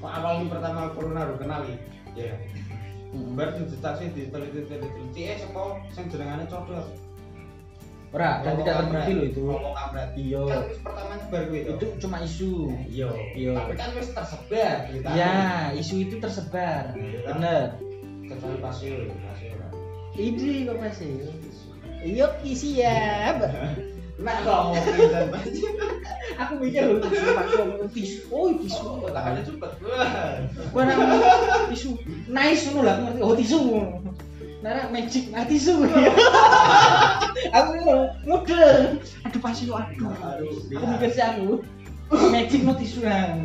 kok 0.04 0.12
awal 0.12 0.44
ini 0.44 0.52
pertama 0.52 0.92
corona 0.92 1.28
baru 1.28 1.40
kenali. 1.40 1.76
Ya. 2.16 2.36
Bar 3.14 3.53
dideteksi 3.53 4.05
diteliti-teliti 4.18 5.22
eh 5.22 5.38
sapa 5.38 5.86
sing 5.93 6.09
jenengane 6.09 6.49
codot. 6.49 6.89
Ora, 8.14 8.45
dan 8.45 8.61
tidak 8.61 8.76
terbukti 8.78 9.11
loh 9.18 9.26
itu. 9.26 9.41
Ngomong 9.49 9.74
kampret. 9.74 10.09
Iya. 10.14 10.41
Kan 10.45 10.61
wis 10.70 10.80
pertama 10.86 11.14
nyebar 11.18 11.41
kuwi. 11.49 11.61
Itu 11.66 11.86
cuma 11.97 12.18
isu. 12.22 12.53
Iya. 12.89 13.09
Iya. 13.34 13.53
Tapi 13.57 13.74
kan 13.74 13.89
wis 13.97 14.09
tersebar 14.14 14.78
kita. 14.89 15.09
Ya, 15.18 15.38
isu 15.74 15.95
itu 16.05 16.16
tersebar. 16.22 16.93
Bener. 16.97 17.82
Kecuali 18.30 18.57
pasio 18.61 18.93
ora. 19.09 19.68
Ini 20.14 20.70
kok 20.70 20.78
masih. 20.78 21.14
Iya, 22.05 22.28
siap. 22.53 23.38
Nek 24.22 24.45
ngomong 24.45 24.78
pinten 24.78 25.26
Aku 26.34 26.53
mikir 26.61 26.86
loh, 26.86 27.01
pakai 27.01 27.66
ngomong 27.66 27.89
tisu. 27.93 28.30
Oh, 28.30 28.49
tisu. 28.53 29.05
Tangannya 29.09 29.41
cepet. 29.45 29.72
Gua 30.70 30.82
nak 30.86 30.97
tisu. 31.74 31.97
Nice 32.30 32.70
ngono 32.70 32.82
lah, 32.86 32.95
ngerti. 33.01 33.20
Oh, 33.22 33.34
tisu. 33.34 33.59
Nara 34.61 34.88
magic, 34.93 35.34
nah 35.34 35.45
tisu. 35.45 35.86
aku 37.57 37.72
mudeng. 38.24 39.01
Aduh 39.28 39.41
pasti 39.43 39.68
yo 39.68 39.76
aduh. 39.76 40.14
Aku 40.78 40.86
mikir 40.88 41.09
sih 41.11 41.24
aku. 41.26 41.61
Magic 42.32 42.61
no 42.64 42.74
tisu 42.78 43.03
lah. 43.03 43.36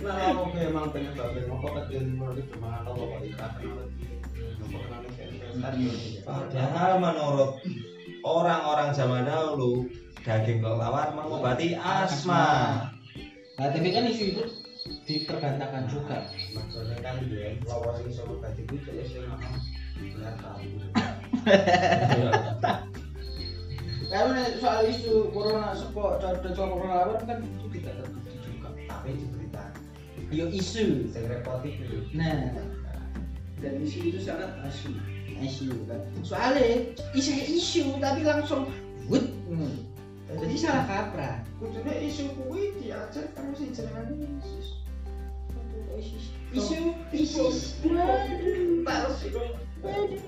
Nah, 0.00 0.16
kalau 0.16 0.48
aku 0.48 0.56
emang 0.64 0.88
pengen 0.96 1.12
babel 1.12 1.44
ngapa 1.44 1.68
kecil 1.84 2.08
menurut 2.16 2.48
cuma 2.48 2.80
atau 2.80 2.96
kok 2.96 3.20
Padahal 6.24 6.92
menurut 7.02 7.50
orang-orang 8.24 8.90
zaman 8.94 9.26
dahulu 9.26 9.88
daging 10.24 10.60
kelelawar 10.60 11.16
mengobati 11.16 11.74
asma. 11.76 12.88
Nah, 13.60 13.68
tapi 13.68 13.92
kan 13.92 14.08
isu 14.08 14.24
itu 14.36 14.42
diterbantahkan 15.04 15.84
juga. 15.92 16.24
maksudnya 16.56 16.96
kan 17.04 17.20
dia 17.28 17.52
ini 17.52 18.10
sama 18.16 18.40
batik 18.40 18.64
itu 18.72 18.88
ya 18.88 19.04
benar 20.00 20.34
tahu 20.40 20.64
Karena 24.10 24.42
soal 24.58 24.88
isu 24.90 25.30
corona 25.30 25.76
sepo 25.76 26.18
dan 26.18 26.40
soal 26.56 26.72
corona 26.72 27.04
lawan 27.04 27.20
kan 27.28 27.38
itu 27.44 27.66
tidak 27.78 28.00
terbukti 28.00 28.32
juga. 28.42 28.68
tapi 28.88 29.10
diberita 29.14 29.64
Yo 30.32 30.46
isu. 30.50 31.10
saya 31.12 31.26
repoti 31.38 31.76
dulu 31.78 32.08
Nah, 32.16 32.56
dan 33.60 33.76
isu 33.84 33.98
itu 34.08 34.20
sangat 34.24 34.50
asu. 34.64 34.92
Isu 35.40 35.72
kan. 35.88 36.00
Soalnya 36.20 36.92
isu 37.16 37.32
isu 37.32 37.84
tapi 38.00 38.24
langsung 38.24 38.68
wut. 39.08 39.24
Hmm. 39.48 39.88
Jadi 40.30 40.56
salah 40.56 40.84
kaprah. 40.86 41.36
kudunya 41.60 41.92
isu 42.06 42.32
kuwi 42.40 42.72
diajar 42.80 43.28
kamu 43.36 43.52
sih 43.56 43.68
jenengan 43.72 44.08
isu 44.16 44.58
Isu 46.50 46.78
isu. 47.12 47.44
Waduh. 48.82 49.14
itu 49.22 49.42
Waduh. 49.84 50.20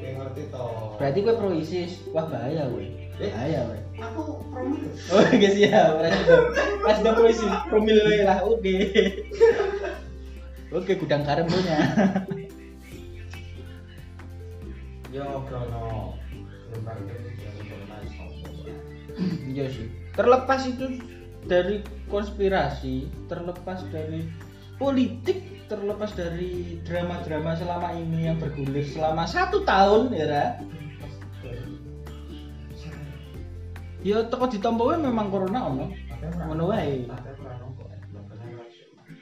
yang 0.00 0.16
ngerti 0.16 0.48
toh 0.48 0.96
Berarti 0.96 1.18
gue 1.20 1.34
pro 1.36 1.50
ISIS. 1.52 1.92
Wah 2.14 2.24
bahaya 2.30 2.70
gue. 2.72 2.88
Bahaya 3.20 3.68
gue. 3.68 3.80
aku 4.00 4.40
promil 4.48 4.88
Oh, 5.12 5.20
guys 5.28 5.56
ya, 5.60 5.92
pas 6.88 6.96
udah 7.04 7.12
pro 7.12 7.28
ISIS, 7.28 7.52
promil 7.68 8.00
lah, 8.24 8.40
oke. 8.48 8.64
Oke, 10.70 10.94
gudang 10.94 11.26
garam 11.26 11.50
punya. 11.50 11.78
ya 15.10 15.26
itu 15.26 15.26
yang 15.26 15.42
corona 15.50 16.14
Iya 19.50 19.66
sih. 19.66 19.90
Terlepas 20.14 20.70
itu 20.70 21.02
dari 21.50 21.82
konspirasi, 22.06 23.10
terlepas 23.26 23.82
dari 23.90 24.30
politik, 24.78 25.66
terlepas 25.66 26.14
dari 26.14 26.78
drama-drama 26.86 27.58
selama 27.58 27.90
ini 27.98 28.30
yang 28.30 28.38
bergulir 28.38 28.86
selama 28.86 29.26
satu 29.26 29.66
tahun, 29.66 30.14
ya. 30.14 30.26
Ra. 30.30 30.46
Ya 34.00 34.24
toko 34.32 34.48
wae 34.48 34.96
memang 34.96 35.28
corona 35.28 35.66
ono. 35.66 35.92
Ngono 36.46 36.64
wae. 36.70 37.04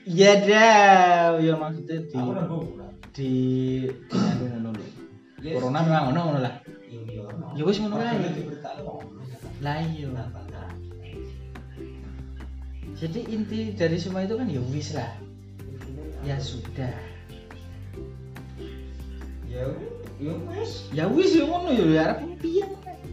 Iya 0.09 0.33
dah, 0.41 1.37
ya 1.37 1.53
maksudnya 1.61 2.01
di 2.01 2.17
di 3.13 3.33
ngono 4.41 4.73
lho. 4.73 4.85
Corona 5.53 5.85
memang 5.85 6.05
ono 6.17 6.21
ngono 6.25 6.41
lah. 6.41 6.55
Ya 7.53 7.63
wis 7.69 7.77
ngono 7.77 8.01
wae. 8.01 8.17
Lah 9.61 9.77
iya. 9.85 10.09
Jadi 12.99 13.21
inti 13.31 13.77
dari 13.77 14.01
semua 14.01 14.25
itu 14.25 14.35
kan 14.41 14.49
ya 14.49 14.65
wis 14.73 14.97
lah. 14.97 15.13
Ya 16.25 16.41
sudah. 16.41 17.09
ya 19.49 19.65
ya 20.21 20.33
wes 20.47 20.73
Ya 20.93 21.05
wis 21.09 21.35
ya 21.35 21.45
ngono 21.49 21.71
ya 21.75 21.85
ya 21.89 22.01
arep 22.13 22.19
piye. 22.39 22.65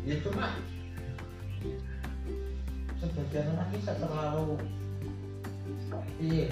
ya 0.06 0.16
cuma 0.22 0.54
sebagian 3.02 3.50
orang 3.58 3.70
bisa 3.74 3.92
terlalu 3.98 4.62
iya 6.22 6.46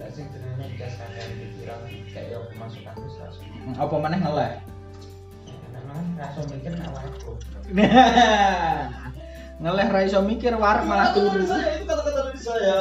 nggak 0.00 0.16
sih 0.16 0.24
jenenge 0.32 0.66
gas 0.80 0.96
kakek 0.96 1.28
pikiran 1.28 1.80
kayak 2.08 2.32
yang 2.32 2.44
pemasukan 2.56 2.94
besar 3.04 3.28
Apa 3.76 3.94
maneh 4.00 4.16
ngeleh? 4.16 4.52
memang 5.76 6.16
rasa 6.16 6.40
mikir 6.48 6.72
nggak 6.72 6.88
wajar 6.88 7.36
ngeleh 9.60 9.86
ra 9.92 10.00
iso 10.08 10.24
mikir 10.24 10.56
warak 10.56 10.88
malah 10.88 11.12
turu. 11.12 11.44
itu 11.44 11.84
kata-kata 11.84 12.20
dari 12.32 12.40
saya 12.40 12.76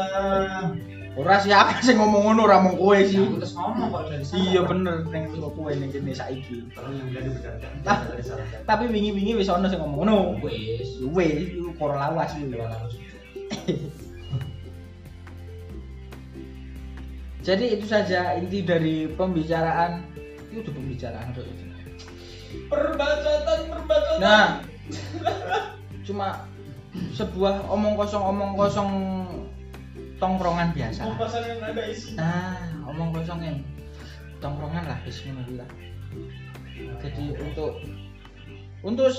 Ora 1.19 1.35
siapa 1.43 1.83
sing 1.83 1.99
ngomong 1.99 2.31
ngono 2.31 2.47
ora 2.47 2.63
mung 2.63 2.79
kowe 2.79 2.95
sih. 3.03 3.19
aku 3.19 3.43
terus 3.43 3.51
ngomong 3.51 3.91
kok 3.91 4.01
dari 4.07 4.23
sana 4.23 4.39
Iya 4.39 4.61
bener 4.63 4.95
ning 5.11 5.23
kowe 5.35 5.71
ning 5.75 5.89
kene 5.91 6.15
saiki. 6.15 6.71
Tapi 8.63 8.83
wingi-wingi 8.87 9.35
wis 9.35 9.51
ono 9.51 9.67
sing 9.67 9.83
ngomong 9.83 10.07
ngono. 10.07 10.17
wes 10.39 11.03
Wis 11.03 11.51
iku 11.51 11.75
koro 11.75 11.99
lawas 11.99 12.31
iku. 12.39 12.55
Jadi 17.39 17.79
itu 17.79 17.85
saja 17.87 18.35
inti 18.35 18.63
dari 18.67 19.07
pembicaraan. 19.15 20.03
Itu 20.51 20.65
udah 20.65 20.73
pembicaraan 20.75 21.27
tuh. 21.31 21.45
perbacotan 22.49 23.59
perbacotan 23.69 24.17
Nah, 24.17 24.65
cuma 26.01 26.49
sebuah 27.13 27.69
omong 27.69 27.93
kosong 27.93 28.23
omong 28.25 28.57
kosong 28.57 28.91
tongkrongan 30.17 30.73
biasa. 30.73 31.05
pembahasan 31.05 31.43
yang 31.45 31.61
ada 31.61 31.83
isi 31.85 32.17
Nah, 32.17 32.57
omong 32.89 33.13
kosong 33.13 33.39
yang 33.45 33.57
tongkrongan 34.41 34.83
lah 34.89 34.99
wis 35.05 35.21
ngono 35.23 35.41
kuwi 35.45 35.55
lah. 35.61 35.69
Jadi 37.05 37.25
untuk 37.37 37.71
untuk 38.81 39.13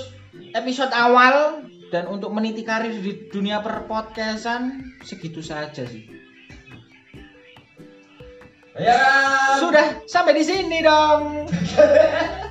episode 0.51 0.91
awal 0.91 1.65
dan 1.89 2.07
untuk 2.11 2.35
meniti 2.35 2.67
karir 2.67 2.93
di 2.93 3.31
dunia 3.31 3.63
perpodcastan 3.63 4.83
segitu 5.07 5.39
saja 5.39 5.87
sih. 5.87 6.20
Ya 8.79 9.01
Sudah 9.59 10.03
sampai 10.07 10.37
di 10.37 10.43
sini 10.45 10.79
dong. 10.83 11.47